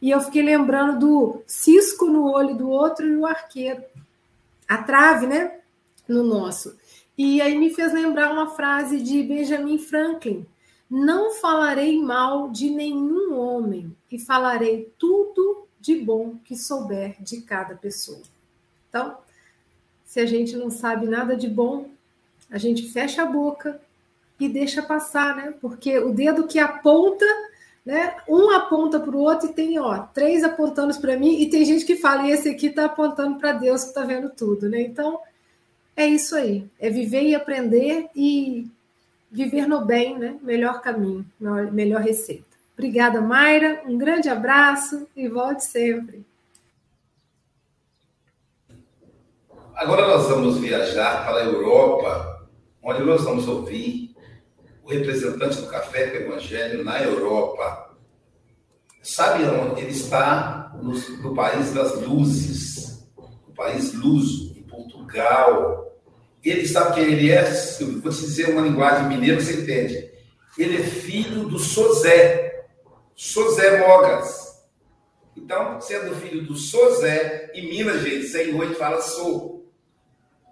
E 0.00 0.10
eu 0.10 0.20
fiquei 0.20 0.42
lembrando 0.42 0.98
do 0.98 1.42
cisco 1.46 2.06
no 2.06 2.30
olho 2.30 2.56
do 2.56 2.68
outro 2.68 3.06
e 3.06 3.16
o 3.16 3.26
arqueiro. 3.26 3.82
A 4.66 4.78
trave, 4.78 5.26
né? 5.26 5.58
No 6.08 6.22
nosso. 6.22 6.76
E 7.18 7.42
aí 7.42 7.58
me 7.58 7.74
fez 7.74 7.92
lembrar 7.92 8.32
uma 8.32 8.50
frase 8.50 9.00
de 9.00 9.20
Benjamin 9.24 9.76
Franklin: 9.76 10.46
Não 10.88 11.32
falarei 11.32 12.00
mal 12.00 12.48
de 12.48 12.70
nenhum 12.70 13.36
homem 13.36 13.92
e 14.10 14.20
falarei 14.20 14.92
tudo 14.96 15.66
de 15.80 15.96
bom 15.96 16.36
que 16.44 16.54
souber 16.54 17.20
de 17.20 17.40
cada 17.40 17.74
pessoa. 17.74 18.22
Então, 18.88 19.18
se 20.04 20.20
a 20.20 20.26
gente 20.26 20.56
não 20.56 20.70
sabe 20.70 21.08
nada 21.08 21.36
de 21.36 21.48
bom, 21.48 21.90
a 22.48 22.56
gente 22.56 22.88
fecha 22.88 23.22
a 23.22 23.26
boca 23.26 23.80
e 24.38 24.48
deixa 24.48 24.80
passar, 24.80 25.36
né? 25.36 25.54
Porque 25.60 25.98
o 25.98 26.14
dedo 26.14 26.46
que 26.46 26.60
aponta 26.60 27.26
né? 27.88 28.16
Um 28.28 28.50
aponta 28.50 29.00
para 29.00 29.16
o 29.16 29.20
outro 29.20 29.48
e 29.48 29.54
tem 29.54 29.78
ó, 29.78 30.00
três 30.08 30.44
apontando 30.44 30.94
para 31.00 31.16
mim, 31.16 31.40
e 31.40 31.48
tem 31.48 31.64
gente 31.64 31.86
que 31.86 31.96
fala, 31.96 32.26
e 32.26 32.32
esse 32.32 32.46
aqui 32.46 32.66
está 32.66 32.84
apontando 32.84 33.38
para 33.38 33.52
Deus 33.52 33.82
que 33.82 33.88
está 33.88 34.04
vendo 34.04 34.28
tudo, 34.28 34.68
né? 34.68 34.82
Então 34.82 35.18
é 35.98 36.06
isso 36.06 36.36
aí, 36.36 36.64
é 36.78 36.88
viver 36.88 37.22
e 37.22 37.34
aprender 37.34 38.08
e 38.14 38.70
viver 39.30 39.66
no 39.66 39.84
bem, 39.84 40.16
né? 40.16 40.38
Melhor 40.42 40.80
caminho, 40.80 41.26
melhor 41.72 42.00
receita. 42.00 42.44
Obrigada, 42.72 43.20
Mayra. 43.20 43.82
Um 43.84 43.98
grande 43.98 44.28
abraço 44.28 45.08
e 45.16 45.28
volte 45.28 45.64
sempre. 45.64 46.24
Agora 49.74 50.06
nós 50.06 50.28
vamos 50.28 50.58
viajar 50.58 51.26
para 51.26 51.38
a 51.38 51.44
Europa, 51.44 52.46
onde 52.80 53.02
nós 53.02 53.24
vamos 53.24 53.48
ouvir 53.48 54.14
o 54.84 54.90
representante 54.90 55.60
do 55.60 55.66
Café 55.66 56.10
com 56.10 56.32
Evangelho 56.32 56.84
na 56.84 57.02
Europa. 57.02 57.90
Sabe 59.02 59.44
onde? 59.44 59.80
Ele 59.80 59.90
está 59.90 60.72
no, 60.80 60.92
no 60.92 61.34
país 61.34 61.72
das 61.72 62.00
luzes, 62.02 63.04
o 63.16 63.52
país 63.52 63.92
luso, 63.94 64.56
em 64.56 64.62
Portugal. 64.62 65.87
Ele 66.44 66.66
sabe 66.66 66.94
quem 66.94 67.04
ele 67.04 67.30
é? 67.30 67.42
Eu 67.80 68.00
vou 68.00 68.12
te 68.12 68.20
dizer 68.20 68.50
uma 68.50 68.62
linguagem 68.62 69.08
mineira, 69.08 69.40
você 69.40 69.60
entende. 69.60 70.10
Ele 70.56 70.76
é 70.76 70.82
filho 70.82 71.48
do 71.48 71.58
Sozé, 71.58 72.66
Sozé 73.14 73.78
Mogas. 73.86 74.48
Então, 75.36 75.80
sendo 75.80 76.14
filho 76.16 76.46
do 76.46 76.56
Sozé, 76.56 77.50
em 77.54 77.68
Minas, 77.68 78.02
gente, 78.02 78.26
sem 78.26 78.52
noite 78.52 78.74
fala 78.74 79.00
sou. 79.00 79.72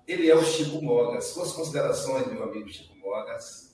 Ele 0.06 0.30
é 0.30 0.34
o 0.36 0.44
Chico 0.44 0.82
Mogas. 0.82 1.26
Suas 1.26 1.52
considerações, 1.52 2.26
meu 2.28 2.44
amigo 2.44 2.68
Chico 2.68 2.96
Mogas. 2.96 3.66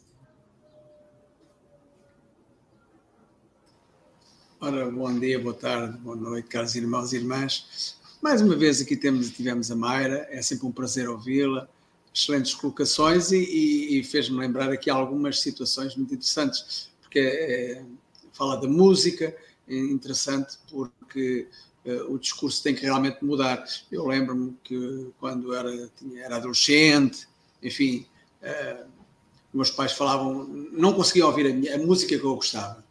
Ora, 4.60 4.88
bom 4.90 5.18
dia, 5.18 5.40
boa 5.40 5.54
tarde, 5.54 5.98
boa 5.98 6.14
noite, 6.14 6.48
caros 6.48 6.76
irmãos 6.76 7.12
e 7.12 7.16
irmãs. 7.16 7.98
Mais 8.22 8.40
uma 8.40 8.54
vez 8.54 8.80
aqui 8.80 8.96
temos, 8.96 9.28
tivemos 9.30 9.72
a 9.72 9.74
Mayra, 9.74 10.28
é 10.30 10.40
sempre 10.40 10.66
um 10.66 10.70
prazer 10.70 11.08
ouvi-la, 11.08 11.68
excelentes 12.14 12.54
colocações 12.54 13.32
e, 13.32 13.98
e, 13.98 14.04
fez-me 14.04 14.38
lembrar 14.38 14.70
aqui 14.70 14.90
algumas 14.90 15.40
situações 15.40 15.96
muito 15.96 16.14
interessantes, 16.14 16.90
porque 17.00 17.18
é, 17.18 17.82
fala 18.32 18.56
da 18.56 18.68
música, 18.68 19.34
é 19.68 19.76
interessante 19.76 20.58
porque 20.70 21.48
é, 21.84 22.02
o 22.02 22.18
discurso 22.18 22.62
tem 22.62 22.74
que 22.74 22.82
realmente 22.82 23.24
mudar. 23.24 23.64
Eu 23.90 24.06
lembro-me 24.06 24.56
que 24.62 25.10
quando 25.18 25.54
era, 25.54 25.90
tinha, 25.98 26.24
era 26.24 26.36
adolescente, 26.36 27.26
enfim, 27.62 28.06
é, 28.42 28.84
meus 29.52 29.70
pais 29.70 29.92
falavam, 29.92 30.44
não 30.72 30.92
conseguiam 30.92 31.28
ouvir 31.28 31.46
a, 31.46 31.54
minha, 31.54 31.74
a 31.74 31.78
música 31.78 32.18
que 32.18 32.24
eu 32.24 32.34
gostava 32.34 32.82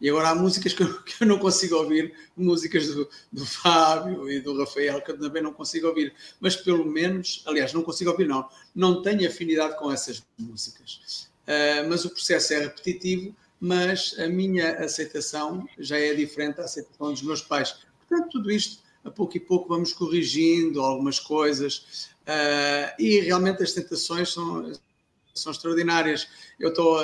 e 0.00 0.08
agora 0.08 0.30
há 0.30 0.34
músicas 0.34 0.72
que 0.72 0.82
eu, 0.82 1.02
que 1.02 1.22
eu 1.22 1.26
não 1.26 1.38
consigo 1.38 1.76
ouvir, 1.76 2.14
músicas 2.36 2.86
do, 2.86 3.08
do, 3.30 3.44
Fábio 3.44 4.30
e 4.30 4.40
do 4.40 4.58
Rafael, 4.58 5.02
que 5.02 5.10
eu 5.10 5.18
também 5.18 5.42
não 5.42 5.52
consigo 5.52 5.88
ouvir. 5.88 6.14
Mas 6.40 6.56
pelo 6.56 6.84
menos, 6.86 7.42
aliás, 7.46 7.72
não 7.72 7.82
consigo 7.82 8.10
ouvir, 8.10 8.26
não. 8.26 8.48
Não 8.74 9.02
tenho 9.02 9.28
afinidade 9.28 9.76
com 9.78 9.92
essas 9.92 10.22
músicas. 10.38 11.28
Uh, 11.42 11.88
mas 11.88 12.04
o 12.04 12.10
processo 12.10 12.54
é 12.54 12.60
repetitivo, 12.60 13.36
mas 13.60 14.16
a 14.18 14.26
minha 14.26 14.78
aceitação 14.78 15.68
já 15.78 15.98
é 15.98 16.14
diferente 16.14 16.56
da 16.56 16.64
aceitação 16.64 17.12
dos 17.12 17.22
meus 17.22 17.42
pais. 17.42 17.76
Portanto, 18.08 18.30
tudo 18.30 18.50
isto, 18.50 18.82
a 19.04 19.10
pouco 19.10 19.36
e 19.36 19.40
pouco, 19.40 19.68
vamos 19.68 19.92
corrigindo 19.92 20.80
algumas 20.80 21.20
coisas. 21.20 22.08
Uh, 22.22 22.94
e 22.98 23.20
realmente 23.20 23.62
as 23.62 23.72
tentações 23.72 24.32
são, 24.32 24.72
são 25.34 25.52
extraordinárias. 25.52 26.28
Eu 26.58 26.70
estou, 26.70 26.98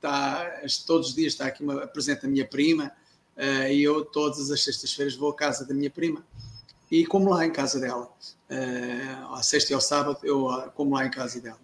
tá, 0.00 0.62
todos 0.86 1.08
os 1.08 1.14
dias 1.14 1.32
está 1.32 1.46
aqui 1.46 1.62
uma, 1.62 1.86
presente 1.86 2.26
a 2.26 2.28
minha 2.28 2.46
prima 2.46 2.92
uh, 3.36 3.68
e 3.70 3.82
eu 3.82 4.04
todas 4.04 4.50
as 4.50 4.62
sextas-feiras 4.62 5.16
vou 5.16 5.30
à 5.30 5.34
casa 5.34 5.64
da 5.64 5.74
minha 5.74 5.90
prima 5.90 6.24
e 6.90 7.04
como 7.06 7.30
lá 7.30 7.44
em 7.46 7.52
casa 7.52 7.80
dela. 7.80 8.10
Uh, 8.50 9.34
à 9.34 9.42
sexta 9.42 9.72
e 9.72 9.74
ao 9.74 9.80
sábado 9.80 10.18
eu 10.22 10.48
como 10.74 10.94
lá 10.94 11.06
em 11.06 11.10
casa 11.10 11.40
dela. 11.40 11.58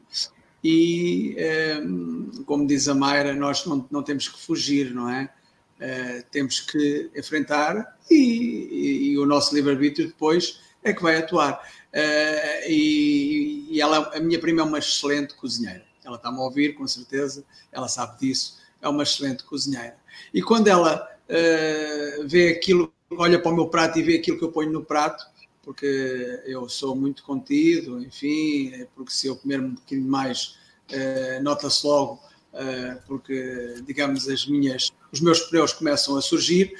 E, 0.63 1.37
uh, 1.37 2.45
como 2.45 2.67
diz 2.67 2.89
a 2.89 2.95
Mayra, 2.95 3.35
nós 3.35 3.67
não, 3.67 3.87
não 3.91 4.03
temos 4.03 4.29
que 4.29 4.41
fugir, 4.41 4.95
não 4.95 5.11
é? 5.11 5.31
Uh, 5.79 6.25
temos 6.31 6.61
que 6.61 7.11
enfrentar 7.15 7.99
e, 8.11 8.15
e, 8.15 9.09
e 9.11 9.19
o 9.19 9.27
nosso 9.27 9.55
livre-arbítrio 9.55 10.07
depois 10.07 10.61
é 10.83 10.93
que 10.93 11.03
vai 11.03 11.17
atuar. 11.17 11.61
Uh, 11.93 12.71
e, 12.71 13.44
e 13.75 13.81
ela, 13.81 14.17
a 14.17 14.21
minha 14.21 14.39
prima 14.39 14.61
é 14.61 14.65
uma 14.65 14.79
excelente 14.79 15.35
cozinheira. 15.35 15.85
Ela 16.05 16.15
está-me 16.15 16.39
a 16.39 16.43
ouvir, 16.43 16.75
com 16.75 16.87
certeza, 16.87 17.45
ela 17.73 17.89
sabe 17.89 18.21
disso. 18.21 18.57
É 18.81 18.89
uma 18.89 19.03
excelente 19.03 19.43
cozinheira. 19.43 19.97
E 20.33 20.41
quando 20.41 20.69
ela 20.69 21.05
uh, 21.29 22.29
vê 22.29 22.51
aquilo, 22.51 22.95
olha 23.11 23.37
para 23.37 23.51
o 23.51 23.55
meu 23.57 23.67
prato 23.67 23.99
e 23.99 24.03
vê 24.05 24.15
aquilo 24.19 24.39
que 24.39 24.45
eu 24.45 24.53
ponho 24.53 24.71
no 24.71 24.85
prato, 24.85 25.27
porque 25.61 26.41
eu 26.47 26.69
sou 26.69 26.95
muito 26.95 27.25
contido, 27.25 28.01
enfim, 28.01 28.73
é 28.75 28.87
porque 28.95 29.11
se 29.11 29.27
eu 29.27 29.35
comer 29.35 29.59
um 29.59 29.75
pouquinho 29.75 30.07
mais, 30.07 30.57
uh, 30.93 31.43
nota-se 31.43 31.85
logo, 31.85 32.23
uh, 32.53 33.03
porque, 33.09 33.83
digamos, 33.85 34.29
as 34.29 34.47
minhas, 34.47 34.93
os 35.11 35.21
meus 35.21 35.41
pneus 35.41 35.73
começam 35.73 36.17
a 36.17 36.23
surgir. 36.23 36.77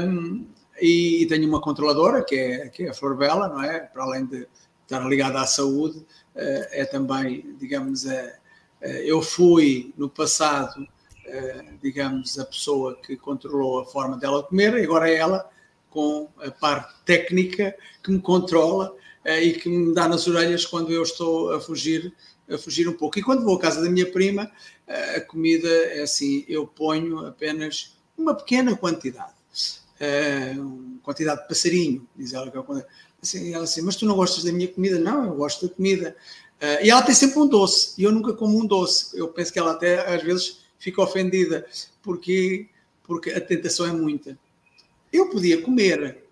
Um, 0.00 0.46
e, 0.80 1.22
e, 1.22 1.26
tenho 1.26 1.48
uma 1.48 1.60
controladora, 1.60 2.22
que 2.22 2.36
é, 2.36 2.68
que 2.68 2.84
é 2.84 2.90
a 2.90 2.94
Flor 2.94 3.16
Bela, 3.16 3.48
não 3.48 3.62
é? 3.64 3.80
Para 3.80 4.04
além 4.04 4.26
de 4.26 4.46
estar 4.96 5.08
ligada 5.08 5.40
à 5.40 5.46
saúde, 5.46 5.98
uh, 5.98 6.04
é 6.70 6.84
também, 6.84 7.56
digamos, 7.58 8.04
eu 9.04 9.22
fui 9.22 9.94
no 9.96 10.10
passado, 10.10 10.82
uh, 10.82 11.78
digamos, 11.82 12.38
a 12.38 12.44
pessoa 12.44 12.96
que 12.96 13.16
controlou 13.16 13.80
a 13.80 13.86
forma 13.86 14.16
dela 14.18 14.42
comer, 14.42 14.74
e 14.74 14.84
agora 14.84 15.10
é 15.10 15.14
ela 15.14 15.48
com 15.88 16.28
a 16.38 16.50
parte 16.50 16.94
técnica 17.04 17.74
que 18.02 18.10
me 18.10 18.20
controla 18.20 18.94
e 19.24 19.52
que 19.52 19.68
me 19.68 19.94
dá 19.94 20.08
nas 20.08 20.26
orelhas 20.26 20.66
quando 20.66 20.92
eu 20.92 21.02
estou 21.02 21.54
a 21.54 21.60
fugir 21.60 22.12
a 22.50 22.58
fugir 22.58 22.86
um 22.86 22.92
pouco. 22.92 23.18
E 23.18 23.22
quando 23.22 23.44
vou 23.44 23.56
à 23.56 23.60
casa 23.60 23.80
da 23.80 23.88
minha 23.88 24.10
prima, 24.10 24.50
a 25.16 25.20
comida 25.20 25.68
é 25.68 26.02
assim, 26.02 26.44
eu 26.46 26.66
ponho 26.66 27.24
apenas 27.26 27.96
uma 28.18 28.34
pequena 28.34 28.76
quantidade 28.76 29.32
uh, 30.00 30.98
quantidade 31.02 31.42
de 31.42 31.48
passarinho, 31.48 32.08
diz 32.16 32.32
ela. 32.32 32.48
É 32.48 32.84
assim, 33.24 33.52
ela 33.52 33.64
assim, 33.64 33.82
mas 33.82 33.96
tu 33.96 34.06
não 34.06 34.16
gostas 34.16 34.44
da 34.44 34.52
minha 34.52 34.68
comida? 34.68 34.98
Não, 34.98 35.24
eu 35.24 35.34
gosto 35.34 35.66
da 35.66 35.74
comida. 35.74 36.16
Uh, 36.60 36.84
e 36.84 36.90
ela 36.90 37.02
tem 37.02 37.14
sempre 37.14 37.38
um 37.38 37.46
doce, 37.46 38.00
e 38.00 38.04
eu 38.04 38.12
nunca 38.12 38.32
como 38.32 38.58
um 38.58 38.66
doce. 38.66 39.18
Eu 39.18 39.28
penso 39.28 39.52
que 39.52 39.58
ela 39.58 39.72
até 39.72 40.14
às 40.14 40.22
vezes 40.22 40.60
fica 40.78 41.02
ofendida, 41.02 41.66
porque, 42.02 42.68
porque 43.02 43.30
a 43.30 43.40
tentação 43.40 43.86
é 43.86 43.92
muita. 43.92 44.38
Eu 45.12 45.28
podia 45.28 45.60
comer, 45.60 46.24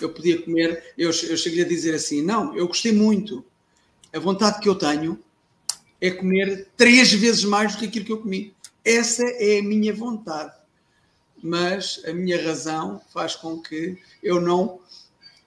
eu 0.00 0.10
podia 0.10 0.40
comer, 0.40 0.94
eu, 0.96 1.08
eu 1.08 1.36
cheguei 1.36 1.64
a 1.64 1.68
dizer 1.68 1.94
assim, 1.94 2.22
não, 2.22 2.56
eu 2.56 2.68
gostei 2.68 2.92
muito. 2.92 3.44
A 4.12 4.18
vontade 4.18 4.60
que 4.60 4.68
eu 4.68 4.74
tenho 4.74 5.18
é 6.00 6.10
comer 6.10 6.68
três 6.76 7.12
vezes 7.12 7.44
mais 7.44 7.72
do 7.72 7.78
que 7.78 7.86
aquilo 7.86 8.04
que 8.04 8.12
eu 8.12 8.18
comi. 8.18 8.54
Essa 8.84 9.24
é 9.24 9.58
a 9.58 9.62
minha 9.62 9.92
vontade 9.92 10.52
mas 11.42 12.02
a 12.06 12.12
minha 12.12 12.42
razão 12.42 13.00
faz 13.12 13.36
com 13.36 13.60
que 13.60 13.98
eu 14.22 14.40
não, 14.40 14.80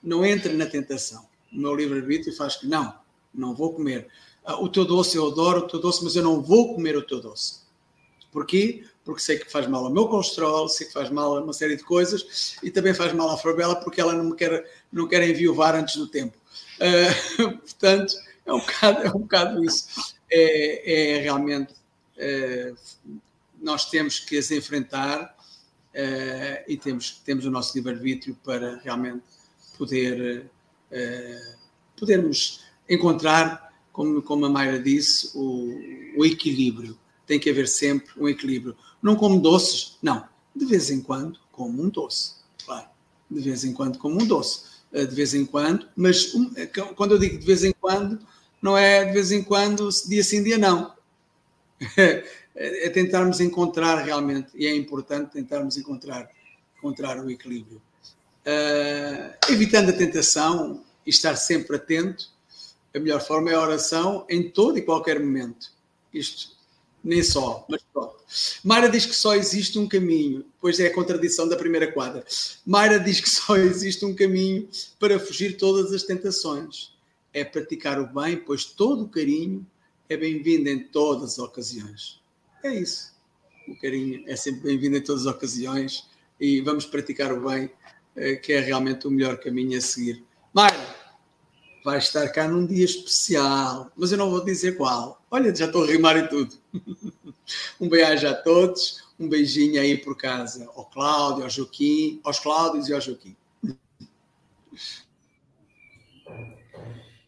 não 0.02 0.24
entre 0.24 0.52
na 0.54 0.66
tentação. 0.66 1.26
O 1.52 1.58
meu 1.58 1.74
livre-arbítrio 1.74 2.34
faz 2.34 2.56
que 2.56 2.66
não, 2.66 2.94
não 3.34 3.54
vou 3.54 3.74
comer. 3.74 4.08
Ah, 4.44 4.60
o 4.60 4.68
teu 4.68 4.84
doce, 4.84 5.16
eu 5.16 5.26
adoro 5.26 5.60
o 5.60 5.68
teu 5.68 5.80
doce, 5.80 6.02
mas 6.02 6.16
eu 6.16 6.22
não 6.22 6.40
vou 6.40 6.74
comer 6.74 6.96
o 6.96 7.02
teu 7.02 7.20
doce. 7.20 7.60
Porquê? 8.32 8.84
Porque 9.04 9.20
sei 9.20 9.38
que 9.38 9.50
faz 9.50 9.66
mal 9.66 9.84
ao 9.84 9.92
meu 9.92 10.08
colesterol, 10.08 10.68
sei 10.68 10.86
que 10.86 10.92
faz 10.92 11.10
mal 11.10 11.36
a 11.36 11.40
uma 11.40 11.52
série 11.52 11.76
de 11.76 11.82
coisas 11.82 12.56
e 12.62 12.70
também 12.70 12.94
faz 12.94 13.12
mal 13.12 13.30
à 13.30 13.36
Fabela 13.36 13.76
porque 13.76 14.00
ela 14.00 14.12
não 14.12 14.24
me 14.24 14.36
quer, 14.36 14.70
não 14.92 15.08
quer 15.08 15.28
enviuvar 15.28 15.74
antes 15.74 15.96
do 15.96 16.06
tempo. 16.06 16.36
Uh, 16.78 17.58
portanto, 17.58 18.14
é 18.46 18.52
um 18.52 18.60
bocado, 18.60 19.02
é 19.02 19.10
um 19.10 19.20
bocado 19.20 19.64
isso. 19.64 20.14
É, 20.30 21.16
é 21.16 21.18
realmente. 21.18 21.74
É, 22.16 22.72
nós 23.60 23.90
temos 23.90 24.20
que 24.20 24.38
as 24.38 24.50
enfrentar 24.50 25.36
e 26.66 26.76
temos, 26.76 27.20
temos 27.24 27.44
o 27.44 27.50
nosso 27.50 27.76
livre-arbítrio 27.76 28.34
para 28.44 28.76
realmente 28.78 29.22
poder 29.80 30.44
uh, 30.92 31.56
podermos 31.98 32.64
encontrar, 32.86 33.72
como, 33.90 34.20
como 34.20 34.44
a 34.44 34.50
Mayra 34.50 34.78
disse, 34.78 35.30
o, 35.34 36.18
o 36.18 36.26
equilíbrio. 36.26 36.98
Tem 37.26 37.40
que 37.40 37.48
haver 37.48 37.66
sempre 37.66 38.12
um 38.18 38.28
equilíbrio. 38.28 38.76
Não 39.02 39.16
como 39.16 39.40
doces, 39.40 39.96
não. 40.02 40.28
De 40.54 40.66
vez 40.66 40.90
em 40.90 41.00
quando, 41.00 41.38
como 41.50 41.82
um 41.82 41.88
doce. 41.88 42.34
Claro. 42.62 42.88
De 43.30 43.40
vez 43.40 43.64
em 43.64 43.72
quando, 43.72 43.98
como 43.98 44.20
um 44.22 44.26
doce. 44.26 44.64
Uh, 44.92 45.06
de 45.06 45.14
vez 45.14 45.32
em 45.32 45.46
quando, 45.46 45.88
mas 45.96 46.34
um, 46.34 46.52
quando 46.94 47.12
eu 47.12 47.18
digo 47.18 47.38
de 47.38 47.46
vez 47.46 47.64
em 47.64 47.72
quando, 47.72 48.18
não 48.60 48.76
é 48.76 49.06
de 49.06 49.12
vez 49.12 49.32
em 49.32 49.42
quando, 49.42 49.88
dia 50.06 50.22
sim, 50.22 50.42
dia 50.42 50.58
não. 50.58 50.92
é, 51.96 52.86
é 52.86 52.90
tentarmos 52.90 53.40
encontrar 53.40 54.02
realmente, 54.02 54.50
e 54.54 54.66
é 54.66 54.76
importante 54.76 55.32
tentarmos 55.32 55.78
encontrar, 55.78 56.28
encontrar 56.76 57.24
o 57.24 57.30
equilíbrio. 57.30 57.80
Uh, 58.50 59.52
evitando 59.52 59.90
a 59.90 59.92
tentação 59.92 60.82
e 61.06 61.10
estar 61.10 61.36
sempre 61.36 61.76
atento, 61.76 62.28
a 62.92 62.98
melhor 62.98 63.20
forma 63.20 63.50
é 63.50 63.54
a 63.54 63.60
oração 63.60 64.26
em 64.28 64.50
todo 64.50 64.76
e 64.76 64.82
qualquer 64.82 65.20
momento. 65.20 65.72
Isto 66.12 66.58
Nem 67.02 67.22
só, 67.22 67.64
mas 67.68 67.80
pronto. 67.92 68.16
Mayra 68.64 68.88
diz 68.88 69.06
que 69.06 69.14
só 69.14 69.34
existe 69.34 69.78
um 69.78 69.88
caminho, 69.88 70.44
pois 70.60 70.80
é 70.80 70.88
a 70.88 70.94
contradição 70.94 71.48
da 71.48 71.56
primeira 71.56 71.92
quadra. 71.92 72.24
Mayra 72.66 72.98
diz 72.98 73.20
que 73.20 73.30
só 73.30 73.56
existe 73.58 74.04
um 74.04 74.14
caminho 74.14 74.68
para 74.98 75.20
fugir 75.20 75.56
todas 75.56 75.92
as 75.92 76.02
tentações. 76.02 76.92
É 77.32 77.44
praticar 77.44 78.00
o 78.00 78.06
bem, 78.06 78.36
pois 78.36 78.64
todo 78.64 79.04
o 79.04 79.08
carinho 79.08 79.64
é 80.08 80.16
bem-vindo 80.16 80.68
em 80.68 80.80
todas 80.80 81.34
as 81.34 81.38
ocasiões. 81.38 82.20
É 82.64 82.74
isso. 82.74 83.12
O 83.68 83.78
carinho 83.78 84.24
é 84.26 84.34
sempre 84.34 84.62
bem-vindo 84.62 84.96
em 84.96 85.00
todas 85.00 85.26
as 85.26 85.32
ocasiões 85.32 86.08
e 86.40 86.60
vamos 86.62 86.84
praticar 86.84 87.32
o 87.32 87.48
bem, 87.48 87.70
que 88.42 88.52
é 88.52 88.60
realmente 88.60 89.06
o 89.06 89.10
melhor 89.10 89.38
caminho 89.38 89.78
a 89.78 89.80
seguir. 89.80 90.24
Mayra, 90.52 90.94
vai 91.84 91.98
estar 91.98 92.28
cá 92.28 92.46
num 92.46 92.66
dia 92.66 92.84
especial, 92.84 93.90
mas 93.96 94.12
eu 94.12 94.18
não 94.18 94.30
vou 94.30 94.44
dizer 94.44 94.76
qual. 94.76 95.22
Olha, 95.30 95.54
já 95.54 95.66
estou 95.66 95.84
a 95.84 95.86
rimar 95.86 96.16
e 96.16 96.28
tudo. 96.28 96.56
um 97.80 97.88
beijo 97.88 98.26
a 98.26 98.34
todos, 98.34 99.04
um 99.18 99.28
beijinho 99.28 99.80
aí 99.80 99.96
por 99.96 100.16
casa, 100.16 100.70
ao 100.74 100.84
Cláudio, 100.86 101.44
ao 101.44 101.50
Joaquim, 101.50 102.20
aos 102.24 102.38
Cláudios 102.38 102.88
e 102.88 102.94
ao 102.94 103.00
Joaquim. 103.00 103.36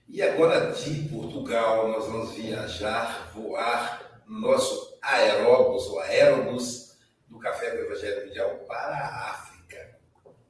E 0.09 0.21
agora 0.21 0.73
de 0.73 1.09
Portugal 1.09 1.89
nós 1.89 2.07
vamos 2.07 2.35
viajar, 2.35 3.33
voar 3.35 4.23
no 4.27 4.41
nosso 4.41 4.99
aeróbus, 5.01 5.87
ou 5.87 6.01
aérobus 6.01 6.97
do 7.29 7.39
Café 7.39 7.71
do 7.71 7.79
Evangelho 7.79 8.27
Mundial 8.27 8.51
para 8.69 8.95
a 8.95 9.31
África, 9.31 9.52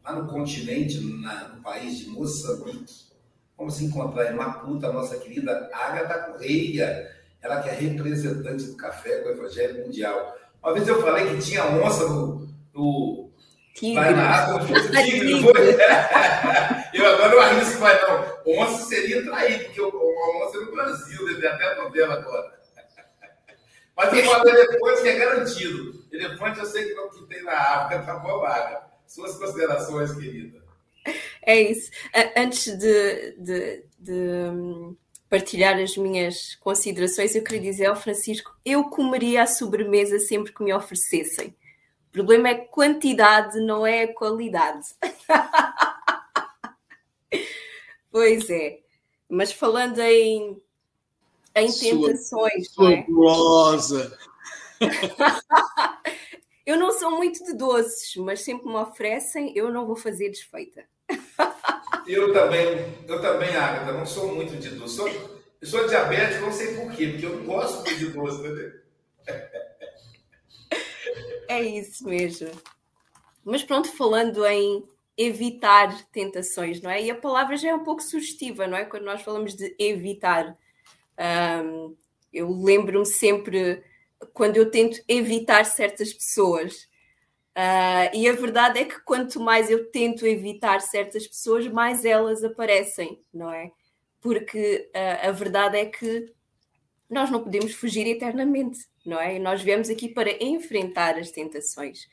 lá 0.04 0.12
no 0.12 0.28
continente, 0.28 1.00
na, 1.00 1.48
no 1.48 1.62
país 1.62 1.98
de 1.98 2.08
Moçambique. 2.08 3.12
Vamos 3.56 3.80
encontrar 3.80 4.32
em 4.32 4.36
Maputo 4.36 4.86
a 4.86 4.92
nossa 4.92 5.16
querida 5.18 5.70
Agatha 5.72 6.32
Correia, 6.32 7.10
ela 7.40 7.62
que 7.62 7.68
é 7.68 7.72
representante 7.72 8.64
do 8.64 8.76
Café 8.76 9.20
do 9.20 9.30
Evangelho 9.30 9.84
Mundial. 9.84 10.36
Uma 10.62 10.74
vez 10.74 10.88
eu 10.88 11.00
falei 11.00 11.26
que 11.26 11.42
tinha 11.42 11.64
onça 11.66 12.08
no, 12.08 12.48
no. 12.74 13.30
Vai 13.94 14.14
na 14.14 14.28
água, 14.28 14.60
tigre? 14.66 15.42
Eu 16.92 17.06
agora 17.06 17.34
não 17.34 17.40
arrisco 17.40 17.80
mais, 17.80 17.98
não. 18.02 18.42
Onça 18.46 18.84
seria 18.84 19.24
traído, 19.24 19.64
porque 19.64 19.80
o 19.80 20.44
onça 20.44 20.58
é 20.58 20.60
no 20.60 20.72
Brasil, 20.72 21.26
deve 21.26 21.40
ter 21.40 21.46
até 21.46 21.72
a 21.72 21.82
novela 21.82 22.14
agora. 22.14 22.52
Mas 23.96 24.12
eu 24.12 24.24
falo 24.24 24.48
elefante 24.48 25.02
que 25.02 25.08
é 25.08 25.18
garantido. 25.18 26.04
Elefante 26.12 26.58
eu 26.58 26.66
sei 26.66 26.84
que 26.88 26.94
não 26.94 27.08
que 27.08 27.22
tem 27.26 27.42
na 27.42 27.52
África, 27.52 28.02
tá 28.02 28.18
bom, 28.18 28.40
vaga. 28.40 28.91
Suas 29.12 29.36
considerações, 29.36 30.14
querida. 30.14 30.62
É 31.42 31.60
isso. 31.60 31.90
Antes 32.34 32.78
de, 32.78 33.32
de, 33.32 33.84
de 33.98 34.50
hum, 34.50 34.96
partilhar 35.28 35.78
as 35.78 35.98
minhas 35.98 36.54
considerações, 36.54 37.34
eu 37.34 37.44
queria 37.44 37.70
dizer 37.70 37.84
ao 37.86 37.96
Francisco: 37.96 38.56
eu 38.64 38.84
comeria 38.84 39.42
a 39.42 39.46
sobremesa 39.46 40.18
sempre 40.18 40.50
que 40.50 40.62
me 40.62 40.72
oferecessem. 40.72 41.48
O 42.08 42.12
problema 42.12 42.48
é 42.48 42.54
quantidade, 42.54 43.60
não 43.60 43.86
é 43.86 44.06
qualidade. 44.06 44.86
pois 48.10 48.48
é. 48.48 48.78
Mas 49.28 49.52
falando 49.52 49.98
em, 49.98 50.58
em 51.54 51.70
tentações. 51.70 52.70
Sua, 52.70 53.04
não 53.08 53.68
é? 53.68 54.78
eu 56.64 56.76
não 56.76 56.92
sou 56.92 57.10
muito 57.10 57.44
de 57.44 57.54
doces, 57.54 58.16
mas 58.16 58.40
sempre 58.40 58.68
me 58.68 58.76
oferecem, 58.76 59.52
eu 59.56 59.70
não 59.70 59.86
vou 59.86 59.96
fazer 59.96 60.28
desfeita. 60.30 60.84
Eu 62.06 62.32
também, 62.32 62.66
eu 63.06 63.20
também, 63.20 63.54
Agatha, 63.54 63.92
não 63.92 64.04
sou 64.04 64.34
muito 64.34 64.56
de 64.56 64.70
doce. 64.70 64.96
Sou, 64.96 65.08
eu 65.08 65.66
sou 65.68 65.86
diabético, 65.86 66.46
não 66.46 66.52
sei 66.52 66.74
por 66.74 66.92
quê, 66.92 67.08
porque 67.08 67.26
eu 67.26 67.36
não 67.36 67.44
gosto 67.44 67.76
muito 67.84 67.98
de 67.98 68.08
doce, 68.10 68.40
entendeu? 68.40 68.72
É 71.48 71.62
isso 71.62 72.04
mesmo. 72.04 72.50
Mas 73.44 73.62
pronto, 73.62 73.90
falando 73.92 74.44
em 74.46 74.84
evitar 75.16 76.04
tentações, 76.10 76.80
não 76.80 76.90
é? 76.90 77.02
E 77.02 77.10
a 77.10 77.14
palavra 77.14 77.56
já 77.56 77.70
é 77.70 77.74
um 77.74 77.84
pouco 77.84 78.02
sugestiva, 78.02 78.66
não 78.66 78.76
é? 78.76 78.84
Quando 78.84 79.04
nós 79.04 79.22
falamos 79.22 79.54
de 79.54 79.74
evitar. 79.78 80.56
Um, 81.18 81.94
eu 82.32 82.50
lembro-me 82.50 83.04
sempre 83.04 83.84
quando 84.32 84.56
eu 84.56 84.70
tento 84.70 85.02
evitar 85.08 85.64
certas 85.64 86.12
pessoas. 86.12 86.88
Uh, 87.56 88.08
e 88.14 88.28
a 88.28 88.32
verdade 88.32 88.80
é 88.80 88.84
que 88.84 89.00
quanto 89.00 89.38
mais 89.38 89.70
eu 89.70 89.90
tento 89.90 90.26
evitar 90.26 90.80
certas 90.80 91.26
pessoas, 91.26 91.66
mais 91.68 92.04
elas 92.04 92.42
aparecem, 92.42 93.20
não 93.32 93.52
é? 93.52 93.70
Porque 94.20 94.90
uh, 94.94 95.28
a 95.28 95.32
verdade 95.32 95.78
é 95.78 95.86
que 95.86 96.32
nós 97.10 97.30
não 97.30 97.42
podemos 97.42 97.74
fugir 97.74 98.06
eternamente, 98.06 98.78
não 99.04 99.20
é? 99.20 99.38
Nós 99.38 99.60
viemos 99.60 99.90
aqui 99.90 100.08
para 100.08 100.42
enfrentar 100.42 101.18
as 101.18 101.30
tentações. 101.30 102.08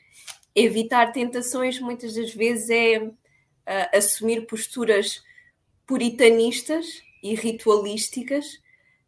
Evitar 0.54 1.12
tentações 1.12 1.80
muitas 1.80 2.14
das 2.14 2.34
vezes 2.34 2.68
é 2.68 2.98
uh, 2.98 3.14
assumir 3.96 4.46
posturas 4.46 5.22
puritanistas 5.86 7.02
e 7.22 7.34
ritualísticas 7.34 8.60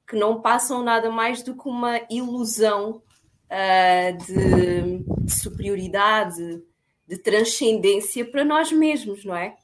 que 0.06 0.16
não 0.16 0.40
passam 0.40 0.82
nada 0.82 1.10
mais 1.10 1.42
do 1.42 1.56
que 1.56 1.68
uma 1.68 2.00
ilusão 2.10 3.02
uh, 3.50 4.18
de, 4.18 4.98
de 5.24 5.32
superioridade, 5.32 6.62
de 7.06 7.18
transcendência 7.18 8.24
para 8.24 8.44
nós 8.44 8.72
mesmos, 8.72 9.24
não 9.24 9.36
é? 9.36 9.56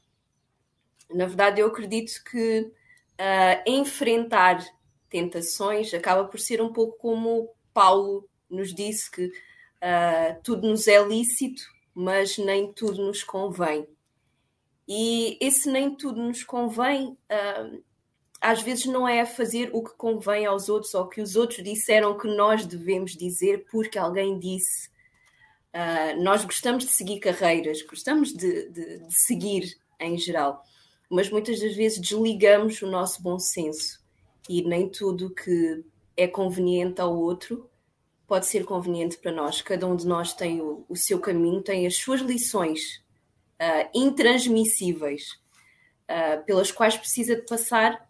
Na 1.09 1.25
verdade, 1.25 1.61
eu 1.61 1.67
acredito 1.67 2.11
que 2.23 2.61
uh, 2.61 3.63
enfrentar 3.65 4.63
tentações 5.09 5.93
acaba 5.93 6.25
por 6.25 6.39
ser 6.39 6.61
um 6.61 6.71
pouco 6.71 6.97
como 6.97 7.49
Paulo 7.73 8.29
nos 8.49 8.73
disse 8.73 9.09
que 9.09 9.25
uh, 9.25 10.41
tudo 10.43 10.67
nos 10.67 10.87
é 10.87 11.01
lícito, 11.03 11.63
mas 11.93 12.37
nem 12.37 12.71
tudo 12.71 13.05
nos 13.05 13.23
convém. 13.23 13.87
E 14.87 15.37
esse 15.39 15.69
nem 15.69 15.95
tudo 15.95 16.21
nos 16.21 16.43
convém, 16.43 17.09
uh, 17.09 17.83
às 18.41 18.61
vezes 18.61 18.85
não 18.85 19.07
é 19.07 19.25
fazer 19.25 19.69
o 19.73 19.83
que 19.83 19.93
convém 19.95 20.45
aos 20.45 20.69
outros 20.69 20.93
ou 20.93 21.07
que 21.07 21.21
os 21.21 21.35
outros 21.35 21.63
disseram 21.63 22.17
que 22.17 22.27
nós 22.27 22.65
devemos 22.65 23.15
dizer 23.15 23.65
porque 23.69 23.97
alguém 23.97 24.39
disse. 24.39 24.89
Uh, 25.71 26.21
nós 26.23 26.43
gostamos 26.43 26.83
de 26.83 26.89
seguir 26.89 27.19
carreiras, 27.19 27.83
gostamos 27.83 28.33
de, 28.33 28.69
de, 28.69 28.99
de 28.99 29.13
seguir 29.13 29.77
em 29.99 30.17
geral, 30.17 30.63
mas 31.09 31.29
muitas 31.29 31.59
das 31.59 31.75
vezes 31.75 31.99
desligamos 31.99 32.81
o 32.81 32.87
nosso 32.87 33.21
bom 33.21 33.37
senso 33.37 33.99
e 34.47 34.63
nem 34.63 34.89
tudo 34.89 35.29
que 35.29 35.83
é 36.17 36.27
conveniente 36.27 36.99
ao 36.99 37.15
outro 37.15 37.69
pode 38.25 38.47
ser 38.47 38.65
conveniente 38.65 39.17
para 39.17 39.31
nós. 39.31 39.61
Cada 39.61 39.85
um 39.85 39.95
de 39.95 40.07
nós 40.07 40.33
tem 40.33 40.59
o, 40.59 40.85
o 40.89 40.95
seu 40.95 41.19
caminho, 41.19 41.61
tem 41.61 41.85
as 41.85 41.95
suas 41.97 42.21
lições 42.21 43.03
uh, 43.61 43.89
intransmissíveis 43.93 45.39
uh, 46.09 46.43
pelas 46.45 46.71
quais 46.71 46.97
precisa 46.97 47.35
de 47.35 47.43
passar 47.43 48.08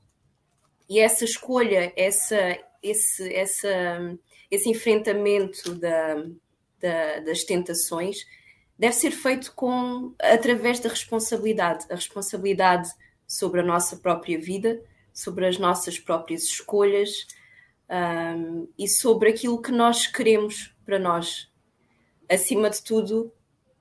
e 0.89 0.99
essa 0.99 1.23
escolha, 1.23 1.93
essa, 1.95 2.57
esse, 2.81 3.31
essa, 3.33 4.17
esse 4.49 4.69
enfrentamento 4.69 5.75
da, 5.75 6.25
da, 6.81 7.19
das 7.19 7.43
tentações 7.43 8.25
deve 8.77 8.95
ser 8.95 9.11
feito 9.11 9.53
com 9.53 10.15
através 10.19 10.79
da 10.79 10.89
responsabilidade, 10.89 11.85
a 11.89 11.95
responsabilidade 11.95 12.89
sobre 13.27 13.59
a 13.59 13.63
nossa 13.63 13.97
própria 13.97 14.39
vida, 14.39 14.81
sobre 15.13 15.45
as 15.45 15.57
nossas 15.59 15.99
próprias 15.99 16.43
escolhas 16.43 17.27
um, 17.89 18.67
e 18.77 18.87
sobre 18.87 19.29
aquilo 19.29 19.61
que 19.61 19.71
nós 19.71 20.07
queremos 20.07 20.73
para 20.85 20.97
nós. 20.97 21.51
Acima 22.27 22.69
de 22.69 22.81
tudo, 22.81 23.31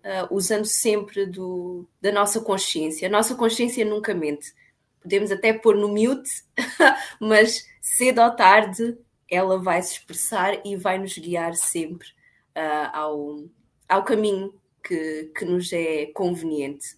uh, 0.05 0.35
usando 0.35 0.67
sempre 0.67 1.25
do, 1.27 1.87
da 2.01 2.11
nossa 2.11 2.41
consciência. 2.41 3.09
A 3.09 3.11
nossa 3.11 3.35
consciência 3.35 3.85
nunca 3.85 4.13
mente. 4.13 4.53
Podemos 5.01 5.31
até 5.31 5.53
pôr 5.53 5.77
no 5.77 5.89
mute, 5.89 6.31
mas 7.21 7.65
cedo 7.81 8.21
ou 8.21 8.31
tarde 8.31 8.97
ela 9.31 9.59
vai 9.59 9.83
se 9.83 9.95
expressar 9.95 10.61
e 10.65 10.77
vai 10.77 10.99
nos 10.99 11.17
guiar 11.17 11.55
sempre 11.55 12.09
uh, 12.57 12.91
ao, 12.93 13.45
ao 13.89 14.05
caminho 14.05 14.55
que, 14.83 15.31
que 15.37 15.45
nos 15.45 15.73
é 15.73 16.07
conveniente. 16.07 16.97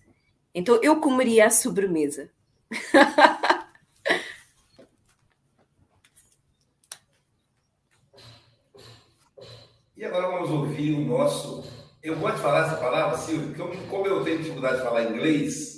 Então 0.54 0.80
eu 0.82 1.00
comeria 1.00 1.46
a 1.46 1.50
sobremesa. 1.50 2.30
E 10.00 10.04
agora 10.06 10.28
vamos 10.28 10.48
ouvir 10.48 10.94
o 10.94 11.00
nosso. 11.04 11.62
Eu 12.02 12.16
gosto 12.16 12.36
de 12.36 12.40
falar 12.40 12.66
essa 12.66 12.76
palavra, 12.76 13.18
Silvio, 13.18 13.48
porque 13.48 13.60
eu, 13.60 13.86
como 13.86 14.06
eu 14.06 14.24
tenho 14.24 14.38
dificuldade 14.38 14.78
de 14.78 14.82
falar 14.82 15.04
inglês, 15.04 15.69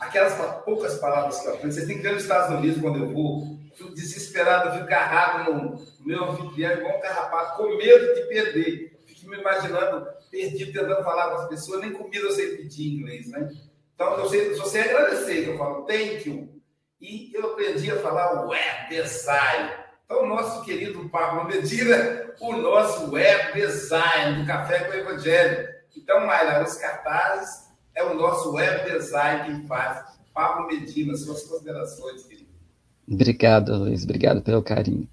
aquelas 0.00 0.34
poucas 0.64 0.98
palavras 0.98 1.40
que 1.40 1.46
eu 1.46 1.54
aprendo, 1.54 1.72
vocês 1.72 1.86
têm 1.86 1.96
que 1.96 2.02
ver 2.02 2.12
nos 2.12 2.22
Estados 2.22 2.56
Unidos 2.56 2.80
quando 2.80 2.98
eu 2.98 3.12
vou, 3.12 3.58
fico 3.74 3.94
desesperado, 3.94 4.68
eu 4.68 4.72
fico 4.72 4.84
agarrado 4.84 5.52
no 5.52 5.86
meu 6.04 6.24
anfitrião, 6.24 6.72
igual 6.72 6.98
um 6.98 7.00
carrapato, 7.00 7.56
com 7.56 7.76
medo 7.76 8.14
de 8.14 8.22
perder. 8.22 9.00
Fico 9.06 9.30
me 9.30 9.38
imaginando 9.38 10.06
perdido, 10.30 10.72
tentando 10.72 11.04
falar 11.04 11.30
com 11.30 11.42
as 11.42 11.48
pessoas, 11.48 11.80
nem 11.80 11.92
comida 11.92 12.26
eu 12.26 12.32
sei 12.32 12.56
pedir 12.56 12.88
em 12.88 13.00
inglês, 13.00 13.28
né? 13.28 13.50
Então, 13.94 14.18
eu 14.18 14.28
sei, 14.28 14.54
só 14.54 14.64
sei 14.64 14.82
agradecer, 14.82 15.48
eu 15.48 15.58
falo 15.58 15.84
thank 15.84 16.28
you. 16.28 16.48
E 17.00 17.32
eu 17.34 17.52
aprendi 17.52 17.90
a 17.90 18.00
falar 18.00 18.46
where 18.46 18.88
desire. 18.88 19.72
Então, 20.04 20.26
nosso 20.26 20.64
querido 20.64 21.08
Pablo 21.08 21.44
Medina, 21.44 22.32
o 22.40 22.52
nosso 22.56 23.10
web 23.12 23.52
design 23.52 24.40
do 24.40 24.46
Café 24.46 24.84
com 24.84 24.92
o 24.92 24.94
Evangelho. 24.94 25.68
Então, 25.96 26.26
Mayra, 26.26 26.64
os 26.64 26.74
cartazes 26.74 27.67
é 27.98 28.04
o 28.04 28.14
nosso 28.14 28.52
web 28.52 28.90
design 28.90 29.44
quem 29.44 29.66
faz. 29.66 30.16
Pablo 30.32 30.68
Medina, 30.68 31.16
suas 31.16 31.42
considerações, 31.42 32.22
querido. 32.22 32.48
Obrigado, 33.10 33.76
Luiz. 33.76 34.04
Obrigado 34.04 34.40
pelo 34.40 34.62
carinho. 34.62 35.08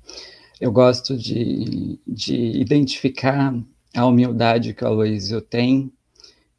Eu 0.62 0.72
gosto 0.72 1.18
de, 1.18 2.00
de 2.06 2.36
identificar 2.36 3.54
a 3.96 4.06
humildade 4.06 4.74
que 4.74 4.84
o 4.84 4.88
Aloysio 4.88 5.42
tem, 5.42 5.92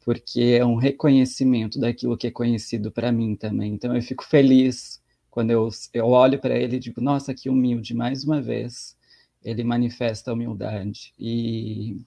porque 0.03 0.57
é 0.59 0.65
um 0.65 0.75
reconhecimento 0.75 1.79
daquilo 1.79 2.17
que 2.17 2.27
é 2.27 2.31
conhecido 2.31 2.91
para 2.91 3.11
mim 3.11 3.35
também. 3.35 3.73
Então 3.73 3.95
eu 3.95 4.01
fico 4.01 4.25
feliz 4.25 5.01
quando 5.31 5.51
eu, 5.51 5.69
eu 5.93 6.07
olho 6.07 6.39
para 6.39 6.57
ele 6.57 6.75
e 6.75 6.79
digo, 6.79 6.99
nossa, 6.99 7.33
que 7.33 7.49
humilde, 7.49 7.93
mais 7.93 8.25
uma 8.25 8.41
vez. 8.41 8.97
Ele 9.43 9.63
manifesta 9.63 10.31
a 10.31 10.33
humildade. 10.33 11.13
E 11.17 12.01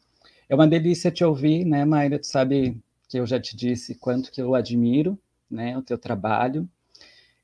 é 0.49 0.55
uma 0.55 0.67
delícia 0.67 1.11
te 1.11 1.25
ouvir, 1.25 1.65
né, 1.65 1.85
Mayra? 1.87 2.19
Tu 2.19 2.27
sabe 2.27 2.77
que 3.11 3.19
eu 3.19 3.27
já 3.27 3.41
te 3.41 3.57
disse 3.57 3.97
quanto 3.97 4.31
que 4.31 4.41
eu 4.41 4.55
admiro, 4.55 5.19
né, 5.51 5.77
o 5.77 5.83
teu 5.83 5.99
trabalho. 5.99 6.69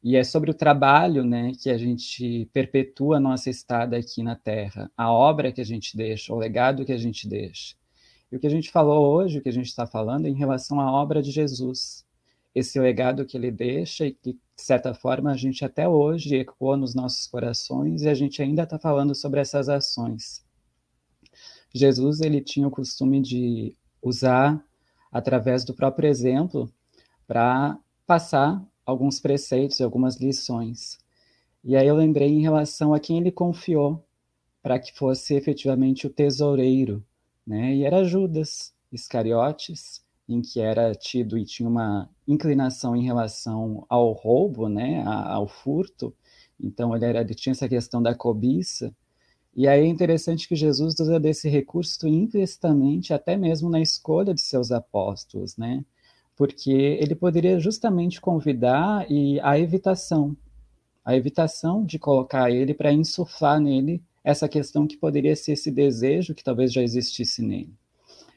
E 0.00 0.14
é 0.14 0.22
sobre 0.22 0.48
o 0.48 0.54
trabalho, 0.54 1.24
né, 1.24 1.50
que 1.60 1.68
a 1.68 1.76
gente 1.76 2.48
perpetua 2.52 3.16
a 3.16 3.20
nossa 3.20 3.50
estada 3.50 3.96
aqui 3.96 4.22
na 4.22 4.36
Terra, 4.36 4.88
a 4.96 5.10
obra 5.10 5.50
que 5.50 5.60
a 5.60 5.64
gente 5.64 5.96
deixa, 5.96 6.32
o 6.32 6.38
legado 6.38 6.84
que 6.84 6.92
a 6.92 6.96
gente 6.96 7.28
deixa. 7.28 7.74
E 8.30 8.36
o 8.36 8.40
que 8.40 8.46
a 8.46 8.50
gente 8.50 8.70
falou 8.70 9.12
hoje, 9.12 9.38
o 9.38 9.42
que 9.42 9.48
a 9.48 9.52
gente 9.52 9.66
está 9.66 9.88
falando, 9.88 10.26
é 10.26 10.28
em 10.28 10.36
relação 10.36 10.80
à 10.80 10.92
obra 10.92 11.20
de 11.20 11.32
Jesus. 11.32 12.06
Esse 12.54 12.78
legado 12.78 13.26
que 13.26 13.36
ele 13.36 13.50
deixa 13.50 14.06
e 14.06 14.12
que, 14.12 14.34
de 14.34 14.62
certa 14.62 14.94
forma, 14.94 15.32
a 15.32 15.36
gente 15.36 15.64
até 15.64 15.88
hoje 15.88 16.36
ecoa 16.36 16.76
nos 16.76 16.94
nossos 16.94 17.26
corações 17.26 18.02
e 18.02 18.08
a 18.08 18.14
gente 18.14 18.40
ainda 18.40 18.62
está 18.62 18.78
falando 18.78 19.16
sobre 19.16 19.40
essas 19.40 19.68
ações. 19.68 20.44
Jesus, 21.74 22.20
ele 22.20 22.40
tinha 22.40 22.68
o 22.68 22.70
costume 22.70 23.20
de 23.20 23.76
usar, 24.00 24.64
através 25.16 25.64
do 25.64 25.74
próprio 25.74 26.08
exemplo, 26.08 26.70
para 27.26 27.78
passar 28.06 28.62
alguns 28.84 29.18
preceitos 29.20 29.80
e 29.80 29.82
algumas 29.82 30.16
lições. 30.20 30.98
E 31.64 31.76
aí 31.76 31.86
eu 31.86 31.96
lembrei 31.96 32.28
em 32.28 32.42
relação 32.42 32.94
a 32.94 33.00
quem 33.00 33.18
ele 33.18 33.32
confiou 33.32 34.04
para 34.62 34.78
que 34.78 34.92
fosse 34.92 35.34
efetivamente 35.34 36.06
o 36.06 36.10
tesoureiro 36.10 37.04
né? 37.46 37.74
E 37.74 37.84
era 37.84 38.02
Judas 38.02 38.74
Iscariotes, 38.92 40.04
em 40.28 40.42
que 40.42 40.60
era 40.60 40.92
tido 40.94 41.38
e 41.38 41.44
tinha 41.44 41.68
uma 41.68 42.10
inclinação 42.26 42.96
em 42.96 43.04
relação 43.04 43.86
ao 43.88 44.12
roubo, 44.12 44.68
né, 44.68 45.04
ao 45.04 45.46
furto. 45.46 46.12
Então 46.58 46.96
ele, 46.96 47.04
era, 47.04 47.20
ele 47.20 47.34
tinha 47.34 47.52
essa 47.52 47.68
questão 47.68 48.02
da 48.02 48.14
cobiça. 48.14 48.92
E 49.56 49.66
aí 49.66 49.84
é 49.84 49.86
interessante 49.86 50.46
que 50.46 50.54
Jesus 50.54 51.00
usa 51.00 51.18
desse 51.18 51.48
recurso 51.48 52.06
implicitamente, 52.06 53.14
até 53.14 53.38
mesmo 53.38 53.70
na 53.70 53.80
escolha 53.80 54.34
de 54.34 54.42
seus 54.42 54.70
apóstolos, 54.70 55.56
né? 55.56 55.82
Porque 56.36 56.70
ele 56.70 57.14
poderia 57.14 57.58
justamente 57.58 58.20
convidar 58.20 59.10
e 59.10 59.40
a 59.40 59.58
evitação, 59.58 60.36
a 61.02 61.16
evitação 61.16 61.82
de 61.82 61.98
colocar 61.98 62.50
ele 62.50 62.74
para 62.74 62.92
insuflar 62.92 63.58
nele 63.58 64.02
essa 64.22 64.46
questão 64.46 64.86
que 64.86 64.98
poderia 64.98 65.34
ser 65.34 65.52
esse 65.52 65.70
desejo 65.70 66.34
que 66.34 66.44
talvez 66.44 66.70
já 66.70 66.82
existisse 66.82 67.40
nele. 67.40 67.72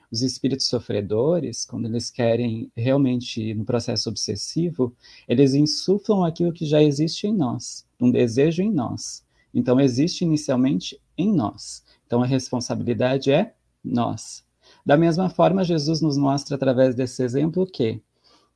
Os 0.10 0.22
espíritos 0.22 0.68
sofredores, 0.68 1.66
quando 1.66 1.88
eles 1.88 2.10
querem 2.10 2.72
realmente 2.78 3.54
no 3.54 3.66
processo 3.66 4.08
obsessivo, 4.08 4.96
eles 5.28 5.54
insuflam 5.54 6.24
aquilo 6.24 6.54
que 6.54 6.66
já 6.66 6.82
existe 6.82 7.28
em 7.28 7.36
nós, 7.36 7.86
um 8.00 8.10
desejo 8.10 8.62
em 8.62 8.72
nós. 8.72 9.28
Então 9.54 9.80
existe 9.80 10.24
inicialmente 10.24 11.00
em 11.18 11.34
nós. 11.34 11.84
Então 12.06 12.22
a 12.22 12.26
responsabilidade 12.26 13.32
é 13.32 13.54
nós. 13.84 14.44
Da 14.86 14.98
mesma 14.98 15.30
forma, 15.30 15.64
Jesus 15.64 16.02
nos 16.02 16.18
mostra 16.18 16.56
através 16.56 16.96
desse 16.96 17.24
exemplo 17.24 17.66
que 17.66 18.02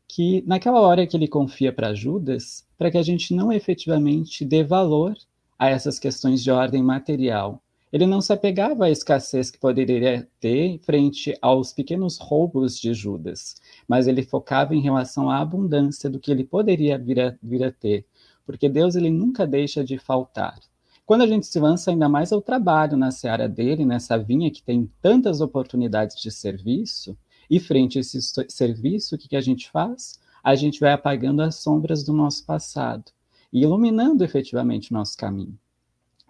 que 0.07 0.43
naquela 0.45 0.79
hora 0.79 1.07
que 1.07 1.17
ele 1.17 1.27
confia 1.27 1.73
para 1.73 1.95
Judas, 1.95 2.67
para 2.77 2.91
que 2.91 2.97
a 2.97 3.01
gente 3.01 3.33
não 3.33 3.51
efetivamente 3.51 4.45
dê 4.45 4.63
valor 4.63 5.15
a 5.57 5.69
essas 5.69 5.97
questões 5.97 6.43
de 6.43 6.51
ordem 6.51 6.83
material. 6.83 7.63
Ele 7.91 8.05
não 8.05 8.21
se 8.21 8.33
apegava 8.33 8.85
à 8.85 8.89
escassez 8.89 9.49
que 9.51 9.59
poderia 9.59 10.27
ter 10.39 10.79
frente 10.79 11.37
aos 11.41 11.71
pequenos 11.71 12.17
roubos 12.17 12.79
de 12.79 12.93
Judas, 12.93 13.55
mas 13.87 14.07
ele 14.07 14.23
focava 14.23 14.75
em 14.75 14.81
relação 14.81 15.29
à 15.29 15.39
abundância 15.39 16.09
do 16.09 16.19
que 16.19 16.31
ele 16.31 16.43
poderia 16.43 16.97
vir 16.97 17.19
a, 17.19 17.35
vir 17.41 17.63
a 17.63 17.71
ter, 17.71 18.05
porque 18.45 18.67
Deus 18.67 18.95
ele 18.95 19.09
nunca 19.09 19.45
deixa 19.45 19.83
de 19.83 19.97
faltar. 19.97 20.59
Quando 21.05 21.21
a 21.21 21.27
gente 21.27 21.45
se 21.45 21.59
lança 21.59 21.91
ainda 21.91 22.07
mais 22.07 22.31
ao 22.31 22.41
trabalho 22.41 22.95
na 22.95 23.11
seara 23.11 23.47
dele, 23.49 23.85
nessa 23.85 24.17
vinha 24.17 24.49
que 24.49 24.63
tem 24.63 24.89
tantas 25.01 25.41
oportunidades 25.41 26.19
de 26.21 26.31
serviço, 26.31 27.17
e 27.49 27.59
frente 27.59 27.97
a 27.97 28.01
esse 28.01 28.19
serviço, 28.49 29.15
o 29.15 29.17
que, 29.17 29.27
que 29.27 29.35
a 29.35 29.41
gente 29.41 29.69
faz? 29.69 30.19
A 30.43 30.55
gente 30.55 30.79
vai 30.79 30.93
apagando 30.93 31.41
as 31.41 31.55
sombras 31.55 32.03
do 32.03 32.13
nosso 32.13 32.45
passado 32.45 33.11
e 33.51 33.61
iluminando 33.61 34.23
efetivamente 34.23 34.91
o 34.91 34.93
nosso 34.93 35.17
caminho. 35.17 35.57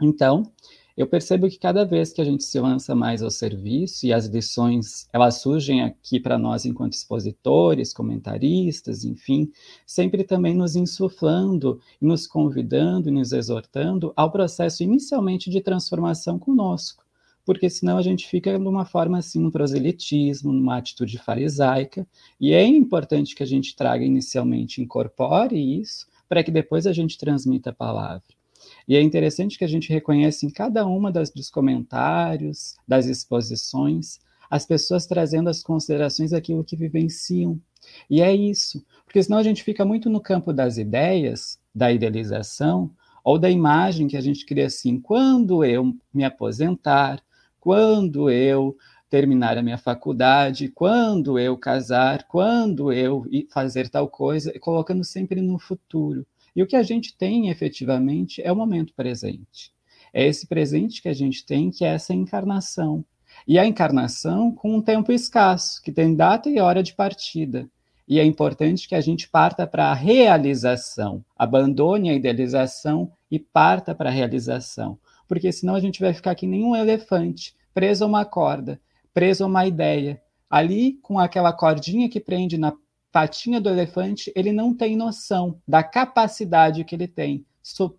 Então, 0.01 0.51
eu 0.95 1.07
percebo 1.07 1.49
que 1.49 1.57
cada 1.57 1.83
vez 1.83 2.13
que 2.13 2.21
a 2.21 2.23
gente 2.23 2.43
se 2.43 2.59
lança 2.59 2.93
mais 2.93 3.23
ao 3.23 3.31
serviço 3.31 4.05
e 4.05 4.13
as 4.13 4.27
lições 4.27 5.07
elas 5.11 5.41
surgem 5.41 5.81
aqui 5.81 6.19
para 6.19 6.37
nós 6.37 6.65
enquanto 6.65 6.93
expositores, 6.93 7.91
comentaristas, 7.91 9.03
enfim, 9.03 9.51
sempre 9.87 10.23
também 10.23 10.53
nos 10.53 10.75
insuflando, 10.75 11.79
nos 11.99 12.27
convidando 12.27 13.09
e 13.09 13.11
nos 13.11 13.31
exortando 13.31 14.13
ao 14.15 14.31
processo 14.31 14.83
inicialmente 14.83 15.49
de 15.49 15.61
transformação 15.61 16.37
conosco, 16.37 17.03
porque 17.43 17.71
senão 17.71 17.97
a 17.97 18.01
gente 18.03 18.27
fica 18.27 18.59
de 18.59 18.67
uma 18.67 18.85
forma 18.85 19.17
assim, 19.17 19.39
no 19.39 19.51
proselitismo, 19.51 20.53
numa 20.53 20.77
atitude 20.77 21.17
farisaica, 21.17 22.07
e 22.39 22.53
é 22.53 22.63
importante 22.63 23.33
que 23.33 23.41
a 23.41 23.47
gente 23.47 23.75
traga 23.75 24.05
inicialmente, 24.05 24.79
incorpore 24.79 25.81
isso, 25.81 26.05
para 26.29 26.43
que 26.43 26.51
depois 26.51 26.85
a 26.85 26.93
gente 26.93 27.17
transmita 27.17 27.71
a 27.71 27.73
palavra. 27.73 28.42
E 28.87 28.95
é 28.95 29.01
interessante 29.01 29.57
que 29.57 29.63
a 29.63 29.67
gente 29.67 29.91
reconhece 29.91 30.45
em 30.45 30.49
cada 30.49 30.85
uma 30.85 31.11
das, 31.11 31.29
dos 31.29 31.49
comentários, 31.49 32.75
das 32.87 33.05
exposições, 33.05 34.19
as 34.49 34.65
pessoas 34.65 35.05
trazendo 35.05 35.49
as 35.49 35.63
considerações 35.63 36.31
daquilo 36.31 36.63
que 36.63 36.75
vivenciam. 36.75 37.59
E 38.09 38.21
é 38.21 38.33
isso, 38.33 38.85
porque 39.05 39.21
senão 39.21 39.37
a 39.37 39.43
gente 39.43 39.63
fica 39.63 39.83
muito 39.83 40.09
no 40.09 40.21
campo 40.21 40.53
das 40.53 40.77
ideias, 40.77 41.59
da 41.73 41.91
idealização, 41.91 42.91
ou 43.23 43.39
da 43.39 43.49
imagem 43.49 44.07
que 44.07 44.17
a 44.17 44.21
gente 44.21 44.45
cria 44.45 44.67
assim, 44.67 44.99
quando 44.99 45.63
eu 45.63 45.95
me 46.13 46.23
aposentar, 46.23 47.21
quando 47.59 48.29
eu 48.29 48.75
terminar 49.09 49.57
a 49.57 49.61
minha 49.61 49.77
faculdade, 49.77 50.69
quando 50.69 51.39
eu 51.39 51.57
casar, 51.57 52.23
quando 52.27 52.91
eu 52.91 53.25
fazer 53.51 53.87
tal 53.87 54.09
coisa, 54.09 54.51
colocando 54.59 55.03
sempre 55.03 55.39
no 55.39 55.57
futuro. 55.59 56.25
E 56.55 56.61
o 56.61 56.67
que 56.67 56.75
a 56.75 56.83
gente 56.83 57.17
tem 57.17 57.49
efetivamente 57.49 58.41
é 58.41 58.51
o 58.51 58.55
momento 58.55 58.93
presente. 58.93 59.71
É 60.13 60.25
esse 60.25 60.47
presente 60.47 61.01
que 61.01 61.09
a 61.09 61.13
gente 61.13 61.45
tem, 61.45 61.71
que 61.71 61.83
é 61.83 61.89
essa 61.89 62.13
encarnação. 62.13 63.03
E 63.47 63.57
a 63.57 63.65
encarnação 63.65 64.51
com 64.51 64.75
um 64.75 64.81
tempo 64.81 65.11
escasso, 65.11 65.81
que 65.81 65.91
tem 65.91 66.15
data 66.15 66.49
e 66.49 66.59
hora 66.59 66.83
de 66.83 66.93
partida. 66.93 67.67
E 68.07 68.19
é 68.19 68.25
importante 68.25 68.87
que 68.87 68.95
a 68.95 69.01
gente 69.01 69.29
parta 69.29 69.65
para 69.65 69.85
a 69.85 69.93
realização, 69.93 71.23
abandone 71.35 72.09
a 72.09 72.13
idealização 72.13 73.11
e 73.31 73.39
parta 73.39 73.95
para 73.95 74.09
a 74.09 74.13
realização. 74.13 74.99
Porque 75.27 75.51
senão 75.51 75.73
a 75.73 75.79
gente 75.79 75.99
vai 75.99 76.13
ficar 76.13 76.35
que 76.35 76.45
nem 76.45 76.63
um 76.63 76.75
elefante, 76.75 77.55
preso 77.73 78.03
a 78.03 78.07
uma 78.07 78.25
corda, 78.25 78.79
preso 79.13 79.43
a 79.43 79.47
uma 79.47 79.65
ideia. 79.65 80.21
Ali, 80.49 80.99
com 81.01 81.17
aquela 81.17 81.51
cordinha 81.51 82.09
que 82.09 82.19
prende 82.19 82.57
na 82.57 82.73
patinha 83.13 83.61
do 83.61 83.69
elefante, 83.69 84.33
ele 84.35 84.51
não 84.51 84.73
tem 84.73 84.97
noção 84.97 85.61
da 85.67 85.83
capacidade 85.83 86.83
que 86.83 86.95
ele 86.95 87.07
tem, 87.07 87.45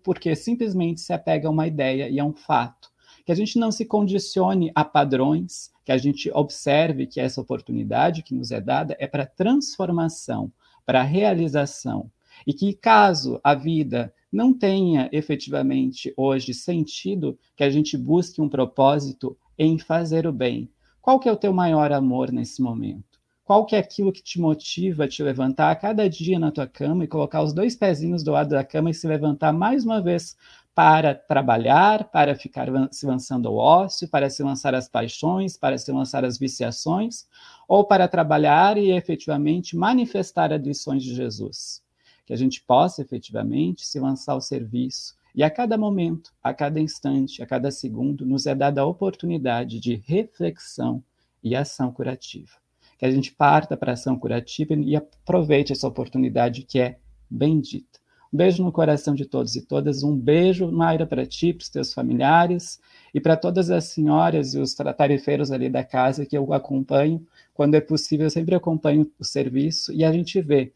porque 0.03 0.35
simplesmente 0.35 0.99
se 0.99 1.13
apega 1.13 1.47
a 1.47 1.51
uma 1.51 1.65
ideia 1.65 2.09
e 2.09 2.19
a 2.19 2.25
um 2.25 2.33
fato. 2.33 2.91
Que 3.25 3.31
a 3.31 3.35
gente 3.35 3.57
não 3.57 3.71
se 3.71 3.85
condicione 3.85 4.71
a 4.75 4.83
padrões, 4.83 5.71
que 5.85 5.91
a 5.93 5.97
gente 5.97 6.29
observe 6.31 7.07
que 7.07 7.21
essa 7.21 7.39
oportunidade 7.39 8.23
que 8.23 8.35
nos 8.35 8.51
é 8.51 8.59
dada 8.59 8.95
é 8.99 9.07
para 9.07 9.25
transformação, 9.25 10.51
para 10.85 11.01
realização. 11.01 12.11
E 12.45 12.53
que 12.53 12.73
caso 12.73 13.39
a 13.41 13.55
vida 13.55 14.13
não 14.29 14.53
tenha 14.53 15.09
efetivamente 15.13 16.13
hoje 16.17 16.53
sentido, 16.53 17.39
que 17.55 17.63
a 17.63 17.69
gente 17.69 17.97
busque 17.97 18.41
um 18.41 18.49
propósito 18.49 19.37
em 19.57 19.79
fazer 19.79 20.27
o 20.27 20.33
bem, 20.33 20.69
qual 21.01 21.19
que 21.19 21.29
é 21.29 21.31
o 21.31 21.37
teu 21.37 21.53
maior 21.53 21.93
amor 21.93 22.33
nesse 22.33 22.61
momento? 22.61 23.14
Qual 23.45 23.63
que 23.63 23.75
é 23.75 23.79
aquilo 23.79 24.11
que 24.11 24.23
te 24.23 24.41
motiva 24.41 25.03
a 25.03 25.07
te 25.07 25.21
levantar 25.21 25.69
a 25.69 25.75
cada 25.75 26.09
dia 26.09 26.39
na 26.39 26.51
tua 26.51 26.65
cama 26.67 27.03
e 27.03 27.07
colocar 27.07 27.43
os 27.43 27.53
dois 27.53 27.75
pezinhos 27.75 28.23
do 28.23 28.31
lado 28.31 28.49
da 28.49 28.63
cama 28.63 28.89
e 28.89 28.93
se 28.93 29.07
levantar 29.07 29.53
mais 29.53 29.85
uma 29.85 30.01
vez 30.01 30.35
para 30.73 31.13
trabalhar, 31.13 32.05
para 32.09 32.35
ficar 32.35 32.67
se 32.91 33.05
lançando 33.05 33.47
ao 33.47 33.55
ócio, 33.55 34.09
para 34.09 34.31
se 34.31 34.41
lançar 34.41 34.73
as 34.73 34.89
paixões, 34.89 35.55
para 35.55 35.77
se 35.77 35.91
lançar 35.91 36.25
as 36.25 36.39
viciações, 36.39 37.27
ou 37.67 37.85
para 37.85 38.07
trabalhar 38.07 38.79
e 38.79 38.91
efetivamente 38.91 39.77
manifestar 39.77 40.51
as 40.51 40.61
lições 40.63 41.03
de 41.03 41.13
Jesus? 41.13 41.83
Que 42.25 42.33
a 42.33 42.37
gente 42.37 42.63
possa 42.63 43.03
efetivamente 43.03 43.85
se 43.85 43.99
lançar 43.99 44.33
ao 44.33 44.41
serviço 44.41 45.15
E 45.35 45.43
a 45.43 45.51
cada 45.51 45.77
momento, 45.77 46.33
a 46.41 46.51
cada 46.51 46.79
instante, 46.79 47.43
a 47.43 47.45
cada 47.45 47.69
segundo, 47.69 48.25
nos 48.25 48.47
é 48.47 48.55
dada 48.55 48.81
a 48.81 48.85
oportunidade 48.87 49.79
de 49.79 49.93
reflexão 49.95 51.03
e 51.43 51.55
ação 51.55 51.91
curativa. 51.91 52.64
Que 52.97 53.05
a 53.05 53.11
gente 53.11 53.31
parta 53.31 53.75
para 53.75 53.91
a 53.91 53.93
ação 53.93 54.17
curativa 54.17 54.73
e 54.73 54.95
aproveite 54.95 55.73
essa 55.73 55.87
oportunidade 55.87 56.63
que 56.63 56.79
é 56.79 56.97
bendita. 57.29 57.99
Um 58.33 58.37
beijo 58.37 58.63
no 58.63 58.71
coração 58.71 59.15
de 59.15 59.25
todos 59.25 59.55
e 59.55 59.61
todas. 59.61 60.03
Um 60.03 60.13
beijo, 60.15 60.69
Mayra, 60.69 61.05
para 61.05 61.25
ti, 61.25 61.53
para 61.53 61.63
os 61.63 61.69
teus 61.69 61.93
familiares 61.93 62.79
e 63.13 63.21
para 63.21 63.37
todas 63.37 63.69
as 63.69 63.85
senhoras 63.85 64.53
e 64.53 64.59
os 64.59 64.73
tarefeiros 64.73 65.51
ali 65.51 65.69
da 65.69 65.83
casa 65.83 66.25
que 66.25 66.37
eu 66.37 66.51
acompanho. 66.53 67.25
Quando 67.53 67.75
é 67.75 67.81
possível, 67.81 68.25
eu 68.25 68.29
sempre 68.29 68.53
acompanho 68.53 69.09
o 69.17 69.23
serviço 69.23 69.93
e 69.93 70.03
a 70.03 70.11
gente 70.11 70.41
vê 70.41 70.73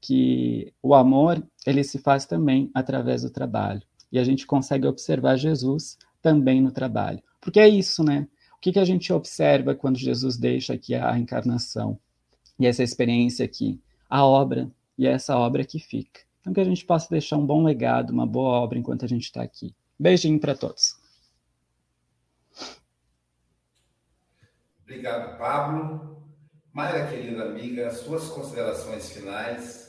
que 0.00 0.72
o 0.82 0.94
amor 0.94 1.42
ele 1.66 1.82
se 1.82 1.98
faz 1.98 2.26
também 2.26 2.70
através 2.74 3.22
do 3.22 3.30
trabalho. 3.30 3.82
E 4.12 4.18
a 4.18 4.24
gente 4.24 4.46
consegue 4.46 4.86
observar 4.86 5.36
Jesus 5.36 5.96
também 6.20 6.60
no 6.60 6.70
trabalho. 6.70 7.22
Porque 7.40 7.60
é 7.60 7.68
isso, 7.68 8.04
né? 8.04 8.26
O 8.58 8.60
que, 8.60 8.72
que 8.72 8.78
a 8.80 8.84
gente 8.84 9.12
observa 9.12 9.72
quando 9.72 9.96
Jesus 9.96 10.36
deixa 10.36 10.74
aqui 10.74 10.92
a 10.92 11.16
encarnação? 11.16 11.96
E 12.58 12.66
essa 12.66 12.82
experiência 12.82 13.44
aqui, 13.44 13.80
a 14.10 14.24
obra, 14.26 14.68
e 14.98 15.06
é 15.06 15.12
essa 15.12 15.36
obra 15.38 15.64
que 15.64 15.78
fica. 15.78 16.20
Então, 16.40 16.52
que 16.52 16.60
a 16.60 16.64
gente 16.64 16.84
possa 16.84 17.08
deixar 17.08 17.36
um 17.36 17.46
bom 17.46 17.62
legado, 17.62 18.10
uma 18.10 18.26
boa 18.26 18.58
obra 18.58 18.76
enquanto 18.76 19.04
a 19.04 19.08
gente 19.08 19.24
está 19.24 19.42
aqui. 19.42 19.72
Beijinho 19.96 20.40
para 20.40 20.56
todos. 20.56 20.96
Obrigado, 24.82 25.38
Pablo. 25.38 26.26
Mayra, 26.72 27.06
querida 27.06 27.44
amiga, 27.44 27.90
suas 27.90 28.28
considerações 28.28 29.12
finais 29.12 29.87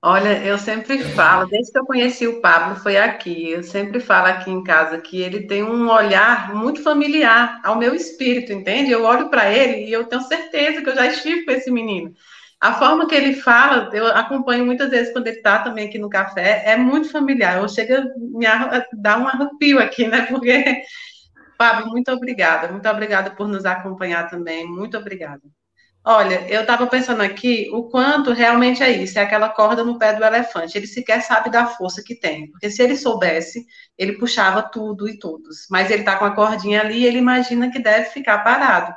Olha, 0.00 0.44
eu 0.44 0.56
sempre 0.58 1.02
falo, 1.02 1.48
desde 1.48 1.72
que 1.72 1.78
eu 1.78 1.84
conheci 1.84 2.26
o 2.26 2.40
Pablo, 2.40 2.76
foi 2.76 2.96
aqui. 2.96 3.50
Eu 3.50 3.64
sempre 3.64 3.98
falo 3.98 4.28
aqui 4.28 4.48
em 4.48 4.62
casa 4.62 5.00
que 5.00 5.20
ele 5.20 5.46
tem 5.48 5.64
um 5.64 5.90
olhar 5.90 6.54
muito 6.54 6.82
familiar 6.84 7.60
ao 7.64 7.76
meu 7.76 7.94
espírito, 7.96 8.52
entende? 8.52 8.92
Eu 8.92 9.02
olho 9.04 9.28
para 9.28 9.52
ele 9.52 9.86
e 9.86 9.92
eu 9.92 10.04
tenho 10.04 10.22
certeza 10.22 10.82
que 10.82 10.88
eu 10.88 10.94
já 10.94 11.06
estive 11.06 11.44
com 11.44 11.50
esse 11.50 11.68
menino. 11.70 12.14
A 12.60 12.74
forma 12.74 13.08
que 13.08 13.14
ele 13.14 13.34
fala, 13.34 13.90
eu 13.92 14.06
acompanho 14.08 14.64
muitas 14.64 14.90
vezes 14.90 15.12
quando 15.12 15.26
ele 15.28 15.38
está 15.38 15.60
também 15.60 15.88
aqui 15.88 15.98
no 15.98 16.08
café, 16.08 16.62
é 16.66 16.76
muito 16.76 17.10
familiar. 17.10 17.58
Eu 17.58 17.68
chego 17.68 17.94
a 17.94 18.04
me 18.16 18.46
dar 18.94 19.18
um 19.20 19.26
arrepio 19.28 19.80
aqui, 19.80 20.06
né? 20.06 20.22
Porque, 20.26 20.82
Pablo, 21.58 21.90
muito 21.90 22.10
obrigada. 22.12 22.68
Muito 22.68 22.88
obrigada 22.88 23.30
por 23.32 23.48
nos 23.48 23.64
acompanhar 23.64 24.30
também. 24.30 24.66
Muito 24.66 24.96
obrigada. 24.96 25.42
Olha, 26.10 26.46
eu 26.48 26.62
estava 26.62 26.86
pensando 26.86 27.20
aqui 27.22 27.68
o 27.70 27.82
quanto 27.90 28.32
realmente 28.32 28.82
é 28.82 28.90
isso, 28.90 29.18
é 29.18 29.22
aquela 29.22 29.50
corda 29.50 29.84
no 29.84 29.98
pé 29.98 30.14
do 30.14 30.24
elefante. 30.24 30.78
Ele 30.78 30.86
sequer 30.86 31.20
sabe 31.20 31.50
da 31.50 31.66
força 31.66 32.02
que 32.02 32.14
tem, 32.18 32.50
porque 32.50 32.70
se 32.70 32.82
ele 32.82 32.96
soubesse, 32.96 33.66
ele 33.98 34.14
puxava 34.14 34.62
tudo 34.62 35.06
e 35.06 35.18
todos. 35.18 35.66
Mas 35.70 35.90
ele 35.90 36.00
está 36.00 36.16
com 36.16 36.24
a 36.24 36.34
cordinha 36.34 36.80
ali 36.80 37.04
ele 37.04 37.18
imagina 37.18 37.70
que 37.70 37.78
deve 37.78 38.06
ficar 38.08 38.38
parado. 38.38 38.94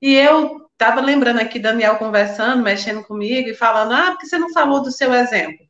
E 0.00 0.14
eu 0.14 0.60
estava 0.72 1.00
lembrando 1.00 1.40
aqui 1.40 1.58
Daniel 1.58 1.96
conversando, 1.96 2.62
mexendo 2.62 3.02
comigo 3.02 3.48
e 3.48 3.54
falando: 3.54 3.94
ah, 3.94 4.12
porque 4.12 4.26
você 4.26 4.38
não 4.38 4.52
falou 4.52 4.80
do 4.82 4.92
seu 4.92 5.12
exemplo? 5.14 5.66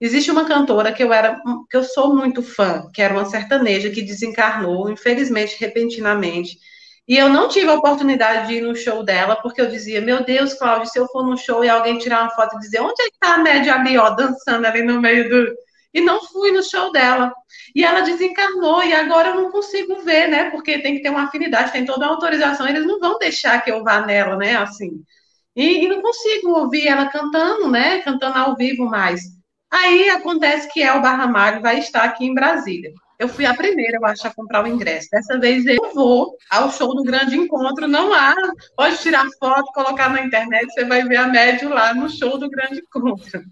Existe 0.00 0.30
uma 0.30 0.46
cantora 0.46 0.90
que 0.92 1.02
eu 1.04 1.12
era, 1.12 1.38
que 1.70 1.76
eu 1.76 1.84
sou 1.84 2.16
muito 2.16 2.42
fã, 2.42 2.90
que 2.94 3.02
era 3.02 3.12
uma 3.12 3.26
sertaneja 3.26 3.90
que 3.90 4.00
desencarnou, 4.02 4.90
infelizmente, 4.90 5.56
repentinamente 5.60 6.58
e 7.06 7.18
eu 7.18 7.28
não 7.28 7.48
tive 7.48 7.68
a 7.68 7.74
oportunidade 7.74 8.48
de 8.48 8.54
ir 8.54 8.60
no 8.62 8.74
show 8.74 9.02
dela, 9.02 9.36
porque 9.36 9.60
eu 9.60 9.68
dizia, 9.68 10.00
meu 10.00 10.24
Deus, 10.24 10.54
Cláudio, 10.54 10.88
se 10.88 10.98
eu 10.98 11.06
for 11.08 11.24
no 11.24 11.36
show 11.36 11.62
e 11.62 11.68
alguém 11.68 11.98
tirar 11.98 12.22
uma 12.22 12.30
foto 12.30 12.56
e 12.56 12.60
dizer, 12.60 12.80
onde 12.80 13.02
é 13.02 13.10
que 13.10 13.18
tá 13.20 13.34
a 13.34 13.38
média 13.38 13.74
ali, 13.74 13.98
ó, 13.98 14.10
dançando 14.10 14.66
ali 14.66 14.82
no 14.82 15.00
meio 15.00 15.28
do. 15.28 15.54
E 15.92 16.00
não 16.00 16.24
fui 16.24 16.50
no 16.50 16.62
show 16.62 16.90
dela. 16.90 17.32
E 17.74 17.84
ela 17.84 18.00
desencarnou, 18.00 18.82
e 18.82 18.92
agora 18.94 19.28
eu 19.28 19.34
não 19.36 19.50
consigo 19.50 20.00
ver, 20.02 20.28
né? 20.28 20.50
Porque 20.50 20.80
tem 20.80 20.96
que 20.96 21.02
ter 21.02 21.10
uma 21.10 21.24
afinidade, 21.24 21.72
tem 21.72 21.84
toda 21.84 22.06
a 22.06 22.08
autorização, 22.08 22.66
eles 22.66 22.86
não 22.86 22.98
vão 22.98 23.18
deixar 23.18 23.62
que 23.62 23.70
eu 23.70 23.84
vá 23.84 24.00
nela, 24.00 24.36
né? 24.36 24.56
Assim. 24.56 24.90
E, 25.54 25.84
e 25.84 25.88
não 25.88 26.00
consigo 26.02 26.50
ouvir 26.50 26.88
ela 26.88 27.06
cantando, 27.06 27.70
né? 27.70 28.00
Cantando 28.00 28.38
ao 28.38 28.56
vivo 28.56 28.86
mais. 28.86 29.20
Aí 29.70 30.08
acontece 30.08 30.72
que 30.72 30.82
El 30.82 31.00
Barra 31.02 31.26
Magro 31.26 31.60
vai 31.60 31.78
estar 31.78 32.04
aqui 32.04 32.24
em 32.24 32.34
Brasília. 32.34 32.92
Eu 33.18 33.28
fui 33.28 33.46
a 33.46 33.54
primeira, 33.54 33.96
eu 33.96 34.06
acho, 34.06 34.26
a 34.26 34.34
comprar 34.34 34.64
o 34.64 34.66
ingresso. 34.66 35.08
Dessa 35.10 35.38
vez 35.38 35.64
eu 35.66 35.92
vou 35.94 36.36
ao 36.50 36.70
show 36.70 36.94
do 36.94 37.04
Grande 37.04 37.36
Encontro. 37.36 37.86
Não 37.86 38.12
há. 38.12 38.34
Pode 38.76 38.98
tirar 38.98 39.26
foto, 39.38 39.72
colocar 39.72 40.10
na 40.10 40.22
internet, 40.22 40.66
você 40.72 40.84
vai 40.84 41.04
ver 41.04 41.16
a 41.16 41.28
médio 41.28 41.68
lá 41.68 41.94
no 41.94 42.08
show 42.08 42.38
do 42.38 42.50
Grande 42.50 42.80
Encontro. 42.80 43.42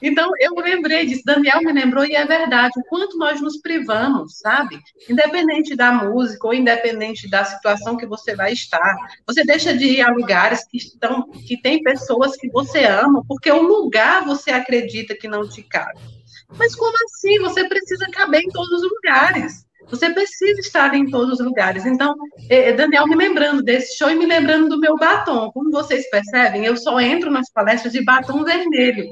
Então, 0.00 0.30
eu 0.38 0.54
lembrei 0.54 1.06
disso, 1.06 1.22
Daniel 1.24 1.60
me 1.60 1.72
lembrou, 1.72 2.04
e 2.04 2.14
é 2.14 2.24
verdade, 2.24 2.72
o 2.78 2.84
quanto 2.84 3.18
nós 3.18 3.40
nos 3.40 3.60
privamos, 3.60 4.38
sabe? 4.38 4.78
Independente 5.08 5.74
da 5.74 5.90
música 5.90 6.46
ou 6.46 6.54
independente 6.54 7.28
da 7.28 7.44
situação 7.44 7.96
que 7.96 8.06
você 8.06 8.34
vai 8.34 8.52
estar, 8.52 8.96
você 9.26 9.44
deixa 9.44 9.76
de 9.76 9.84
ir 9.84 10.00
a 10.02 10.10
lugares 10.10 10.64
que 10.68 10.76
estão, 10.76 11.28
que 11.30 11.60
tem 11.60 11.82
pessoas 11.82 12.36
que 12.36 12.48
você 12.48 12.84
ama, 12.84 13.24
porque 13.26 13.50
o 13.50 13.62
lugar 13.62 14.24
você 14.24 14.52
acredita 14.52 15.16
que 15.16 15.26
não 15.26 15.48
te 15.48 15.62
cabe. 15.62 16.17
Mas 16.56 16.74
como 16.74 16.94
assim? 17.06 17.38
Você 17.40 17.68
precisa 17.68 18.06
caber 18.10 18.42
em 18.42 18.48
todos 18.48 18.82
os 18.82 18.90
lugares. 18.90 19.66
Você 19.90 20.10
precisa 20.10 20.60
estar 20.60 20.94
em 20.94 21.08
todos 21.10 21.40
os 21.40 21.44
lugares. 21.44 21.86
Então, 21.86 22.14
é, 22.50 22.70
é, 22.70 22.72
Daniel 22.72 23.06
me 23.06 23.16
lembrando 23.16 23.62
desse 23.62 23.96
show 23.96 24.10
e 24.10 24.14
me 24.14 24.26
lembrando 24.26 24.68
do 24.68 24.78
meu 24.78 24.96
batom. 24.96 25.50
Como 25.52 25.70
vocês 25.70 26.08
percebem, 26.10 26.64
eu 26.64 26.76
só 26.76 27.00
entro 27.00 27.30
nas 27.30 27.50
palestras 27.50 27.92
de 27.92 28.04
batom 28.04 28.44
vermelho. 28.44 29.06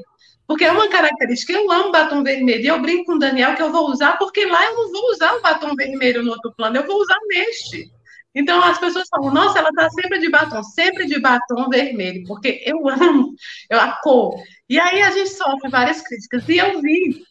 Porque 0.47 0.63
é 0.63 0.71
uma 0.71 0.87
característica, 0.87 1.51
eu 1.51 1.69
amo 1.71 1.91
batom 1.91 2.23
vermelho. 2.23 2.63
E 2.63 2.67
eu 2.67 2.81
brinco 2.81 3.05
com 3.05 3.13
o 3.13 3.19
Daniel 3.19 3.55
que 3.55 3.61
eu 3.61 3.71
vou 3.71 3.89
usar, 3.89 4.17
porque 4.17 4.45
lá 4.45 4.63
eu 4.65 4.75
não 4.75 4.91
vou 4.91 5.11
usar 5.11 5.33
o 5.33 5.41
batom 5.41 5.75
vermelho 5.75 6.23
no 6.23 6.31
outro 6.31 6.53
plano, 6.55 6.77
eu 6.77 6.85
vou 6.85 7.01
usar 7.01 7.17
neste. 7.27 7.91
Então 8.33 8.63
as 8.63 8.79
pessoas 8.79 9.07
falam, 9.09 9.33
nossa, 9.33 9.59
ela 9.59 9.69
está 9.69 9.89
sempre 9.89 10.19
de 10.19 10.29
batom, 10.29 10.61
sempre 10.63 11.07
de 11.07 11.19
batom 11.19 11.67
vermelho, 11.69 12.23
porque 12.27 12.63
eu 12.65 12.87
amo 12.87 13.33
eu, 13.69 13.79
a 13.79 13.99
cor. 14.01 14.35
E 14.69 14.79
aí 14.79 15.01
a 15.01 15.11
gente 15.11 15.29
sofre 15.29 15.69
várias 15.69 16.01
críticas. 16.01 16.47
E 16.49 16.57
eu 16.57 16.81
vi 16.81 17.23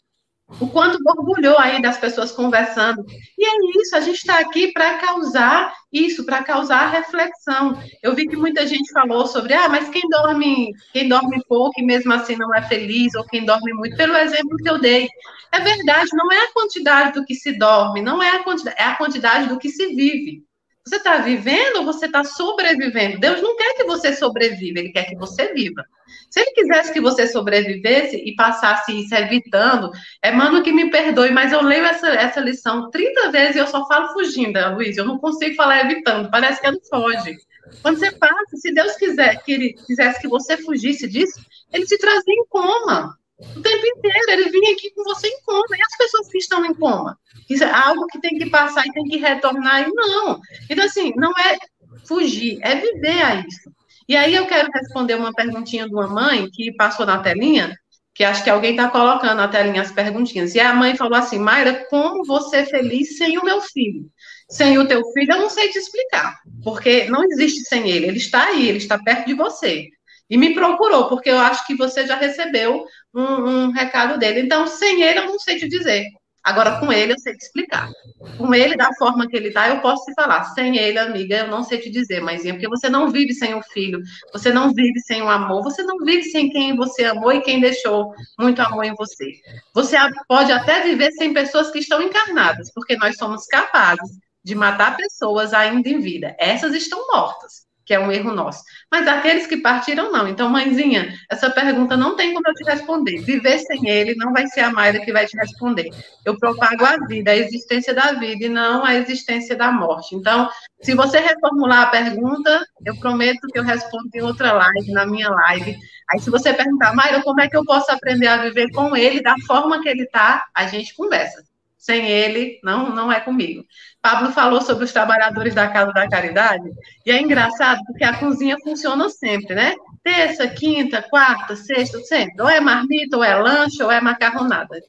o 0.60 0.68
quanto 0.68 0.98
orgulhou 1.04 1.58
aí 1.58 1.82
das 1.82 1.98
pessoas 1.98 2.30
conversando. 2.30 3.04
E 3.36 3.44
é 3.44 3.80
isso, 3.80 3.96
a 3.96 4.00
gente 4.00 4.16
está 4.16 4.38
aqui 4.38 4.72
para 4.72 4.98
causar 4.98 5.74
isso, 5.92 6.24
para 6.24 6.42
causar 6.44 6.90
reflexão. 6.90 7.80
Eu 8.02 8.14
vi 8.14 8.28
que 8.28 8.36
muita 8.36 8.66
gente 8.66 8.92
falou 8.92 9.26
sobre, 9.26 9.54
ah, 9.54 9.68
mas 9.68 9.88
quem 9.88 10.02
dorme, 10.08 10.72
quem 10.92 11.08
dorme 11.08 11.42
pouco 11.48 11.80
e 11.80 11.84
mesmo 11.84 12.12
assim 12.12 12.36
não 12.36 12.54
é 12.54 12.62
feliz, 12.62 13.14
ou 13.14 13.24
quem 13.24 13.44
dorme 13.44 13.72
muito, 13.72 13.96
pelo 13.96 14.16
exemplo 14.16 14.56
que 14.56 14.70
eu 14.70 14.80
dei. 14.80 15.08
É 15.50 15.60
verdade, 15.60 16.10
não 16.12 16.30
é 16.30 16.44
a 16.44 16.52
quantidade 16.52 17.12
do 17.12 17.24
que 17.24 17.34
se 17.34 17.58
dorme, 17.58 18.00
não 18.00 18.22
é 18.22 18.30
a 18.30 18.44
quantidade, 18.44 18.76
é 18.78 18.84
a 18.84 18.96
quantidade 18.96 19.48
do 19.48 19.58
que 19.58 19.68
se 19.68 19.94
vive. 19.94 20.44
Você 20.86 20.96
está 20.96 21.16
vivendo 21.16 21.78
ou 21.78 21.84
você 21.84 22.06
está 22.06 22.22
sobrevivendo? 22.22 23.18
Deus 23.18 23.42
não 23.42 23.56
quer 23.56 23.74
que 23.74 23.84
você 23.84 24.14
sobreviva, 24.14 24.78
Ele 24.78 24.92
quer 24.92 25.04
que 25.04 25.16
você 25.16 25.52
viva. 25.52 25.84
Se 26.30 26.40
Ele 26.40 26.50
quisesse 26.52 26.92
que 26.92 27.00
você 27.00 27.26
sobrevivesse 27.26 28.16
e 28.16 28.34
passasse 28.34 28.92
isso 28.92 29.14
evitando, 29.14 29.90
é, 30.22 30.30
mano, 30.30 30.62
que 30.62 30.72
me 30.72 30.90
perdoe, 30.90 31.30
mas 31.30 31.52
eu 31.52 31.62
leio 31.62 31.84
essa, 31.84 32.08
essa 32.08 32.40
lição 32.40 32.90
30 32.90 33.30
vezes 33.30 33.56
e 33.56 33.58
eu 33.58 33.66
só 33.66 33.86
falo 33.86 34.12
fugindo, 34.12 34.58
Luiz. 34.74 34.96
Eu 34.96 35.04
não 35.04 35.18
consigo 35.18 35.54
falar 35.54 35.84
evitando, 35.84 36.30
parece 36.30 36.60
que 36.60 36.70
não 36.70 36.80
foge. 36.88 37.36
Quando 37.82 37.98
você 37.98 38.12
passa, 38.12 38.56
se 38.56 38.72
Deus 38.72 38.96
quiser 38.96 39.42
que 39.42 39.52
Ele 39.52 39.72
quisesse 39.86 40.20
que 40.20 40.28
você 40.28 40.56
fugisse 40.56 41.08
disso, 41.08 41.40
Ele 41.72 41.84
te 41.84 41.98
trazia 41.98 42.34
em 42.34 42.46
coma. 42.48 43.16
O 43.38 43.60
tempo 43.60 43.86
inteiro, 43.86 44.30
ele 44.30 44.50
vinha 44.50 44.72
aqui 44.72 44.90
com 44.92 45.04
você 45.04 45.28
em 45.28 45.42
coma. 45.42 45.76
E 45.76 45.82
as 45.82 45.96
pessoas 45.98 46.28
que 46.28 46.38
estão 46.38 46.64
em 46.64 46.74
coma? 46.74 47.18
Isso 47.50 47.64
é 47.64 47.70
algo 47.70 48.06
que 48.06 48.18
tem 48.18 48.38
que 48.38 48.48
passar 48.48 48.86
e 48.86 48.92
tem 48.92 49.04
que 49.04 49.18
retornar. 49.18 49.86
E 49.86 49.92
não. 49.92 50.40
Então, 50.70 50.84
assim, 50.84 51.12
não 51.16 51.32
é 51.32 51.58
fugir, 52.06 52.58
é 52.62 52.76
viver 52.76 53.22
a 53.22 53.34
isso. 53.46 53.70
E 54.08 54.16
aí 54.16 54.34
eu 54.34 54.46
quero 54.46 54.70
responder 54.72 55.14
uma 55.14 55.32
perguntinha 55.32 55.86
de 55.86 55.94
uma 55.94 56.06
mãe 56.06 56.48
que 56.50 56.72
passou 56.72 57.04
na 57.04 57.18
telinha, 57.18 57.76
que 58.14 58.24
acho 58.24 58.42
que 58.42 58.50
alguém 58.50 58.70
está 58.70 58.88
colocando 58.88 59.36
na 59.36 59.48
telinha 59.48 59.82
as 59.82 59.92
perguntinhas. 59.92 60.54
E 60.54 60.60
a 60.60 60.72
mãe 60.72 60.96
falou 60.96 61.18
assim: 61.18 61.38
Mayra, 61.38 61.86
como 61.90 62.24
você 62.24 62.58
é 62.58 62.66
feliz 62.66 63.16
sem 63.18 63.38
o 63.38 63.44
meu 63.44 63.60
filho? 63.60 64.08
Sem 64.48 64.78
o 64.78 64.86
teu 64.86 65.02
filho, 65.12 65.32
eu 65.32 65.40
não 65.40 65.50
sei 65.50 65.70
te 65.70 65.78
explicar, 65.78 66.38
porque 66.62 67.06
não 67.10 67.24
existe 67.24 67.64
sem 67.68 67.90
ele. 67.90 68.06
Ele 68.06 68.18
está 68.18 68.46
aí, 68.46 68.68
ele 68.68 68.78
está 68.78 68.96
perto 68.98 69.26
de 69.26 69.34
você. 69.34 69.88
E 70.30 70.36
me 70.36 70.54
procurou, 70.54 71.08
porque 71.08 71.30
eu 71.30 71.38
acho 71.38 71.66
que 71.66 71.76
você 71.76 72.06
já 72.06 72.16
recebeu 72.16 72.84
um, 73.14 73.22
um 73.22 73.70
recado 73.70 74.18
dele. 74.18 74.40
Então, 74.40 74.66
sem 74.66 75.02
ele, 75.02 75.18
eu 75.20 75.26
não 75.26 75.38
sei 75.38 75.58
te 75.58 75.68
dizer. 75.68 76.04
Agora, 76.46 76.78
com 76.78 76.92
ele, 76.92 77.12
eu 77.12 77.18
sei 77.18 77.34
te 77.34 77.44
explicar. 77.44 77.90
Com 78.38 78.54
ele, 78.54 78.76
da 78.76 78.88
forma 78.94 79.26
que 79.26 79.36
ele 79.36 79.48
está, 79.48 79.68
eu 79.68 79.80
posso 79.80 80.04
te 80.04 80.14
falar. 80.14 80.44
Sem 80.54 80.76
ele, 80.76 80.96
amiga, 80.96 81.38
eu 81.38 81.48
não 81.48 81.64
sei 81.64 81.78
te 81.78 81.90
dizer, 81.90 82.20
mas 82.20 82.44
porque 82.44 82.68
você 82.68 82.88
não 82.88 83.10
vive 83.10 83.34
sem 83.34 83.52
o 83.56 83.62
filho, 83.62 84.00
você 84.32 84.52
não 84.52 84.72
vive 84.72 85.00
sem 85.00 85.22
o 85.22 85.28
amor, 85.28 85.64
você 85.64 85.82
não 85.82 85.98
vive 85.98 86.22
sem 86.22 86.48
quem 86.48 86.76
você 86.76 87.04
amou 87.04 87.32
e 87.32 87.40
quem 87.40 87.60
deixou 87.60 88.14
muito 88.38 88.62
amor 88.62 88.84
em 88.84 88.94
você. 88.94 89.32
Você 89.74 89.96
pode 90.28 90.52
até 90.52 90.84
viver 90.84 91.10
sem 91.14 91.34
pessoas 91.34 91.72
que 91.72 91.80
estão 91.80 92.00
encarnadas, 92.00 92.70
porque 92.72 92.96
nós 92.96 93.16
somos 93.16 93.44
capazes 93.46 94.16
de 94.44 94.54
matar 94.54 94.96
pessoas 94.96 95.52
ainda 95.52 95.88
em 95.88 95.98
vida. 95.98 96.36
Essas 96.38 96.76
estão 96.76 97.08
mortas. 97.12 97.65
Que 97.86 97.94
é 97.94 98.00
um 98.00 98.10
erro 98.10 98.34
nosso. 98.34 98.64
Mas 98.90 99.06
aqueles 99.06 99.46
que 99.46 99.58
partiram, 99.58 100.10
não. 100.10 100.26
Então, 100.26 100.50
mãezinha, 100.50 101.14
essa 101.30 101.48
pergunta 101.48 101.96
não 101.96 102.16
tem 102.16 102.34
como 102.34 102.46
eu 102.46 102.54
te 102.54 102.64
responder. 102.64 103.22
Viver 103.22 103.60
sem 103.60 103.88
ele 103.88 104.16
não 104.16 104.32
vai 104.32 104.46
ser 104.48 104.60
a 104.60 104.72
Mayra 104.72 104.98
que 104.98 105.12
vai 105.12 105.24
te 105.24 105.36
responder. 105.36 105.88
Eu 106.24 106.36
propago 106.36 106.84
a 106.84 106.96
vida, 107.06 107.30
a 107.30 107.36
existência 107.36 107.94
da 107.94 108.12
vida 108.12 108.46
e 108.46 108.48
não 108.48 108.84
a 108.84 108.96
existência 108.96 109.54
da 109.54 109.70
morte. 109.70 110.16
Então, 110.16 110.50
se 110.82 110.94
você 110.94 111.20
reformular 111.20 111.82
a 111.82 111.86
pergunta, 111.86 112.66
eu 112.84 112.96
prometo 112.96 113.46
que 113.52 113.58
eu 113.58 113.62
respondo 113.62 114.10
em 114.12 114.22
outra 114.22 114.52
live, 114.52 114.92
na 114.92 115.06
minha 115.06 115.30
live. 115.30 115.76
Aí, 116.10 116.20
se 116.20 116.28
você 116.28 116.52
perguntar, 116.52 116.92
Mayra, 116.92 117.22
como 117.22 117.40
é 117.40 117.48
que 117.48 117.56
eu 117.56 117.64
posso 117.64 117.90
aprender 117.92 118.26
a 118.26 118.38
viver 118.38 118.68
com 118.72 118.96
ele, 118.96 119.22
da 119.22 119.36
forma 119.46 119.80
que 119.80 119.88
ele 119.88 120.02
está, 120.02 120.44
a 120.52 120.66
gente 120.66 120.94
conversa. 120.94 121.44
Sem 121.86 122.04
ele, 122.10 122.58
não, 122.64 122.92
não 122.92 123.12
é 123.12 123.20
comigo. 123.20 123.64
Pablo 124.02 124.32
falou 124.32 124.60
sobre 124.60 124.84
os 124.84 124.92
trabalhadores 124.92 125.54
da 125.54 125.68
Casa 125.68 125.92
da 125.92 126.08
Caridade, 126.08 126.68
e 127.06 127.12
é 127.12 127.22
engraçado 127.22 127.80
porque 127.86 128.02
a 128.02 128.18
cozinha 128.18 128.56
funciona 128.58 129.08
sempre, 129.08 129.54
né? 129.54 129.76
Terça, 130.02 130.48
quinta, 130.48 131.00
quarta, 131.00 131.54
sexta, 131.54 132.00
sempre. 132.00 132.42
Ou 132.42 132.48
é 132.48 132.58
marmita, 132.58 133.16
ou 133.16 133.22
é 133.22 133.36
lanche, 133.36 133.80
ou 133.84 133.90
é 133.92 134.00
macarronada. 134.00 134.82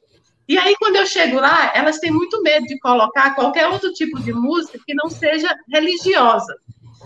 E 0.48 0.58
aí, 0.58 0.74
quando 0.76 0.96
eu 0.96 1.06
chego 1.06 1.38
lá, 1.38 1.70
elas 1.72 2.00
têm 2.00 2.10
muito 2.10 2.42
medo 2.42 2.66
de 2.66 2.76
colocar 2.80 3.32
qualquer 3.36 3.68
outro 3.68 3.92
tipo 3.92 4.18
de 4.18 4.32
música 4.32 4.80
que 4.84 4.92
não 4.92 5.08
seja 5.08 5.54
religiosa. 5.72 6.52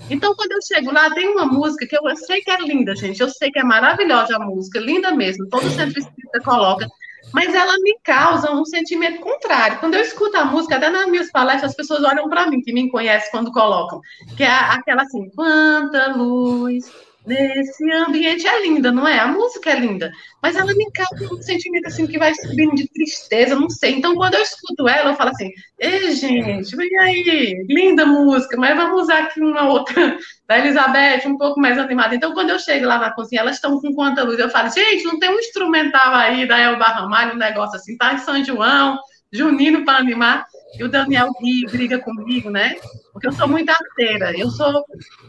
Então, 0.09 0.35
quando 0.35 0.53
eu 0.53 0.63
chego 0.63 0.91
lá, 0.91 1.11
tem 1.11 1.29
uma 1.29 1.45
música 1.45 1.87
que 1.87 1.99
eu 1.99 2.17
sei 2.17 2.41
que 2.41 2.51
é 2.51 2.57
linda, 2.61 2.97
gente. 2.97 3.21
Eu 3.21 3.29
sei 3.29 3.51
que 3.51 3.59
é 3.59 3.65
maravilhosa 3.65 4.37
a 4.37 4.39
música, 4.39 4.81
linda 4.81 5.13
mesmo. 5.13 5.51
Todo 5.51 5.69
centro 5.69 5.99
espírita 5.99 6.41
coloca 6.43 6.89
mas 7.33 7.55
ela 7.55 7.75
me 7.81 7.99
causa 8.03 8.53
um 8.53 8.65
sentimento 8.65 9.21
contrário. 9.21 9.79
Quando 9.79 9.95
eu 9.95 10.01
escuto 10.01 10.37
a 10.37 10.45
música, 10.45 10.77
até 10.77 10.91
nas 10.91 11.07
minhas 11.07 11.31
palestras, 11.31 11.71
as 11.71 11.77
pessoas 11.77 12.03
olham 12.05 12.29
para 12.29 12.47
mim, 12.47 12.61
que 12.61 12.73
me 12.73 12.91
conhecem 12.91 13.31
quando 13.31 13.53
colocam, 13.53 14.01
que 14.37 14.43
é 14.43 14.49
aquela 14.49 15.03
assim, 15.03 15.31
quanta 15.31 16.15
luz 16.17 16.91
nesse 17.27 17.91
ambiente 17.93 18.47
é 18.47 18.63
linda, 18.63 18.91
não 18.91 19.07
é? 19.07 19.19
A 19.19 19.27
música 19.27 19.71
é 19.71 19.79
linda, 19.79 20.11
mas 20.43 20.57
ela 20.57 20.73
me 20.75 20.91
causa 20.91 21.33
um 21.33 21.41
sentimento 21.41 21.87
assim 21.87 22.07
que 22.07 22.19
vai 22.19 22.35
subindo 22.35 22.75
de 22.75 22.89
tristeza, 22.89 23.55
não 23.55 23.71
sei. 23.71 23.95
Então, 23.95 24.15
quando 24.15 24.35
eu 24.35 24.43
escuto 24.43 24.89
ela, 24.89 25.11
eu 25.11 25.17
falo 25.17 25.31
assim: 25.31 25.51
Ei, 25.79 26.13
gente, 26.13 26.75
vem 26.77 26.99
aí, 26.99 27.65
linda 27.69 28.05
música, 28.05 28.57
mas 28.57 28.77
vamos 28.77 29.03
usar 29.03 29.25
aqui 29.25 29.41
uma 29.41 29.69
outra 29.69 29.95
da 30.49 30.59
Elizabeth, 30.59 31.27
um 31.27 31.39
pouco 31.39 31.61
mais 31.61 31.79
animada. 31.79 32.15
Então, 32.15 32.35
quando 32.35 32.51
eu 32.51 32.59
chego 32.59 32.87
lá 32.87 32.99
na 32.99 33.13
cozinha, 33.13 33.41
elas 33.41 33.57
estão 33.57 33.81
com 33.81 33.95
quanta 33.95 34.25
luz? 34.25 34.39
Eu 34.39 34.51
falo: 34.51 34.71
Gente, 34.71 35.05
não 35.05 35.19
tem 35.19 35.31
um 35.31 35.39
instrumental 35.39 36.15
aí 36.15 36.47
da 36.47 36.59
Elba 36.59 36.85
Ramalho, 36.85 37.35
um 37.35 37.39
negócio 37.39 37.77
assim, 37.77 37.97
tá 37.97 38.15
em 38.15 38.19
São 38.19 38.43
João, 38.45 38.99
junino 39.33 39.85
para 39.85 39.99
animar. 39.99 40.47
E 40.79 40.85
o 40.85 40.89
Daniel 40.89 41.31
ri, 41.41 41.67
briga 41.71 41.99
comigo, 41.99 42.51
né? 42.51 42.77
Porque 43.13 43.27
eu 43.27 43.33
sou 43.33 43.47
muito 43.47 43.71
arteira. 43.71 44.37
Eu 44.37 44.51
sou, 44.51 44.85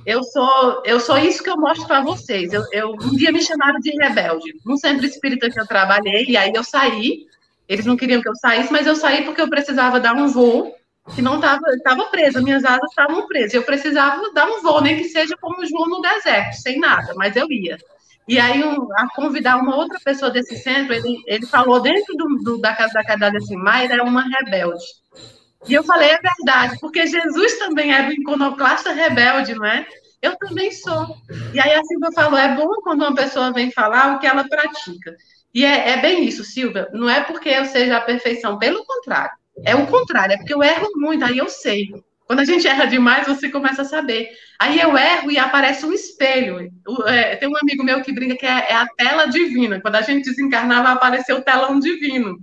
eu 0.06 0.24
sou, 0.24 0.84
eu 0.86 1.00
sou 1.00 1.18
isso 1.18 1.44
que 1.44 1.50
eu 1.50 1.58
mostro 1.58 1.88
para 1.88 2.02
vocês. 2.02 2.54
Eu, 2.54 2.64
eu, 2.72 2.91
um 2.91 3.16
dia 3.16 3.32
me 3.32 3.41
chamaram 3.41 3.80
de 3.80 3.91
rebelde. 3.91 4.54
Num 4.66 4.78
centro 4.78 5.06
espírita 5.06 5.50
que 5.50 5.60
eu 5.60 5.68
trabalhei, 5.68 6.26
e 6.28 6.38
aí 6.38 6.52
eu 6.54 6.64
saí. 6.64 7.26
Eles 7.68 7.86
não 7.86 7.98
queriam 7.98 8.22
que 8.22 8.30
eu 8.30 8.36
saísse, 8.36 8.72
mas 8.72 8.88
eu 8.88 8.96
saí 8.96 9.24
porque 9.24 9.41
eu 9.41 9.50
precisava 9.50 10.00
dar 10.00 10.14
um 10.14 10.28
voo 10.28 10.74
que 11.16 11.22
não 11.22 11.36
estava 11.36 11.62
estava 11.76 12.06
presa, 12.06 12.41
minhas 12.41 12.64
asas 12.64 12.89
estavam 12.89 13.28
presas. 13.28 13.54
Eu 13.54 13.64
precisava 13.64 14.32
dar 14.34 14.48
um 14.48 14.62
voo, 14.62 14.82
nem 14.82 14.98
que 14.98 15.06
seja 15.06 15.36
como 15.39 15.62
o 15.62 15.66
João 15.66 15.88
no 15.88 16.02
deserto, 16.02 16.56
sem 16.56 16.80
nada, 16.80 17.14
mas 17.16 17.36
eu 17.36 17.50
ia. 17.52 17.78
E 18.28 18.39
aí, 18.39 18.63
um, 18.63 18.88
a 18.93 19.07
convidar 19.13 19.57
uma 19.57 19.76
outra 19.76 19.99
pessoa 20.03 20.32
desse 20.32 20.57
centro, 20.57 20.93
ele, 20.93 21.21
ele 21.28 21.45
falou 21.45 21.82
dentro 21.82 22.15
do, 22.15 22.28
do, 22.43 22.57
da 22.57 22.74
casa 22.74 22.93
da 22.93 23.03
caridade 23.03 23.38
assim, 23.38 23.57
Mayra 23.57 23.95
é 23.95 24.01
uma 24.01 24.24
rebelde. 24.24 24.84
E 25.67 25.74
eu 25.74 25.84
falei, 25.84 26.09
é 26.09 26.19
verdade, 26.19 26.78
porque 26.80 27.05
Jesus 27.07 27.57
também 27.57 27.93
era 27.93 28.07
um 28.07 28.11
iconoclasta 28.11 28.91
rebelde, 28.91 29.55
não 29.55 29.65
é? 29.65 29.86
Eu 30.21 30.38
também 30.38 30.71
sou. 30.71 31.17
E 31.53 31.59
aí 31.59 31.74
a 31.74 31.84
Silvia 31.84 32.11
falou, 32.13 32.39
é 32.39 32.55
bom 32.55 32.69
quando 32.82 33.01
uma 33.01 33.13
pessoa 33.15 33.51
vem 33.51 33.71
falar 33.71 34.15
o 34.15 34.19
que 34.19 34.28
ela 34.28 34.47
pratica. 34.47 35.15
E 35.53 35.65
é, 35.65 35.91
é 35.91 36.01
bem 36.01 36.24
isso, 36.26 36.43
Silvia. 36.43 36.89
Não 36.93 37.09
é 37.09 37.21
porque 37.24 37.49
eu 37.49 37.65
seja 37.65 37.97
a 37.97 38.01
perfeição, 38.01 38.57
pelo 38.57 38.86
contrário. 38.86 39.34
É 39.65 39.76
o 39.76 39.86
contrário, 39.88 40.34
é 40.34 40.38
porque 40.38 40.53
eu 40.53 40.63
erro 40.63 40.89
muito, 40.95 41.24
aí 41.24 41.38
eu 41.38 41.49
sei. 41.49 41.89
Quando 42.26 42.39
a 42.39 42.45
gente 42.45 42.67
erra 42.67 42.86
demais, 42.86 43.28
você 43.28 43.49
começa 43.49 43.82
a 43.82 43.86
saber. 43.86 44.30
Aí 44.59 44.80
eu 44.80 44.97
erro 44.97 45.32
e 45.32 45.38
aparece 45.38 45.86
um 45.86 45.91
espelho. 45.91 46.71
É, 47.07 47.36
tem 47.36 47.49
um 47.49 47.57
amigo 47.61 47.84
meu 47.84 48.01
que 48.01 48.13
brinca 48.13 48.36
que 48.36 48.45
é, 48.45 48.71
é, 48.71 48.76
a 48.76 48.88
tela 48.97 49.26
divina. 49.26 49.82
Quando 49.82 49.95
a 49.95 50.01
gente 50.01 50.30
desencarnar, 50.30 50.84
vai 50.84 50.93
aparecer 50.93 51.34
o 51.34 51.41
telão 51.41 51.80
divino. 51.80 52.38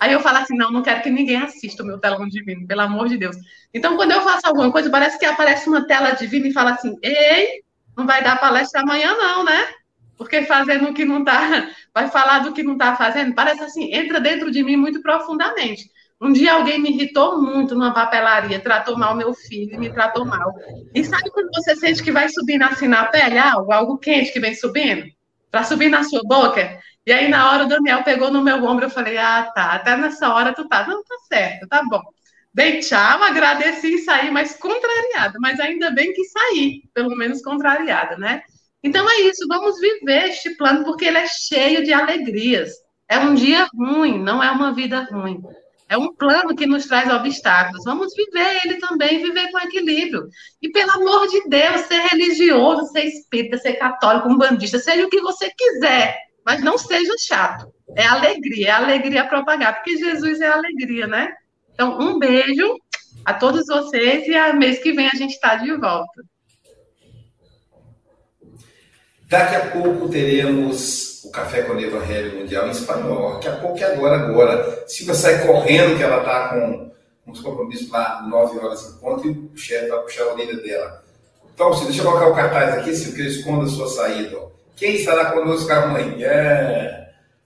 Aí 0.00 0.12
eu 0.12 0.20
falo 0.20 0.38
assim: 0.38 0.56
não, 0.56 0.70
não 0.70 0.82
quero 0.82 1.02
que 1.02 1.10
ninguém 1.10 1.36
assista 1.36 1.82
o 1.82 1.86
meu 1.86 1.98
telão 1.98 2.28
divino, 2.28 2.66
pelo 2.66 2.80
amor 2.80 3.08
de 3.08 3.16
Deus. 3.16 3.36
Então, 3.72 3.96
quando 3.96 4.12
eu 4.12 4.22
faço 4.22 4.46
alguma 4.46 4.70
coisa, 4.70 4.90
parece 4.90 5.18
que 5.18 5.26
aparece 5.26 5.68
uma 5.68 5.86
tela 5.86 6.12
divina 6.12 6.48
e 6.48 6.52
fala 6.52 6.72
assim: 6.72 6.96
ei, 7.02 7.62
não 7.96 8.06
vai 8.06 8.22
dar 8.22 8.40
palestra 8.40 8.82
amanhã, 8.82 9.14
não, 9.16 9.44
né? 9.44 9.68
Porque 10.16 10.42
fazendo 10.42 10.88
o 10.88 10.94
que 10.94 11.04
não 11.04 11.20
está, 11.20 11.68
vai 11.92 12.08
falar 12.08 12.40
do 12.40 12.52
que 12.52 12.62
não 12.62 12.74
está 12.74 12.94
fazendo, 12.96 13.34
parece 13.34 13.62
assim, 13.62 13.92
entra 13.92 14.20
dentro 14.20 14.50
de 14.50 14.62
mim 14.62 14.76
muito 14.76 15.02
profundamente. 15.02 15.84
Um 16.24 16.32
dia 16.32 16.54
alguém 16.54 16.80
me 16.80 16.88
irritou 16.88 17.40
muito 17.42 17.74
numa 17.74 17.92
papelaria, 17.92 18.58
tratou 18.58 18.96
mal 18.96 19.14
meu 19.14 19.34
filho, 19.34 19.78
me 19.78 19.92
tratou 19.92 20.24
mal. 20.24 20.54
E 20.94 21.04
sabe 21.04 21.30
quando 21.30 21.50
você 21.52 21.76
sente 21.76 22.02
que 22.02 22.10
vai 22.10 22.30
subindo 22.30 22.62
assim 22.62 22.88
na 22.88 23.04
pele, 23.04 23.36
algo, 23.38 23.70
algo 23.70 23.98
quente 23.98 24.32
que 24.32 24.40
vem 24.40 24.54
subindo? 24.54 25.04
Para 25.50 25.64
subir 25.64 25.90
na 25.90 26.02
sua 26.02 26.22
boca? 26.24 26.78
E 27.06 27.12
aí, 27.12 27.28
na 27.28 27.52
hora, 27.52 27.64
o 27.64 27.68
Daniel 27.68 28.02
pegou 28.02 28.30
no 28.30 28.42
meu 28.42 28.64
ombro, 28.64 28.86
eu 28.86 28.90
falei, 28.90 29.18
ah, 29.18 29.52
tá, 29.54 29.72
até 29.72 29.94
nessa 29.98 30.32
hora 30.32 30.54
tu 30.54 30.66
tá. 30.66 30.86
Não, 30.86 31.04
tá 31.04 31.14
certo, 31.28 31.68
tá 31.68 31.82
bom. 31.90 32.00
Dei 32.54 32.80
tchau, 32.80 33.22
agradeci 33.22 33.96
e 33.96 33.98
saí, 33.98 34.30
mas 34.30 34.56
contrariada. 34.56 35.38
Mas 35.42 35.60
ainda 35.60 35.90
bem 35.90 36.14
que 36.14 36.24
saí, 36.24 36.84
pelo 36.94 37.14
menos 37.14 37.42
contrariada, 37.42 38.16
né? 38.16 38.42
Então 38.82 39.06
é 39.10 39.20
isso, 39.20 39.46
vamos 39.46 39.78
viver 39.78 40.30
este 40.30 40.56
plano, 40.56 40.84
porque 40.84 41.04
ele 41.04 41.18
é 41.18 41.26
cheio 41.26 41.84
de 41.84 41.92
alegrias. 41.92 42.72
É 43.06 43.18
um 43.18 43.34
dia 43.34 43.68
ruim, 43.76 44.18
não 44.18 44.42
é 44.42 44.50
uma 44.50 44.72
vida 44.72 45.02
ruim. 45.10 45.42
É 45.94 45.98
um 45.98 46.12
plano 46.14 46.56
que 46.56 46.66
nos 46.66 46.86
traz 46.86 47.10
obstáculos. 47.12 47.84
Vamos 47.84 48.12
viver 48.14 48.60
ele 48.64 48.76
também, 48.76 49.22
viver 49.22 49.50
com 49.50 49.60
equilíbrio. 49.60 50.28
E, 50.60 50.68
pelo 50.70 50.90
amor 50.90 51.28
de 51.28 51.48
Deus, 51.48 51.82
ser 51.82 52.00
religioso, 52.00 52.90
ser 52.92 53.04
espírita, 53.04 53.58
ser 53.58 53.74
católico, 53.74 54.28
um 54.28 54.36
bandista, 54.36 54.78
seja 54.78 55.06
o 55.06 55.10
que 55.10 55.20
você 55.20 55.50
quiser 55.56 56.24
mas 56.44 56.62
não 56.62 56.76
seja 56.76 57.14
chato. 57.18 57.72
É 57.96 58.06
alegria, 58.06 58.68
é 58.68 58.70
alegria 58.70 59.26
propagar, 59.26 59.76
porque 59.76 59.96
Jesus 59.96 60.40
é 60.40 60.48
alegria, 60.48 61.06
né? 61.06 61.32
Então, 61.72 61.98
um 61.98 62.18
beijo 62.18 62.76
a 63.24 63.32
todos 63.32 63.66
vocês 63.66 64.26
e 64.28 64.34
a 64.34 64.52
mês 64.52 64.78
que 64.80 64.92
vem 64.92 65.06
a 65.06 65.16
gente 65.16 65.32
está 65.32 65.56
de 65.56 65.74
volta. 65.76 66.22
Daqui 69.28 69.54
a 69.56 69.70
pouco 69.70 70.08
teremos 70.08 71.13
o 71.24 71.30
Café 71.30 71.62
com 71.62 71.72
o 71.72 71.80
Evangelho 71.80 72.38
Mundial 72.38 72.66
em 72.66 72.70
espanhol. 72.70 73.34
Daqui 73.34 73.48
a 73.48 73.56
pouco 73.56 73.78
é 73.78 73.84
agora, 73.84 74.16
agora. 74.16 74.84
Silvia 74.86 75.14
sai 75.14 75.46
correndo, 75.46 75.96
que 75.96 76.02
ela 76.02 76.18
está 76.18 76.48
com 76.48 76.92
uns 77.26 77.40
compromissos 77.40 77.90
lá, 77.90 78.22
9 78.28 78.58
horas 78.58 78.86
em 78.86 79.00
ponto, 79.00 79.26
e 79.26 79.30
o 79.30 79.56
chefe 79.56 79.88
vai 79.88 80.00
puxar 80.00 80.24
a 80.24 80.32
orelha 80.32 80.56
dela. 80.56 81.02
Então, 81.52 81.70
deixa 81.70 82.02
eu 82.02 82.04
colocar 82.04 82.28
o 82.28 82.34
cartaz 82.34 82.74
aqui, 82.74 82.94
Silvia, 82.94 83.14
que 83.14 83.22
eu 83.22 83.26
esconda 83.26 83.64
a 83.64 83.68
sua 83.68 83.88
saída. 83.88 84.38
Ó. 84.38 84.50
Quem 84.76 84.96
estará 84.96 85.32
conosco 85.32 85.72
amanhã? 85.72 87.04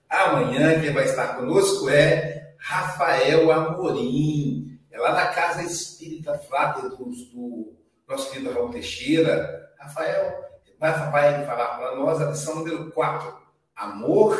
Amanhã 0.09 0.81
quem 0.81 0.93
vai 0.93 1.05
estar 1.05 1.37
conosco 1.37 1.89
é 1.91 2.55
Rafael 2.59 3.51
Amorim. 3.53 4.79
É 4.91 4.99
lá 4.99 5.12
na 5.12 5.26
Casa 5.26 5.62
Espírita 5.62 6.39
Flávia 6.39 6.89
do, 6.89 6.97
do 6.97 7.76
nosso 8.09 8.31
querido 8.31 8.53
Raul 8.53 8.70
Teixeira. 8.70 9.70
Rafael 9.79 10.33
vai, 10.81 11.11
vai 11.11 11.45
falar 11.45 11.76
para 11.76 11.97
nós 11.97 12.20
a 12.20 12.31
lição 12.31 12.57
número 12.57 12.91
4. 12.91 13.48
Amor 13.79 14.37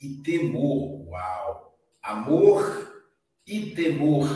e 0.00 0.22
temor. 0.22 1.06
Uau! 1.08 1.78
Amor 2.02 3.02
e 3.46 3.72
temor. 3.74 4.26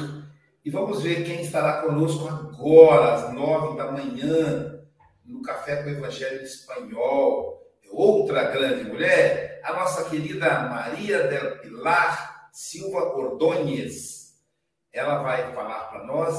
E 0.65 0.71
vamos 0.71 1.03
ver 1.03 1.25
quem 1.25 1.41
estará 1.41 1.83
conosco 1.83 2.29
agora, 2.29 3.15
às 3.15 3.35
nove 3.35 3.77
da 3.77 3.91
manhã, 3.91 4.81
no 5.25 5.41
Café 5.43 5.83
com 5.83 5.89
o 5.89 5.93
Evangelho 5.93 6.43
Espanhol 6.43 7.63
outra 7.93 8.45
grande 8.45 8.85
mulher, 8.85 9.61
a 9.63 9.75
nossa 9.75 10.09
querida 10.09 10.61
Maria 10.61 11.29
del 11.29 11.59
Pilar 11.59 12.49
Silva 12.53 13.15
Ordonhes. 13.15 14.33
Ela 14.93 15.23
vai 15.23 15.53
falar 15.55 15.91
para 15.91 16.05
nós 16.05 16.35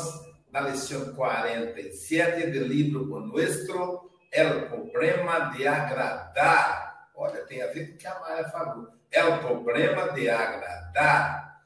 na 0.52 0.62
lição 0.62 1.14
47 1.14 2.48
do 2.52 2.66
livro 2.66 3.06
Nuestro, 3.20 4.12
El 4.32 4.68
Problema 4.68 5.52
de 5.56 5.68
Agradar. 5.68 6.83
Olha, 7.16 7.46
tem 7.46 7.62
a 7.62 7.68
ver 7.68 7.90
com 7.90 7.96
o 7.96 7.98
que 7.98 8.08
a 8.08 8.20
Maria 8.20 8.50
falou. 8.50 8.88
El 9.12 9.38
Problema 9.40 10.12
de 10.14 10.30
Agradar. 10.30 11.62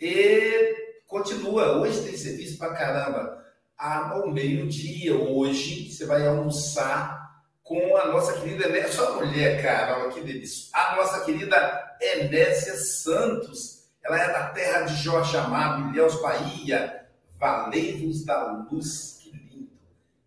E 0.00 1.02
continua, 1.06 1.78
hoje 1.78 2.02
tem 2.02 2.16
serviço 2.16 2.58
para 2.58 2.74
caramba. 2.74 3.44
Ao 3.76 4.30
meio-dia, 4.30 5.14
hoje, 5.14 5.90
você 5.90 6.06
vai 6.06 6.26
almoçar 6.26 7.42
com 7.62 7.96
a 7.96 8.06
nossa 8.06 8.40
querida 8.40 8.68
Enésia, 8.68 8.92
sua 8.92 9.12
mulher, 9.16 9.62
cara, 9.62 10.08
que 10.10 10.20
delícia. 10.20 10.70
A 10.72 10.96
nossa 10.96 11.24
querida 11.24 11.96
Enésia 12.00 12.76
Santos. 12.76 13.82
Ela 14.04 14.20
é 14.20 14.32
da 14.32 14.48
terra 14.48 14.82
de 14.82 14.94
Jorge 14.96 15.36
Amado, 15.36 15.90
Ilhéus, 15.90 16.20
Bahia. 16.20 17.02
Valeiros 17.42 18.24
da 18.24 18.52
Luz, 18.52 19.18
que 19.20 19.30
lindo. 19.30 19.72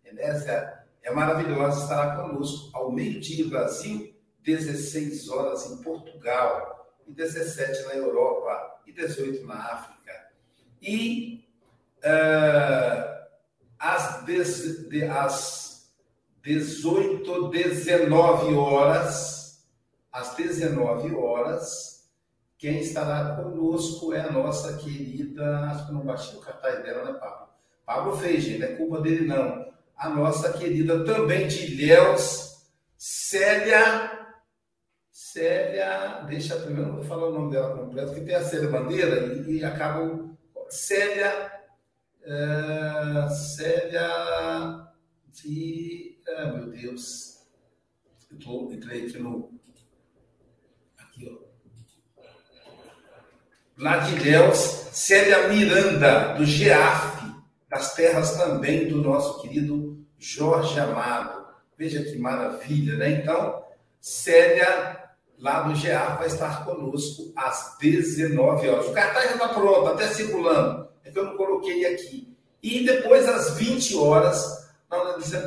Enésia 0.04 0.84
é 1.02 1.10
maravilhosa, 1.10 1.82
estará 1.82 2.16
conosco 2.16 2.76
ao 2.76 2.92
meio-dia 2.92 3.48
Brasil, 3.48 4.14
16 4.46 5.28
horas 5.28 5.66
em 5.66 5.82
Portugal, 5.82 6.94
e 7.06 7.12
17 7.12 7.82
na 7.86 7.94
Europa, 7.96 8.80
e 8.86 8.92
18 8.92 9.44
na 9.44 9.56
África. 9.56 10.30
E 10.80 11.44
uh, 11.98 13.26
às, 13.78 14.24
des, 14.24 14.88
de, 14.88 15.04
às 15.04 15.90
18, 16.42 17.48
19 17.50 18.54
horas, 18.54 19.66
às 20.12 20.34
19 20.36 21.14
horas, 21.16 22.08
quem 22.56 22.78
estará 22.78 23.36
conosco 23.36 24.14
é 24.14 24.20
a 24.20 24.30
nossa 24.30 24.76
querida, 24.76 25.60
acho 25.70 25.86
que 25.88 25.92
não 25.92 26.00
baixei 26.00 26.38
o 26.38 26.40
cartaz 26.40 26.82
dela, 26.84 27.04
né, 27.04 27.18
Pablo? 27.18 27.48
Pablo 27.84 28.16
fez, 28.16 28.44
gente, 28.44 28.60
não 28.60 28.66
é 28.68 28.72
culpa 28.76 29.00
dele, 29.00 29.26
não. 29.26 29.66
A 29.96 30.08
nossa 30.08 30.52
querida 30.52 31.04
também 31.04 31.46
de 31.48 31.72
Ilhéus, 31.72 32.64
Célia. 32.96 34.25
Célia, 35.36 36.24
deixa 36.26 36.56
primeiro, 36.56 36.94
vou 36.94 37.04
falar 37.04 37.28
o 37.28 37.32
nome 37.32 37.52
dela 37.52 37.76
completo, 37.76 38.14
que 38.14 38.22
tem 38.22 38.34
a 38.34 38.42
Célia 38.42 38.70
Bandeira 38.70 39.34
e, 39.34 39.58
e 39.58 39.62
acaba. 39.62 40.30
Célia. 40.70 41.52
Uh, 42.22 43.28
Célia 43.28 44.88
de. 45.30 46.18
Ah, 46.26 46.46
meu 46.46 46.70
Deus. 46.70 47.42
Eu 48.30 48.38
tô, 48.38 48.72
entrei 48.72 49.04
aqui 49.04 49.18
no. 49.18 49.52
Aqui, 50.96 51.30
ó. 51.30 52.22
Lá 53.76 53.98
de 53.98 54.16
Célia 54.54 55.48
Miranda, 55.48 56.32
do 56.32 56.46
GEAF 56.46 57.14
das 57.68 57.94
terras 57.94 58.38
também 58.38 58.88
do 58.88 59.02
nosso 59.02 59.42
querido 59.42 60.02
Jorge 60.18 60.80
Amado. 60.80 61.46
Veja 61.76 62.02
que 62.02 62.16
maravilha, 62.16 62.96
né? 62.96 63.20
Então, 63.20 63.62
Célia, 64.00 64.95
lá 65.38 65.62
do 65.62 65.80
GA, 65.80 66.16
vai 66.16 66.26
estar 66.26 66.64
conosco 66.64 67.32
às 67.36 67.76
19 67.78 68.68
horas. 68.68 68.86
O 68.86 68.92
cartaz 68.92 69.26
já 69.26 69.34
está 69.34 69.48
pronto, 69.48 69.88
até 69.88 70.08
circulando. 70.08 70.88
É 71.04 71.10
que 71.10 71.18
eu 71.18 71.24
não 71.24 71.36
coloquei 71.36 71.86
aqui. 71.86 72.34
E 72.62 72.84
depois, 72.84 73.28
às 73.28 73.56
20 73.56 73.96
horas, 73.96 74.68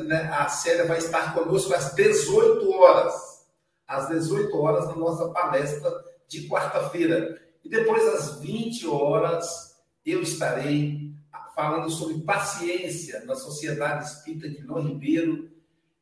né, 0.06 0.30
a 0.34 0.48
Célia 0.48 0.86
vai 0.86 0.98
estar 0.98 1.34
conosco 1.34 1.74
às 1.74 1.94
18 1.94 2.72
horas. 2.72 3.46
Às 3.88 4.08
18 4.10 4.56
horas, 4.58 4.88
na 4.88 4.96
nossa 4.96 5.30
palestra 5.30 5.92
de 6.28 6.48
quarta-feira. 6.48 7.42
E 7.64 7.70
depois, 7.70 8.06
às 8.08 8.40
20 8.40 8.88
horas, 8.88 9.76
eu 10.06 10.22
estarei 10.22 11.10
falando 11.56 11.90
sobre 11.90 12.22
paciência 12.22 13.26
na 13.26 13.36
Sociedade 13.36 14.06
Espírita 14.06 14.48
de 14.48 14.62
Lô 14.62 14.80
Ribeiro, 14.80 15.50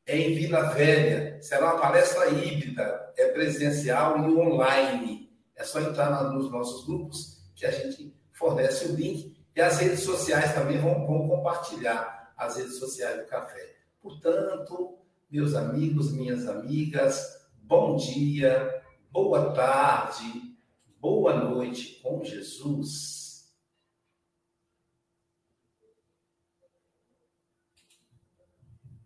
em 0.07 0.33
Vila 0.35 0.69
Velha. 0.69 1.37
Será 1.41 1.73
uma 1.73 1.81
palestra 1.81 2.29
híbrida, 2.29 3.13
é 3.17 3.27
presencial 3.29 4.17
e 4.17 4.37
online. 4.37 5.29
É 5.55 5.63
só 5.63 5.81
entrar 5.81 6.23
nos 6.31 6.49
nossos 6.51 6.85
grupos 6.85 7.43
que 7.55 7.65
a 7.65 7.71
gente 7.71 8.15
fornece 8.31 8.85
o 8.85 8.95
link. 8.95 9.35
E 9.55 9.61
as 9.61 9.79
redes 9.79 10.01
sociais 10.01 10.53
também 10.53 10.77
vão, 10.77 11.05
vão 11.05 11.27
compartilhar 11.27 12.31
as 12.37 12.57
redes 12.57 12.77
sociais 12.77 13.17
do 13.17 13.25
café. 13.25 13.75
Portanto, 14.01 14.99
meus 15.29 15.55
amigos, 15.55 16.13
minhas 16.13 16.47
amigas, 16.47 17.47
bom 17.63 17.95
dia, 17.95 18.81
boa 19.11 19.51
tarde, 19.51 20.55
boa 21.01 21.33
noite 21.33 21.99
com 22.01 22.23
Jesus. 22.23 23.16